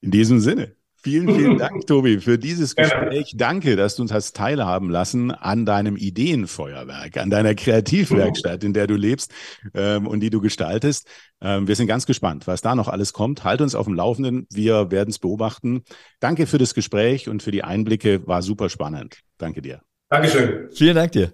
In 0.00 0.10
diesem 0.10 0.40
Sinne. 0.40 0.76
Vielen, 1.04 1.34
vielen 1.34 1.58
Dank, 1.58 1.86
Tobi, 1.86 2.20
für 2.20 2.38
dieses 2.38 2.76
Gespräch. 2.76 3.34
Danke, 3.36 3.74
dass 3.74 3.96
du 3.96 4.02
uns 4.02 4.12
hast 4.12 4.36
teilhaben 4.36 4.88
lassen 4.88 5.32
an 5.32 5.66
deinem 5.66 5.96
Ideenfeuerwerk, 5.96 7.16
an 7.16 7.28
deiner 7.28 7.56
Kreativwerkstatt, 7.56 8.62
in 8.62 8.72
der 8.72 8.86
du 8.86 8.94
lebst 8.94 9.32
ähm, 9.74 10.06
und 10.06 10.20
die 10.20 10.30
du 10.30 10.40
gestaltest. 10.40 11.08
Ähm, 11.40 11.66
wir 11.66 11.74
sind 11.74 11.88
ganz 11.88 12.06
gespannt, 12.06 12.46
was 12.46 12.60
da 12.60 12.76
noch 12.76 12.86
alles 12.86 13.12
kommt. 13.12 13.42
Halt 13.42 13.60
uns 13.60 13.74
auf 13.74 13.86
dem 13.86 13.94
Laufenden. 13.94 14.46
Wir 14.52 14.92
werden 14.92 15.10
es 15.10 15.18
beobachten. 15.18 15.82
Danke 16.20 16.46
für 16.46 16.58
das 16.58 16.72
Gespräch 16.72 17.28
und 17.28 17.42
für 17.42 17.50
die 17.50 17.64
Einblicke. 17.64 18.24
War 18.28 18.42
super 18.42 18.68
spannend. 18.68 19.18
Danke 19.38 19.60
dir. 19.60 19.80
Dankeschön. 20.08 20.68
Vielen 20.72 20.94
Dank 20.94 21.12
dir. 21.12 21.32